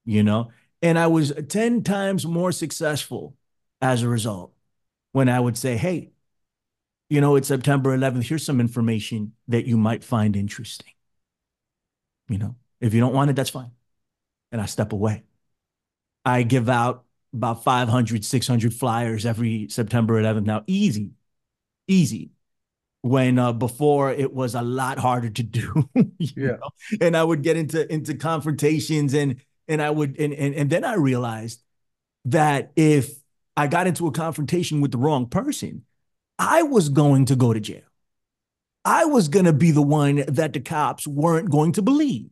You 0.06 0.24
know? 0.24 0.50
And 0.82 0.98
I 0.98 1.08
was 1.08 1.34
10 1.50 1.84
times 1.84 2.26
more 2.26 2.54
successful 2.54 3.36
as 3.82 4.02
a 4.02 4.08
result 4.08 4.54
when 5.12 5.28
I 5.28 5.42
would 5.42 5.58
say, 5.58 5.76
hey, 5.76 6.12
you 7.10 7.20
know, 7.20 7.36
it's 7.36 7.50
September 7.50 7.96
11th. 7.96 8.24
Here's 8.24 8.46
some 8.46 8.62
information 8.62 9.34
that 9.50 9.66
you 9.66 9.78
might 9.78 10.06
find 10.06 10.38
interesting. 10.38 10.94
You 12.30 12.38
know, 12.38 12.56
if 12.80 12.94
you 12.94 13.02
don't 13.02 13.14
want 13.14 13.30
it, 13.30 13.36
that's 13.36 13.50
fine. 13.50 13.72
And 14.54 14.62
I 14.62 14.68
step 14.68 14.94
away. 14.94 15.24
I 16.24 16.44
give 16.44 16.70
out 16.70 17.04
about 17.34 17.66
500, 17.66 18.24
600 18.24 18.74
flyers 18.74 19.26
every 19.26 19.68
September 19.68 20.22
11th. 20.22 20.46
Now, 20.46 20.64
easy, 20.66 21.12
easy. 21.94 22.32
When 23.02 23.38
uh, 23.38 23.52
before 23.52 24.12
it 24.12 24.34
was 24.34 24.56
a 24.56 24.62
lot 24.62 24.98
harder 24.98 25.30
to 25.30 25.44
do, 25.44 25.90
yeah. 26.18 26.56
Know? 26.56 26.70
And 27.02 27.18
I 27.18 27.24
would 27.24 27.44
get 27.44 27.58
into 27.58 27.92
into 27.92 28.14
confrontations, 28.14 29.14
and 29.14 29.42
and 29.68 29.82
I 29.82 29.90
would, 29.90 30.18
and, 30.18 30.34
and 30.34 30.56
and 30.56 30.70
then 30.70 30.86
I 30.86 30.94
realized 30.94 31.62
that 32.26 32.72
if 32.78 33.12
I 33.58 33.68
got 33.68 33.88
into 33.88 34.08
a 34.08 34.12
confrontation 34.12 34.80
with 34.80 34.92
the 34.92 34.98
wrong 34.98 35.28
person, 35.28 35.84
I 36.40 36.64
was 36.64 36.88
going 36.88 37.26
to 37.26 37.36
go 37.36 37.52
to 37.54 37.60
jail. 37.60 37.84
I 38.86 39.06
was 39.06 39.28
going 39.28 39.46
to 39.46 39.54
be 39.54 39.72
the 39.72 39.82
one 39.82 40.24
that 40.28 40.54
the 40.54 40.60
cops 40.60 41.06
weren't 41.06 41.50
going 41.50 41.74
to 41.74 41.82
believe 41.82 42.30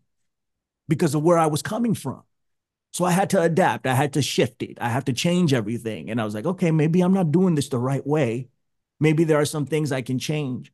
because 0.87 1.15
of 1.15 1.23
where 1.23 1.37
I 1.37 1.47
was 1.47 1.61
coming 1.61 1.93
from. 1.93 2.23
So 2.93 3.05
I 3.05 3.11
had 3.11 3.29
to 3.31 3.41
adapt. 3.41 3.87
I 3.87 3.93
had 3.93 4.13
to 4.13 4.21
shift 4.21 4.61
it. 4.63 4.77
I 4.81 4.89
had 4.89 5.05
to 5.05 5.13
change 5.13 5.53
everything. 5.53 6.09
And 6.09 6.19
I 6.19 6.25
was 6.25 6.35
like, 6.35 6.45
okay, 6.45 6.71
maybe 6.71 7.01
I'm 7.01 7.13
not 7.13 7.31
doing 7.31 7.55
this 7.55 7.69
the 7.69 7.79
right 7.79 8.05
way. 8.05 8.49
Maybe 9.01 9.23
there 9.25 9.39
are 9.41 9.45
some 9.45 9.65
things 9.65 9.91
I 9.91 10.03
can 10.03 10.19
change. 10.19 10.71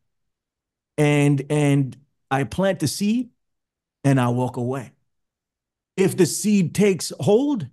And 0.98 1.44
and 1.50 1.98
I 2.30 2.44
plant 2.44 2.80
the 2.80 2.88
seed 2.88 3.30
and 4.04 4.20
I 4.20 4.28
walk 4.30 4.58
away. 4.58 4.92
If 5.96 6.18
the 6.18 6.26
seed 6.26 6.76
takes 6.76 7.14
hold, 7.20 7.68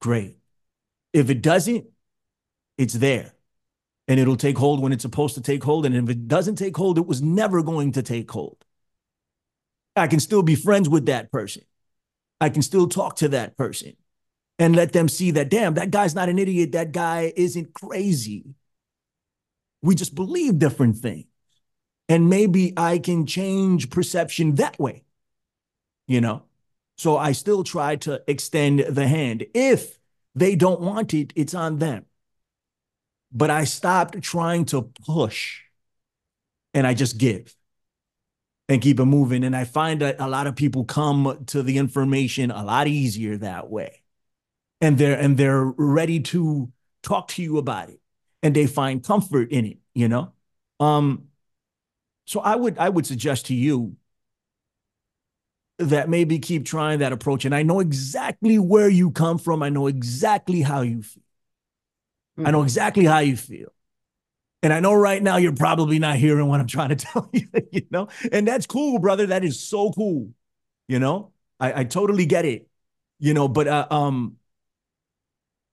great. 0.00 0.36
If 1.12 1.30
it 1.30 1.40
doesn't, 1.40 1.86
it's 2.76 2.94
there. 2.94 3.32
And 4.08 4.18
it'll 4.18 4.36
take 4.36 4.58
hold 4.58 4.82
when 4.82 4.92
it's 4.92 5.02
supposed 5.02 5.36
to 5.36 5.40
take 5.40 5.62
hold. 5.62 5.86
And 5.86 5.94
if 5.94 6.08
it 6.08 6.26
doesn't 6.26 6.56
take 6.56 6.76
hold, 6.76 6.98
it 6.98 7.06
was 7.06 7.22
never 7.22 7.62
going 7.62 7.92
to 7.92 8.02
take 8.02 8.30
hold. 8.30 8.56
I 9.94 10.08
can 10.08 10.20
still 10.20 10.42
be 10.42 10.54
friends 10.56 10.88
with 10.88 11.06
that 11.06 11.30
person. 11.30 11.62
I 12.40 12.48
can 12.50 12.62
still 12.62 12.88
talk 12.88 13.16
to 13.16 13.28
that 13.28 13.56
person 13.56 13.96
and 14.58 14.74
let 14.74 14.92
them 14.92 15.08
see 15.08 15.30
that, 15.32 15.50
damn, 15.50 15.74
that 15.74 15.90
guy's 15.90 16.14
not 16.14 16.28
an 16.28 16.38
idiot. 16.38 16.72
That 16.72 16.92
guy 16.92 17.32
isn't 17.36 17.74
crazy. 17.74 18.54
We 19.82 19.94
just 19.94 20.14
believe 20.14 20.58
different 20.58 20.96
things. 20.96 21.26
And 22.08 22.30
maybe 22.30 22.72
I 22.76 22.98
can 22.98 23.26
change 23.26 23.90
perception 23.90 24.54
that 24.56 24.78
way, 24.78 25.04
you 26.06 26.20
know? 26.20 26.44
So 26.96 27.16
I 27.16 27.32
still 27.32 27.62
try 27.62 27.96
to 27.96 28.22
extend 28.26 28.80
the 28.80 29.06
hand. 29.06 29.46
If 29.54 29.98
they 30.34 30.56
don't 30.56 30.80
want 30.80 31.14
it, 31.14 31.32
it's 31.36 31.54
on 31.54 31.78
them. 31.78 32.06
But 33.30 33.50
I 33.50 33.64
stopped 33.64 34.20
trying 34.22 34.64
to 34.66 34.90
push 35.06 35.60
and 36.72 36.86
I 36.86 36.94
just 36.94 37.18
give 37.18 37.54
and 38.68 38.80
keep 38.80 38.98
it 38.98 39.04
moving. 39.04 39.44
And 39.44 39.54
I 39.54 39.64
find 39.64 40.00
that 40.00 40.16
a 40.18 40.28
lot 40.28 40.46
of 40.46 40.56
people 40.56 40.84
come 40.84 41.44
to 41.46 41.62
the 41.62 41.78
information 41.78 42.50
a 42.50 42.64
lot 42.64 42.88
easier 42.88 43.36
that 43.36 43.70
way. 43.70 44.02
And 44.80 44.96
they're 44.96 45.18
and 45.18 45.36
they're 45.36 45.64
ready 45.64 46.20
to 46.20 46.72
talk 47.02 47.28
to 47.28 47.42
you 47.42 47.58
about 47.58 47.90
it 47.90 48.00
and 48.42 48.54
they 48.54 48.66
find 48.66 49.04
comfort 49.04 49.50
in 49.50 49.64
it, 49.66 49.78
you 49.94 50.08
know? 50.08 50.32
Um 50.80 51.28
so 52.26 52.40
I 52.40 52.56
would 52.56 52.78
I 52.78 52.88
would 52.88 53.06
suggest 53.06 53.46
to 53.46 53.54
you 53.54 53.96
that 55.78 56.08
maybe 56.08 56.38
keep 56.38 56.64
trying 56.64 56.98
that 56.98 57.12
approach. 57.12 57.44
And 57.44 57.54
I 57.54 57.62
know 57.62 57.80
exactly 57.80 58.58
where 58.58 58.88
you 58.88 59.10
come 59.10 59.38
from. 59.38 59.62
I 59.62 59.68
know 59.68 59.86
exactly 59.86 60.60
how 60.60 60.80
you 60.80 61.02
feel. 61.02 61.22
Mm-hmm. 62.38 62.46
I 62.46 62.50
know 62.50 62.58
mm-hmm. 62.58 62.64
exactly 62.64 63.04
how 63.04 63.20
you 63.20 63.36
feel. 63.36 63.68
And 64.62 64.72
I 64.72 64.80
know 64.80 64.92
right 64.92 65.22
now 65.22 65.36
you're 65.36 65.54
probably 65.54 66.00
not 66.00 66.16
hearing 66.16 66.46
what 66.48 66.60
I'm 66.60 66.66
trying 66.66 66.88
to 66.88 66.96
tell 66.96 67.30
you, 67.32 67.46
you 67.70 67.86
know? 67.90 68.08
And 68.32 68.46
that's 68.46 68.66
cool, 68.66 68.98
brother. 68.98 69.26
That 69.26 69.44
is 69.44 69.60
so 69.60 69.92
cool. 69.92 70.30
You 70.88 70.98
know, 70.98 71.32
I, 71.60 71.80
I 71.80 71.84
totally 71.84 72.26
get 72.26 72.44
it. 72.44 72.68
You 73.20 73.34
know, 73.34 73.48
but 73.48 73.66
uh, 73.66 73.86
um, 73.90 74.36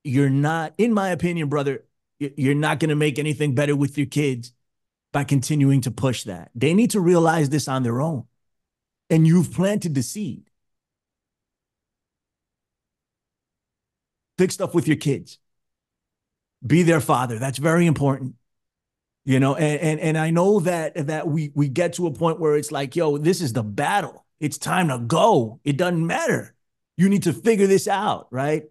you're 0.04 0.32
not, 0.32 0.74
in 0.78 0.94
my 0.94 1.10
opinion, 1.10 1.48
brother, 1.48 1.85
you're 2.20 2.56
not 2.56 2.80
going 2.80 2.90
to 2.90 2.96
make 2.96 3.20
anything 3.20 3.56
better 3.56 3.76
with 3.76 3.98
your 3.98 4.08
kids 4.08 4.54
by 5.12 5.24
continuing 5.24 5.82
to 5.82 5.92
push 5.92 6.24
that. 6.24 6.52
They 6.56 6.74
need 6.74 6.92
to 6.92 7.00
realize 7.00 7.50
this 7.50 7.68
on 7.68 7.84
their 7.84 8.02
own. 8.02 8.26
And 9.10 9.28
you've 9.28 9.54
planted 9.54 9.96
the 9.96 10.04
seed. 10.04 10.50
Fix 14.38 14.56
stuff 14.56 14.74
with 14.74 14.88
your 14.88 14.98
kids. 14.98 15.38
Be 16.66 16.84
their 16.84 17.02
father. 17.02 17.40
That's 17.40 17.60
very 17.60 17.86
important 17.86 18.36
you 19.26 19.40
know 19.40 19.56
and, 19.56 19.82
and 19.82 20.00
and 20.00 20.18
i 20.18 20.30
know 20.30 20.60
that 20.60 21.08
that 21.08 21.28
we 21.28 21.52
we 21.56 21.68
get 21.68 21.94
to 21.94 22.08
a 22.08 22.12
point 22.12 22.40
where 22.40 22.56
it's 22.56 22.72
like 22.72 22.96
yo 22.96 23.18
this 23.18 23.42
is 23.42 23.54
the 23.54 23.64
battle 23.64 24.26
it's 24.40 24.58
time 24.58 24.88
to 24.88 25.00
go 25.00 25.60
it 25.64 25.78
doesn't 25.78 26.06
matter 26.06 26.56
you 26.96 27.10
need 27.10 27.24
to 27.24 27.34
figure 27.34 27.68
this 27.68 27.88
out 27.88 28.28
right 28.32 28.64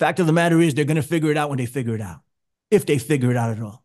fact 0.00 0.18
of 0.18 0.26
the 0.26 0.32
matter 0.32 0.60
is 0.60 0.74
they're 0.74 0.84
going 0.84 0.96
to 0.96 1.02
figure 1.02 1.30
it 1.30 1.36
out 1.36 1.48
when 1.48 1.58
they 1.58 1.66
figure 1.66 1.94
it 1.94 2.00
out 2.00 2.20
if 2.70 2.86
they 2.86 2.98
figure 2.98 3.30
it 3.30 3.36
out 3.36 3.50
at 3.56 3.62
all 3.62 3.84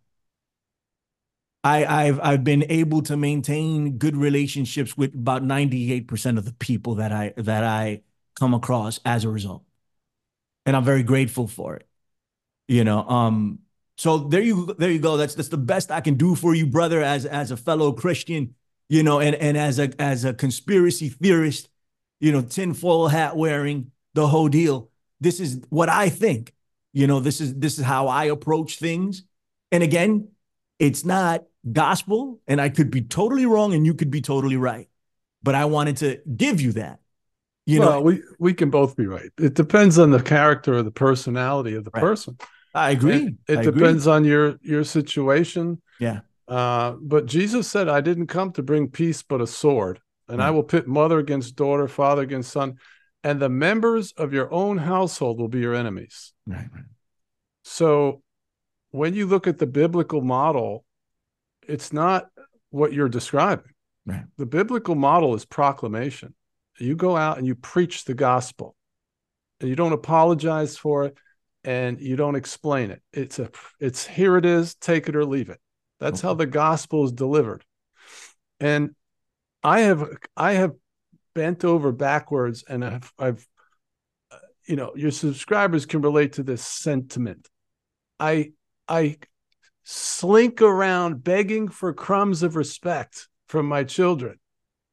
I, 1.65 2.05
I've 2.05 2.19
I've 2.21 2.43
been 2.43 2.63
able 2.69 3.01
to 3.03 3.17
maintain 3.17 3.97
good 3.97 4.15
relationships 4.15 4.95
with 4.95 5.15
about 5.15 5.41
98% 5.41 6.37
of 6.37 6.45
the 6.45 6.53
people 6.53 6.95
that 6.95 7.11
I 7.11 7.33
that 7.37 7.63
I 7.63 8.03
come 8.35 8.53
across 8.53 8.99
as 9.03 9.23
a 9.23 9.29
result. 9.29 9.63
And 10.67 10.75
I'm 10.75 10.83
very 10.83 11.01
grateful 11.01 11.47
for 11.47 11.75
it. 11.75 11.87
You 12.67 12.83
know, 12.83 13.07
um, 13.09 13.59
so 13.97 14.19
there 14.19 14.41
you 14.41 14.75
there 14.77 14.91
you 14.91 14.99
go. 14.99 15.17
That's 15.17 15.33
that's 15.33 15.49
the 15.49 15.57
best 15.57 15.89
I 15.91 16.01
can 16.01 16.15
do 16.15 16.35
for 16.35 16.53
you, 16.53 16.67
brother, 16.67 17.01
as 17.01 17.25
as 17.25 17.49
a 17.49 17.57
fellow 17.57 17.91
Christian, 17.93 18.53
you 18.87 19.01
know, 19.01 19.19
and 19.19 19.35
and 19.35 19.57
as 19.57 19.79
a 19.79 19.89
as 19.99 20.23
a 20.23 20.35
conspiracy 20.35 21.09
theorist, 21.09 21.69
you 22.19 22.31
know, 22.31 22.41
tinfoil 22.41 23.07
hat 23.07 23.35
wearing 23.35 23.91
the 24.13 24.27
whole 24.27 24.49
deal. 24.49 24.91
This 25.19 25.39
is 25.39 25.61
what 25.69 25.89
I 25.89 26.09
think. 26.09 26.53
You 26.93 27.07
know, 27.07 27.19
this 27.19 27.41
is 27.41 27.53
this 27.55 27.77
is 27.77 27.85
how 27.85 28.07
I 28.07 28.25
approach 28.25 28.77
things. 28.79 29.23
And 29.71 29.83
again, 29.83 30.29
it's 30.79 31.03
not 31.03 31.43
gospel, 31.69 32.39
and 32.47 32.61
I 32.61 32.69
could 32.69 32.91
be 32.91 33.01
totally 33.01 33.45
wrong, 33.45 33.73
and 33.73 33.85
you 33.85 33.93
could 33.93 34.11
be 34.11 34.21
totally 34.21 34.57
right. 34.57 34.87
But 35.43 35.55
I 35.55 35.65
wanted 35.65 35.97
to 35.97 36.21
give 36.35 36.61
you 36.61 36.73
that. 36.73 36.99
You 37.65 37.79
well, 37.79 37.91
know, 37.91 38.01
we 38.01 38.21
we 38.39 38.53
can 38.53 38.69
both 38.69 38.95
be 38.95 39.07
right. 39.07 39.31
It 39.39 39.55
depends 39.55 39.97
on 39.97 40.11
the 40.11 40.21
character 40.21 40.75
or 40.75 40.83
the 40.83 40.91
personality 40.91 41.75
of 41.75 41.83
the 41.83 41.91
right. 41.93 42.01
person. 42.01 42.37
I 42.73 42.91
agree. 42.91 43.37
It, 43.47 43.53
it 43.53 43.57
I 43.59 43.63
depends 43.63 44.05
agree. 44.05 44.15
on 44.15 44.25
your 44.25 44.59
your 44.61 44.83
situation. 44.83 45.81
Yeah. 45.99 46.19
Uh, 46.47 46.91
but 47.01 47.25
Jesus 47.25 47.67
said, 47.67 47.89
"I 47.89 48.01
didn't 48.01 48.27
come 48.27 48.51
to 48.53 48.63
bring 48.63 48.89
peace, 48.89 49.23
but 49.23 49.41
a 49.41 49.47
sword, 49.47 49.99
and 50.27 50.39
right. 50.39 50.47
I 50.47 50.51
will 50.51 50.63
pit 50.63 50.87
mother 50.87 51.17
against 51.17 51.55
daughter, 51.55 51.87
father 51.87 52.21
against 52.21 52.51
son, 52.51 52.77
and 53.25 53.41
the 53.41 53.49
members 53.49 54.13
of 54.13 54.31
your 54.31 54.51
own 54.53 54.77
household 54.77 55.39
will 55.39 55.49
be 55.49 55.59
your 55.59 55.75
enemies." 55.75 56.33
Right. 56.47 56.69
right. 56.73 56.85
So, 57.63 58.21
when 58.91 59.13
you 59.13 59.25
look 59.25 59.47
at 59.47 59.57
the 59.57 59.67
biblical 59.67 60.21
model, 60.21 60.85
it's 61.67 61.91
not 61.91 62.29
what 62.69 62.93
you're 62.93 63.09
describing. 63.09 63.73
Right. 64.05 64.23
The 64.37 64.45
biblical 64.45 64.95
model 64.95 65.35
is 65.35 65.45
proclamation. 65.45 66.33
You 66.79 66.95
go 66.95 67.17
out 67.17 67.37
and 67.37 67.47
you 67.47 67.55
preach 67.55 68.05
the 68.05 68.13
gospel, 68.13 68.75
and 69.59 69.69
you 69.69 69.75
don't 69.75 69.93
apologize 69.93 70.77
for 70.77 71.05
it 71.05 71.17
and 71.65 71.99
you 71.99 72.15
don't 72.15 72.35
explain 72.35 72.91
it. 72.91 73.01
It's 73.11 73.39
a 73.39 73.49
it's 73.79 74.05
here 74.05 74.37
it 74.37 74.45
is, 74.45 74.75
take 74.75 75.09
it 75.09 75.15
or 75.15 75.25
leave 75.25 75.49
it. 75.49 75.59
That's 75.99 76.19
okay. 76.19 76.27
how 76.27 76.33
the 76.35 76.45
gospel 76.45 77.03
is 77.05 77.11
delivered. 77.11 77.65
And 78.59 78.91
I 79.63 79.81
have 79.81 80.07
I 80.37 80.53
have 80.53 80.73
bent 81.35 81.63
over 81.63 81.91
backwards 81.91 82.63
and 82.67 82.83
I've, 82.83 83.13
I've 83.19 83.47
uh, 84.31 84.37
you 84.65 84.75
know 84.75 84.93
your 84.95 85.11
subscribers 85.11 85.85
can 85.85 86.01
relate 86.01 86.33
to 86.33 86.43
this 86.43 86.63
sentiment. 86.63 87.47
I 88.19 88.53
I 88.87 89.17
slink 89.83 90.61
around 90.63 91.23
begging 91.23 91.67
for 91.67 91.93
crumbs 91.93 92.41
of 92.41 92.55
respect 92.55 93.27
from 93.47 93.67
my 93.67 93.83
children 93.83 94.39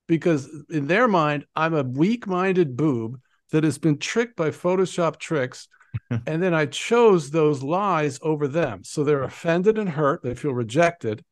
because 0.06 0.50
in 0.68 0.86
their 0.86 1.08
mind 1.08 1.46
I'm 1.56 1.74
a 1.74 1.82
weak-minded 1.82 2.76
boob 2.76 3.18
that 3.52 3.64
has 3.64 3.78
been 3.78 3.98
tricked 3.98 4.36
by 4.36 4.50
Photoshop 4.50 5.18
tricks 5.18 5.68
and 6.10 6.42
then 6.42 6.52
I 6.52 6.66
chose 6.66 7.30
those 7.30 7.62
lies 7.62 8.18
over 8.22 8.48
them. 8.48 8.82
So 8.84 9.04
they're 9.04 9.22
offended 9.22 9.78
and 9.78 9.88
hurt, 9.88 10.22
they 10.22 10.34
feel 10.34 10.52
rejected 10.52 11.24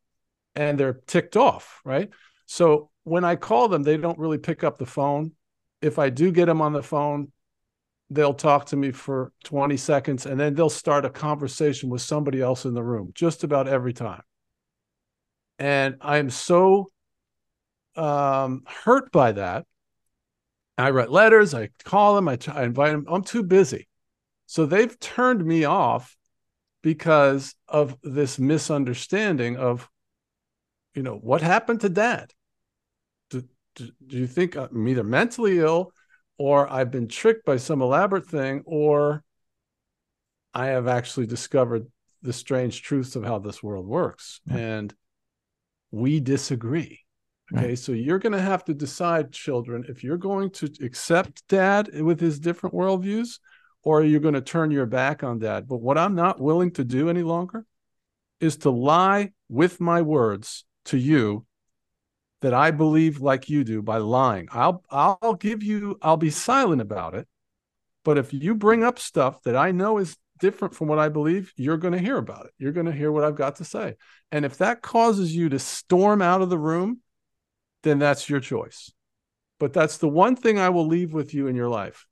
and 0.55 0.79
they're 0.79 1.01
ticked 1.07 1.37
off, 1.37 1.81
right? 1.85 2.11
So 2.47 2.90
when 3.05 3.25
I 3.25 3.37
call 3.37 3.69
them, 3.69 3.83
they 3.83 3.97
don't 3.97 4.19
really 4.19 4.39
pick 4.39 4.65
up 4.65 4.79
the 4.79 4.87
phone. 4.87 5.33
If 5.83 5.99
I 5.99 6.11
do 6.11 6.31
get 6.31 6.47
them 6.47 6.61
on 6.61 6.73
the 6.73 6.83
phone, 6.83 7.33
they'll 8.11 8.35
talk 8.35 8.67
to 8.67 8.77
me 8.77 8.91
for 8.91 9.33
20 9.45 9.77
seconds 9.77 10.27
and 10.27 10.39
then 10.39 10.55
they'll 10.55 10.69
start 10.69 11.05
a 11.05 11.11
conversation 11.11 11.89
with 11.89 12.03
somebody 12.03 12.41
else 12.41 12.65
in 12.65 12.75
the 12.75 12.83
room 12.83 13.13
just 13.15 13.45
about 13.45 13.69
every 13.69 13.93
time. 13.93 14.23
And 15.59 15.97
I'm 16.01 16.31
so 16.31 16.91
um, 17.97 18.65
hurt 18.67 19.13
by 19.13 19.33
that. 19.33 19.67
I 20.77 20.91
write 20.91 21.11
letters, 21.11 21.53
I 21.55 21.69
call 21.85 22.15
them, 22.15 22.27
I, 22.27 22.37
t- 22.37 22.51
I 22.51 22.65
invite 22.65 22.93
them. 22.93 23.05
I'm 23.09 23.23
too 23.23 23.43
busy. 23.43 23.87
So 24.47 24.67
they've 24.67 24.99
turned 24.99 25.45
me 25.45 25.65
off 25.65 26.17
because 26.83 27.55
of 27.69 27.97
this 28.03 28.39
misunderstanding 28.39 29.57
of, 29.59 29.89
you 30.95 31.03
know, 31.03 31.17
what 31.17 31.43
happened 31.43 31.83
to 31.83 31.91
dad? 31.91 32.33
Do, 34.07 34.19
you 34.19 34.27
think 34.27 34.57
I'm 34.57 34.87
either 34.89 35.05
mentally 35.05 35.59
ill 35.59 35.93
or 36.39 36.73
I've 36.73 36.91
been 36.91 37.09
tricked 37.09 37.45
by 37.45 37.59
some 37.59 37.83
elaborate 37.83 38.27
thing, 38.27 38.63
or 38.65 39.23
I 40.55 40.67
have 40.67 40.89
actually 40.89 41.27
discovered 41.27 41.87
the 42.23 42.33
strange 42.33 42.83
truths 42.83 43.15
of 43.17 43.25
how 43.25 43.39
this 43.39 43.63
world 43.63 43.87
works. 43.87 44.41
Right. 44.49 44.59
And 44.59 44.95
we 45.91 46.21
disagree. 46.21 47.01
Okay. 47.53 47.69
Right. 47.69 47.79
So 47.79 47.93
you're 47.93 48.19
going 48.19 48.33
to 48.33 48.41
have 48.41 48.65
to 48.65 48.75
decide, 48.75 49.33
children, 49.33 49.85
if 49.89 50.03
you're 50.03 50.17
going 50.17 50.51
to 50.53 50.71
accept 50.83 51.47
dad 51.49 51.91
with 52.01 52.21
his 52.21 52.39
different 52.39 52.75
worldviews, 52.75 53.39
or 53.83 54.01
are 54.01 54.05
you 54.05 54.21
going 54.21 54.35
to 54.35 54.41
turn 54.41 54.71
your 54.71 54.87
back 54.87 55.23
on 55.23 55.39
dad? 55.39 55.67
But 55.69 55.83
what 55.83 55.99
I'm 55.99 56.15
not 56.15 56.41
willing 56.41 56.71
to 56.73 56.85
do 56.85 57.09
any 57.09 57.23
longer 57.23 57.65
is 58.41 58.57
to 58.59 58.71
lie 58.71 59.33
with 59.49 59.81
my 59.81 60.03
words 60.03 60.65
to 60.87 60.97
you 60.97 61.45
that 62.41 62.55
I 62.55 62.71
believe 62.71 63.21
like 63.21 63.49
you 63.49 63.65
do 63.65 63.83
by 63.83 63.99
lying. 63.99 64.49
I'll 64.53 64.83
I'll 64.91 65.35
give 65.39 65.63
you 65.63 65.99
I'll 66.03 66.17
be 66.17 66.31
silent 66.31 66.81
about 66.81 67.15
it. 67.15 67.29
But 68.05 68.19
if 68.19 68.33
you 68.33 68.55
bring 68.55 68.83
up 68.83 68.99
stuff 68.99 69.43
that 69.43 69.57
I 69.57 69.73
know 69.73 69.99
is 69.99 70.17
different 70.39 70.75
from 70.75 70.89
what 70.89 70.99
I 70.99 71.11
believe, 71.11 71.53
you're 71.57 71.77
going 71.77 71.93
to 71.93 72.01
hear 72.01 72.17
about 72.17 72.47
it. 72.47 72.53
You're 72.59 72.73
going 72.73 72.87
to 72.87 72.93
hear 72.93 73.13
what 73.13 73.25
I've 73.25 73.37
got 73.37 73.57
to 73.57 73.65
say. 73.65 73.97
And 74.33 74.45
if 74.45 74.57
that 74.59 74.81
causes 74.81 75.37
you 75.37 75.51
to 75.51 75.59
storm 75.59 76.23
out 76.23 76.41
of 76.41 76.49
the 76.49 76.59
room, 76.59 77.01
then 77.83 77.99
that's 77.99 78.29
your 78.29 78.41
choice. 78.41 78.91
But 79.59 79.75
that's 79.75 79.99
the 79.99 80.09
one 80.09 80.37
thing 80.37 80.59
I 80.59 80.71
will 80.71 80.87
leave 80.87 81.13
with 81.13 81.35
you 81.35 81.47
in 81.47 81.57
your 81.57 81.69
life 81.69 82.07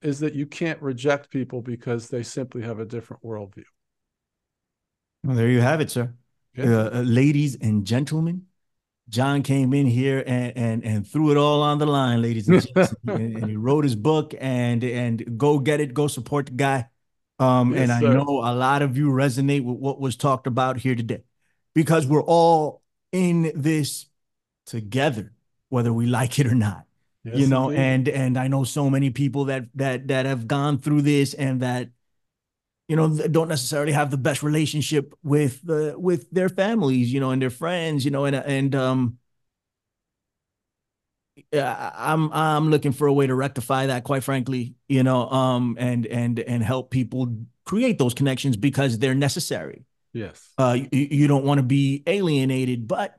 is 0.00 0.20
that 0.20 0.34
you 0.34 0.46
can't 0.46 0.80
reject 0.80 1.30
people 1.30 1.60
because 1.60 2.08
they 2.08 2.22
simply 2.22 2.62
have 2.62 2.78
a 2.78 2.84
different 2.86 3.24
worldview. 3.24 3.64
Well, 5.24 5.36
there 5.36 5.48
you 5.48 5.60
have 5.60 5.80
it, 5.80 5.90
sir. 5.90 6.14
Yeah. 6.56 6.64
Uh, 6.64 6.90
uh 6.98 7.02
ladies 7.02 7.56
and 7.60 7.84
gentlemen, 7.84 8.46
John 9.08 9.42
came 9.42 9.72
in 9.72 9.86
here 9.86 10.22
and 10.26 10.52
and 10.56 10.84
and 10.84 11.06
threw 11.06 11.30
it 11.30 11.36
all 11.36 11.62
on 11.62 11.78
the 11.78 11.86
line, 11.86 12.20
ladies 12.20 12.48
and 12.48 12.66
gents. 12.74 12.94
and, 13.06 13.36
and, 13.36 13.50
he 13.50 13.56
wrote 13.56 13.84
his 13.84 13.96
book 13.96 14.34
and 14.38 14.84
and 14.84 15.38
go 15.38 15.58
get 15.58 15.80
it, 15.80 15.94
go 15.94 16.08
support 16.08 16.46
the 16.46 16.52
guy. 16.52 16.88
Um, 17.38 17.72
yes, 17.72 17.82
and 17.82 17.92
I 17.92 18.00
sir. 18.00 18.12
know 18.12 18.42
a 18.44 18.54
lot 18.54 18.82
of 18.82 18.96
you 18.96 19.10
resonate 19.10 19.64
with 19.64 19.78
what 19.78 20.00
was 20.00 20.16
talked 20.16 20.46
about 20.46 20.78
here 20.78 20.94
today 20.94 21.22
because 21.74 22.06
we're 22.06 22.22
all 22.22 22.82
in 23.12 23.52
this 23.54 24.06
together, 24.66 25.32
whether 25.68 25.92
we 25.92 26.06
like 26.06 26.38
it 26.38 26.46
or 26.46 26.54
not. 26.54 26.84
Yes, 27.24 27.38
you 27.38 27.46
know, 27.46 27.70
indeed. 27.70 27.80
and 27.80 28.08
and 28.08 28.38
I 28.38 28.48
know 28.48 28.64
so 28.64 28.90
many 28.90 29.10
people 29.10 29.46
that 29.46 29.66
that 29.74 30.08
that 30.08 30.26
have 30.26 30.46
gone 30.46 30.78
through 30.78 31.02
this 31.02 31.34
and 31.34 31.60
that 31.60 31.90
you 32.88 32.96
know 32.96 33.08
don't 33.28 33.48
necessarily 33.48 33.92
have 33.92 34.10
the 34.10 34.16
best 34.16 34.42
relationship 34.42 35.14
with 35.22 35.60
the 35.62 35.94
uh, 35.94 35.98
with 35.98 36.28
their 36.30 36.48
families 36.48 37.12
you 37.12 37.20
know 37.20 37.30
and 37.30 37.40
their 37.40 37.50
friends 37.50 38.04
you 38.04 38.10
know 38.10 38.24
and 38.24 38.34
and 38.34 38.74
um 38.74 39.18
I'm 41.52 42.32
I'm 42.32 42.70
looking 42.70 42.92
for 42.92 43.06
a 43.06 43.12
way 43.12 43.26
to 43.26 43.34
rectify 43.34 43.86
that 43.86 44.04
quite 44.04 44.24
frankly 44.24 44.74
you 44.88 45.02
know 45.02 45.28
um 45.28 45.76
and 45.78 46.06
and 46.06 46.40
and 46.40 46.62
help 46.62 46.90
people 46.90 47.28
create 47.64 47.98
those 47.98 48.14
connections 48.14 48.56
because 48.56 48.98
they're 48.98 49.14
necessary. 49.14 49.84
Yes. 50.12 50.48
Uh 50.56 50.78
you, 50.90 51.08
you 51.10 51.28
don't 51.28 51.44
want 51.44 51.58
to 51.58 51.62
be 51.62 52.02
alienated 52.06 52.88
but 52.88 53.14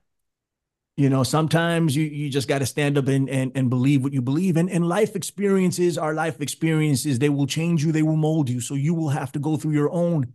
you 1.00 1.10
know 1.10 1.24
sometimes 1.24 1.96
you 1.96 2.04
you 2.04 2.30
just 2.30 2.50
got 2.50 2.60
to 2.60 2.66
stand 2.66 2.98
up 2.98 3.08
and, 3.08 3.30
and 3.30 3.54
and 3.56 3.70
believe 3.70 4.04
what 4.04 4.12
you 4.12 4.22
believe 4.22 4.58
and 4.58 4.70
and 4.70 4.88
life 4.88 5.16
experiences 5.16 5.98
are 5.98 6.14
life 6.14 6.42
experiences. 6.42 7.20
They 7.20 7.30
will 7.30 7.48
change 7.48 7.86
you 7.86 7.94
they 7.94 8.04
will 8.04 8.18
mold 8.18 8.50
you. 8.50 8.60
So 8.60 8.76
you 8.76 8.94
will 8.94 9.10
have 9.10 9.32
to 9.32 9.40
go 9.40 9.56
through 9.56 9.72
your 9.72 9.90
own 9.92 10.34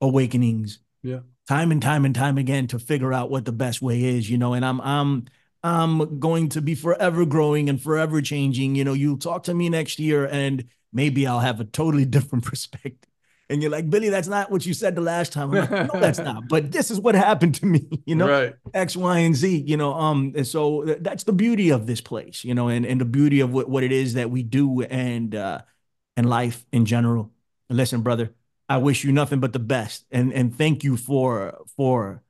awakenings 0.00 0.80
yeah. 1.04 1.20
time 1.48 1.70
and 1.70 1.80
time 1.80 2.04
and 2.04 2.14
time 2.14 2.36
again 2.36 2.66
to 2.68 2.78
figure 2.80 3.12
out 3.12 3.30
what 3.30 3.44
the 3.44 3.52
best 3.52 3.80
way 3.80 4.02
is 4.02 4.28
you 4.28 4.36
know 4.36 4.52
and 4.52 4.64
i'm 4.64 4.80
i'm 4.80 5.26
i'm 5.62 6.18
going 6.18 6.48
to 6.48 6.60
be 6.60 6.74
forever 6.74 7.24
growing 7.24 7.68
and 7.68 7.80
forever 7.80 8.20
changing. 8.20 8.74
You 8.74 8.82
know 8.82 8.94
you 8.94 9.16
talk 9.16 9.44
to 9.44 9.54
me 9.54 9.68
next 9.68 10.00
year 10.00 10.26
and 10.26 10.64
maybe 10.92 11.24
i'll 11.24 11.38
have 11.38 11.60
a 11.60 11.64
totally 11.64 12.04
different 12.16 12.44
perspective 12.44 13.11
and 13.48 13.62
you're 13.62 13.70
like, 13.70 13.90
Billy, 13.90 14.08
that's 14.08 14.28
not 14.28 14.50
what 14.50 14.64
you 14.64 14.72
said 14.72 14.94
the 14.94 15.00
last 15.00 15.32
time. 15.32 15.50
Like, 15.50 15.70
no, 15.70 16.00
that's 16.00 16.18
not. 16.30 16.48
But 16.48 16.72
this 16.72 16.90
is 16.90 16.98
what 17.00 17.14
happened 17.14 17.54
to 17.56 17.66
me, 17.66 17.86
you 18.06 18.14
know, 18.14 18.28
right. 18.28 18.54
X, 18.72 18.96
Y, 18.96 19.18
and 19.18 19.36
Z, 19.36 19.64
you 19.66 19.76
know. 19.76 19.92
Um, 19.94 20.32
and 20.36 20.46
so 20.46 20.84
that's 21.00 21.24
the 21.24 21.32
beauty 21.32 21.70
of 21.70 21.86
this 21.86 22.00
place, 22.00 22.44
you 22.44 22.54
know, 22.54 22.68
and, 22.68 22.86
and 22.86 23.00
the 23.00 23.04
beauty 23.04 23.40
of 23.40 23.52
what, 23.52 23.68
what 23.68 23.82
it 23.82 23.92
is 23.92 24.14
that 24.14 24.30
we 24.30 24.42
do 24.42 24.82
and 24.82 25.34
uh 25.34 25.62
and 26.16 26.28
life 26.28 26.64
in 26.72 26.84
general. 26.84 27.30
And 27.68 27.76
listen, 27.76 28.02
brother, 28.02 28.34
I 28.68 28.78
wish 28.78 29.04
you 29.04 29.12
nothing 29.12 29.40
but 29.40 29.52
the 29.52 29.58
best. 29.58 30.04
And 30.10 30.32
and 30.32 30.56
thank 30.56 30.84
you 30.84 30.96
for 30.96 31.58
for 31.76 32.22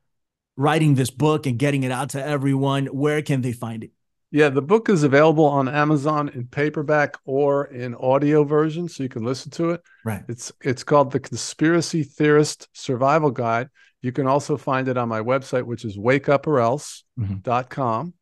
writing 0.55 0.95
this 0.95 1.09
book 1.09 1.45
and 1.45 1.57
getting 1.57 1.83
it 1.83 1.91
out 1.91 2.09
to 2.11 2.23
everyone. 2.23 2.87
Where 2.87 3.21
can 3.21 3.41
they 3.41 3.53
find 3.53 3.83
it? 3.83 3.91
Yeah, 4.33 4.49
the 4.49 4.61
book 4.63 4.89
is 4.89 5.03
available 5.03 5.45
on 5.45 5.69
Amazon 5.69 6.27
in 6.29 6.47
paperback 6.47 7.17
or 7.23 7.65
in 7.65 7.93
audio 7.93 8.43
version, 8.43 8.89
so 8.89 9.03
you 9.03 9.09
can 9.09 9.23
listen 9.23 9.51
to 9.51 9.69
it. 9.69 9.83
Right. 10.03 10.23
It's 10.27 10.51
it's 10.61 10.83
called 10.83 11.11
The 11.11 11.19
Conspiracy 11.19 12.01
Theorist 12.01 12.67
Survival 12.73 13.29
Guide. 13.29 13.69
You 14.01 14.11
can 14.11 14.25
also 14.25 14.57
find 14.57 14.87
it 14.87 14.97
on 14.97 15.07
my 15.07 15.19
website, 15.19 15.61
which 15.61 15.85
is 15.85 15.99
wakeuporelse.com. 15.99 18.13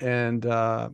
Mm-hmm. 0.00 0.06
And 0.06 0.46
uh, 0.46 0.90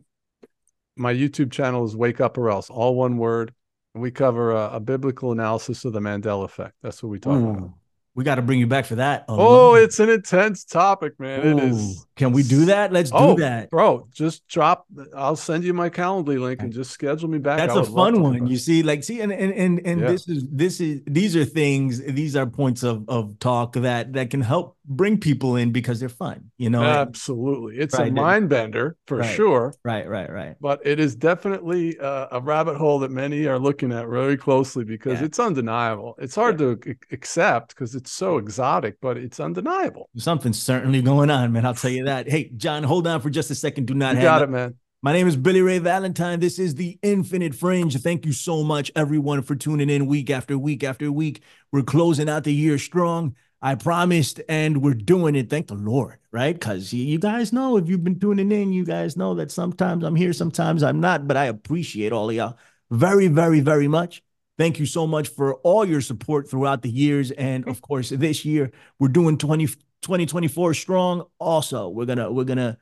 my 0.95 1.13
YouTube 1.13 1.51
channel 1.51 1.85
is 1.85 1.95
Wake 1.95 2.19
Up 2.19 2.35
or 2.39 2.49
Else, 2.49 2.71
all 2.71 2.95
one 2.95 3.17
word. 3.17 3.53
And 3.93 4.01
we 4.01 4.09
cover 4.09 4.51
a, 4.51 4.71
a 4.73 4.79
biblical 4.79 5.31
analysis 5.31 5.85
of 5.85 5.93
the 5.93 5.99
Mandela 5.99 6.43
effect. 6.43 6.73
That's 6.81 7.03
what 7.03 7.09
we 7.09 7.19
talk 7.19 7.39
Ooh. 7.39 7.49
about. 7.51 7.69
We 8.15 8.23
got 8.23 8.35
to 8.35 8.41
bring 8.41 8.59
you 8.59 8.67
back 8.67 8.85
for 8.85 8.95
that. 8.95 9.25
Oh, 9.27 9.75
it's 9.75 9.99
an 9.99 10.09
intense 10.09 10.63
topic, 10.63 11.19
man. 11.19 11.45
Ooh, 11.45 11.57
it 11.57 11.63
is. 11.65 12.07
Can 12.15 12.31
we 12.31 12.43
do 12.43 12.65
that? 12.65 12.93
Let's 12.93 13.11
oh, 13.13 13.35
do 13.35 13.41
that, 13.41 13.69
bro. 13.69 14.07
Just 14.13 14.47
drop. 14.47 14.85
I'll 15.13 15.35
send 15.35 15.65
you 15.65 15.73
my 15.73 15.89
Calendly 15.89 16.39
link 16.39 16.61
and 16.61 16.71
just 16.71 16.91
schedule 16.91 17.29
me 17.29 17.39
back. 17.39 17.57
That's 17.57 17.75
a 17.75 17.83
fun 17.83 18.21
one. 18.21 18.47
You 18.47 18.55
see, 18.55 18.83
like, 18.83 19.03
see, 19.03 19.19
and 19.19 19.33
and 19.33 19.51
and, 19.51 19.85
and 19.85 19.99
yeah. 19.99 20.07
this 20.07 20.29
is 20.29 20.45
this 20.49 20.79
is 20.79 21.01
these 21.05 21.35
are 21.35 21.43
things. 21.43 22.01
These 22.01 22.37
are 22.37 22.45
points 22.45 22.83
of 22.83 23.03
of 23.09 23.37
talk 23.39 23.73
that 23.73 24.13
that 24.13 24.29
can 24.29 24.39
help 24.39 24.74
bring 24.87 25.19
people 25.19 25.55
in 25.55 25.71
because 25.71 25.99
they're 25.99 26.09
fun. 26.09 26.51
You 26.57 26.69
know, 26.69 26.83
absolutely. 26.83 27.77
It's 27.77 27.97
right, 27.97 28.09
a 28.09 28.13
mind 28.13 28.49
bender 28.49 28.97
for 29.07 29.17
right, 29.17 29.35
sure. 29.35 29.73
Right, 29.83 30.07
right, 30.07 30.31
right. 30.31 30.55
But 30.59 30.85
it 30.85 30.99
is 30.99 31.15
definitely 31.15 31.97
uh, 31.99 32.27
a 32.31 32.41
rabbit 32.41 32.77
hole 32.77 32.99
that 32.99 33.11
many 33.11 33.45
are 33.45 33.59
looking 33.59 33.91
at 33.91 34.07
very 34.07 34.37
closely 34.37 34.83
because 34.83 35.19
yeah. 35.19 35.25
it's 35.25 35.39
undeniable. 35.39 36.15
It's 36.19 36.35
hard 36.35 36.59
yeah. 36.59 36.75
to 36.75 36.95
accept 37.11 37.69
because 37.69 37.95
it's 37.95 38.11
so 38.11 38.37
exotic, 38.37 38.97
but 39.01 39.17
it's 39.17 39.39
undeniable. 39.39 40.09
Something's 40.17 40.61
certainly 40.61 41.01
going 41.01 41.29
on, 41.29 41.51
man. 41.51 41.65
I'll 41.65 41.73
tell 41.73 41.91
you 41.91 42.05
that. 42.05 42.29
Hey, 42.29 42.51
John, 42.55 42.83
hold 42.83 43.07
on 43.07 43.21
for 43.21 43.29
just 43.29 43.51
a 43.51 43.55
second. 43.55 43.85
Do 43.85 43.93
not. 43.93 44.15
You 44.15 44.21
got 44.21 44.41
it, 44.41 44.49
man. 44.49 44.75
My 45.05 45.13
name 45.13 45.27
is 45.27 45.35
Billy 45.35 45.61
Ray 45.61 45.77
Valentine. 45.77 46.39
This 46.39 46.57
is 46.57 46.73
the 46.73 46.97
Infinite 47.03 47.53
Fringe. 47.53 47.95
Thank 48.01 48.25
you 48.25 48.33
so 48.33 48.63
much, 48.63 48.91
everyone, 48.95 49.43
for 49.43 49.53
tuning 49.53 49.87
in 49.87 50.07
week 50.07 50.31
after 50.31 50.57
week 50.57 50.83
after 50.83 51.11
week. 51.11 51.43
We're 51.71 51.83
closing 51.83 52.27
out 52.27 52.43
the 52.43 52.51
year 52.51 52.79
strong. 52.79 53.35
I 53.61 53.75
promised, 53.75 54.41
and 54.47 54.81
we're 54.81 54.93
doing 54.93 55.35
it. 55.35 55.49
Thank 55.49 55.67
the 55.67 55.75
Lord, 55.75 56.17
right? 56.31 56.53
Because 56.53 56.93
you 56.93 57.17
guys 57.17 57.51
know 57.51 57.77
if 57.77 57.87
you've 57.89 58.03
been 58.03 58.19
tuning 58.19 58.51
in, 58.51 58.73
you 58.73 58.85
guys 58.85 59.17
know 59.17 59.33
that 59.35 59.51
sometimes 59.51 60.03
I'm 60.03 60.15
here, 60.15 60.33
sometimes 60.33 60.83
I'm 60.83 60.99
not, 60.99 61.27
but 61.27 61.37
I 61.37 61.45
appreciate 61.45 62.11
all 62.11 62.29
of 62.29 62.35
y'all 62.35 62.57
very, 62.91 63.27
very, 63.27 63.61
very 63.61 63.87
much. 63.87 64.21
Thank 64.57 64.79
you 64.79 64.85
so 64.85 65.05
much 65.05 65.27
for 65.27 65.55
all 65.55 65.83
your 65.83 66.01
support 66.01 66.49
throughout 66.49 66.81
the 66.81 66.89
years. 66.89 67.31
And 67.31 67.67
of 67.67 67.81
course, 67.81 68.09
this 68.09 68.45
year, 68.45 68.71
we're 68.99 69.09
doing 69.09 69.37
20, 69.37 69.67
2024 69.67 70.73
strong. 70.73 71.25
Also, 71.39 71.89
we're 71.89 72.05
gonna 72.05 72.31
we're 72.31 72.45
gonna 72.45 72.77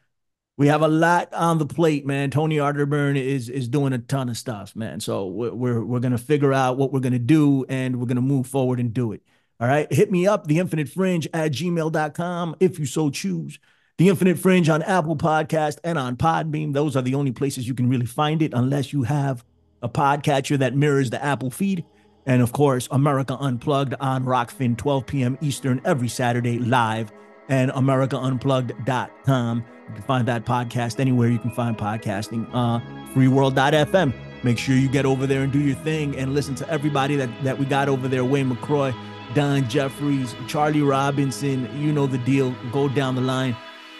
we 0.58 0.68
have 0.68 0.84
a 0.84 0.88
lot 0.88 1.34
on 1.34 1.58
the 1.58 1.66
plate, 1.66 2.06
man. 2.06 2.30
Tony 2.30 2.58
Arterburn 2.58 3.18
is 3.18 3.50
is 3.50 3.68
doing 3.68 3.94
a 3.94 3.98
ton 3.98 4.30
of 4.30 4.38
stuff, 4.38 4.76
man. 4.76 5.00
So 5.00 5.28
we're 5.28 5.54
we're, 5.54 5.84
we're 5.84 6.00
gonna 6.00 6.18
figure 6.20 6.54
out 6.54 6.78
what 6.78 6.94
we're 6.94 7.00
gonna 7.00 7.18
do, 7.18 7.66
and 7.70 8.00
we're 8.00 8.06
gonna 8.06 8.22
move 8.22 8.46
forward 8.48 8.80
and 8.80 8.94
do 8.94 9.14
it. 9.14 9.24
All 9.60 9.68
right. 9.68 9.92
Hit 9.92 10.12
me 10.12 10.28
up, 10.28 10.48
the 10.48 10.60
infinite 10.60 10.90
fringe 10.90 11.28
at 11.34 11.52
gmail.com 11.52 12.56
if 12.60 12.80
you 12.80 12.86
so 12.86 13.10
choose. 13.10 13.60
The 14.00 14.10
Infinite 14.10 14.40
Fringe 14.40 14.70
on 14.70 14.82
Apple 14.82 15.16
Podcast 15.16 15.78
and 15.84 16.00
on 16.00 16.18
Podbean. 16.18 16.74
Those 16.74 16.96
are 16.96 17.04
the 17.04 17.14
only 17.14 17.32
places 17.32 17.68
you 17.68 17.76
can 17.76 17.88
really 17.88 18.08
find 18.08 18.42
it 18.42 18.52
unless 18.56 18.92
you 18.92 19.04
have 19.04 19.46
a 19.84 19.90
podcatcher 19.90 20.58
that 20.58 20.76
mirrors 20.76 21.12
the 21.12 21.24
Apple 21.24 21.52
feed. 21.52 21.86
And 22.26 22.42
of 22.42 22.54
course, 22.54 22.88
America 22.90 23.38
Unplugged 23.40 23.94
on 24.00 24.26
Rokfin, 24.26 24.78
12 24.78 25.06
p.m. 25.06 25.38
Eastern 25.42 25.80
every 25.86 26.08
Saturday 26.08 26.58
live 26.58 27.12
and 27.50 27.70
AmericaUnplugged.com. 27.72 29.58
You 29.88 29.94
can 29.94 30.04
find 30.04 30.28
that 30.28 30.46
podcast 30.46 31.00
anywhere 31.00 31.30
you 31.30 31.38
can 31.38 31.52
find 31.52 31.78
podcasting. 31.78 32.50
Uh, 32.54 32.80
freeworld.fm. 33.14 34.14
Make 34.44 34.58
sure 34.58 34.76
you 34.76 34.90
get 34.90 35.06
over 35.06 35.28
there 35.28 35.44
and 35.44 35.52
do 35.52 35.60
your 35.60 35.76
thing 35.76 36.16
and 36.18 36.34
listen 36.34 36.56
to 36.56 36.70
everybody 36.70 37.16
that, 37.18 37.30
that 37.44 37.60
we 37.60 37.66
got 37.66 37.90
over 37.90 38.08
there 38.08 38.26
Wayne 38.26 38.50
McRoy, 38.50 38.94
Don 39.34 39.68
Jeffries, 39.70 40.36
Charlie 40.48 40.82
Robinson. 40.82 41.70
You 41.80 41.92
know 41.92 42.08
the 42.08 42.18
deal. 42.20 42.54
Go 42.72 42.88
down 42.90 43.16
the 43.16 43.22
line 43.22 43.56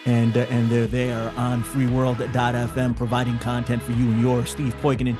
and 0.06 0.36
uh, 0.36 0.40
and 0.50 0.70
they're 0.70 0.86
there 0.86 1.32
on 1.36 1.62
freeworld.fm 1.64 2.96
providing 2.96 3.38
content 3.38 3.82
for 3.82 3.92
you 3.92 4.10
and 4.10 4.20
yours. 4.20 4.50
Steve 4.50 4.74
Poikonen, 4.82 5.18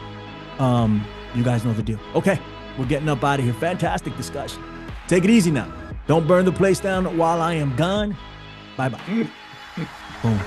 Um, 0.61 1.05
you 1.35 1.43
guys 1.43 1.65
know 1.65 1.73
the 1.73 1.83
deal. 1.83 1.99
Okay, 2.15 2.39
we're 2.79 2.87
getting 2.87 3.09
up 3.09 3.25
out 3.25 3.39
of 3.39 3.45
here. 3.45 3.55
Fantastic 3.55 4.17
discussion. 4.17 4.63
Take 5.09 5.25
it 5.25 5.31
easy 5.31 5.51
now. 5.51 5.73
Don't 6.07 6.27
burn 6.29 6.45
the 6.45 6.53
place 6.53 6.81
down 6.81 7.17
while 7.17 7.41
I 7.41 7.55
am 7.55 7.75
gone. 7.77 8.17
Bye 8.77 8.91
bye. 8.91 9.29
Boom. 10.23 10.41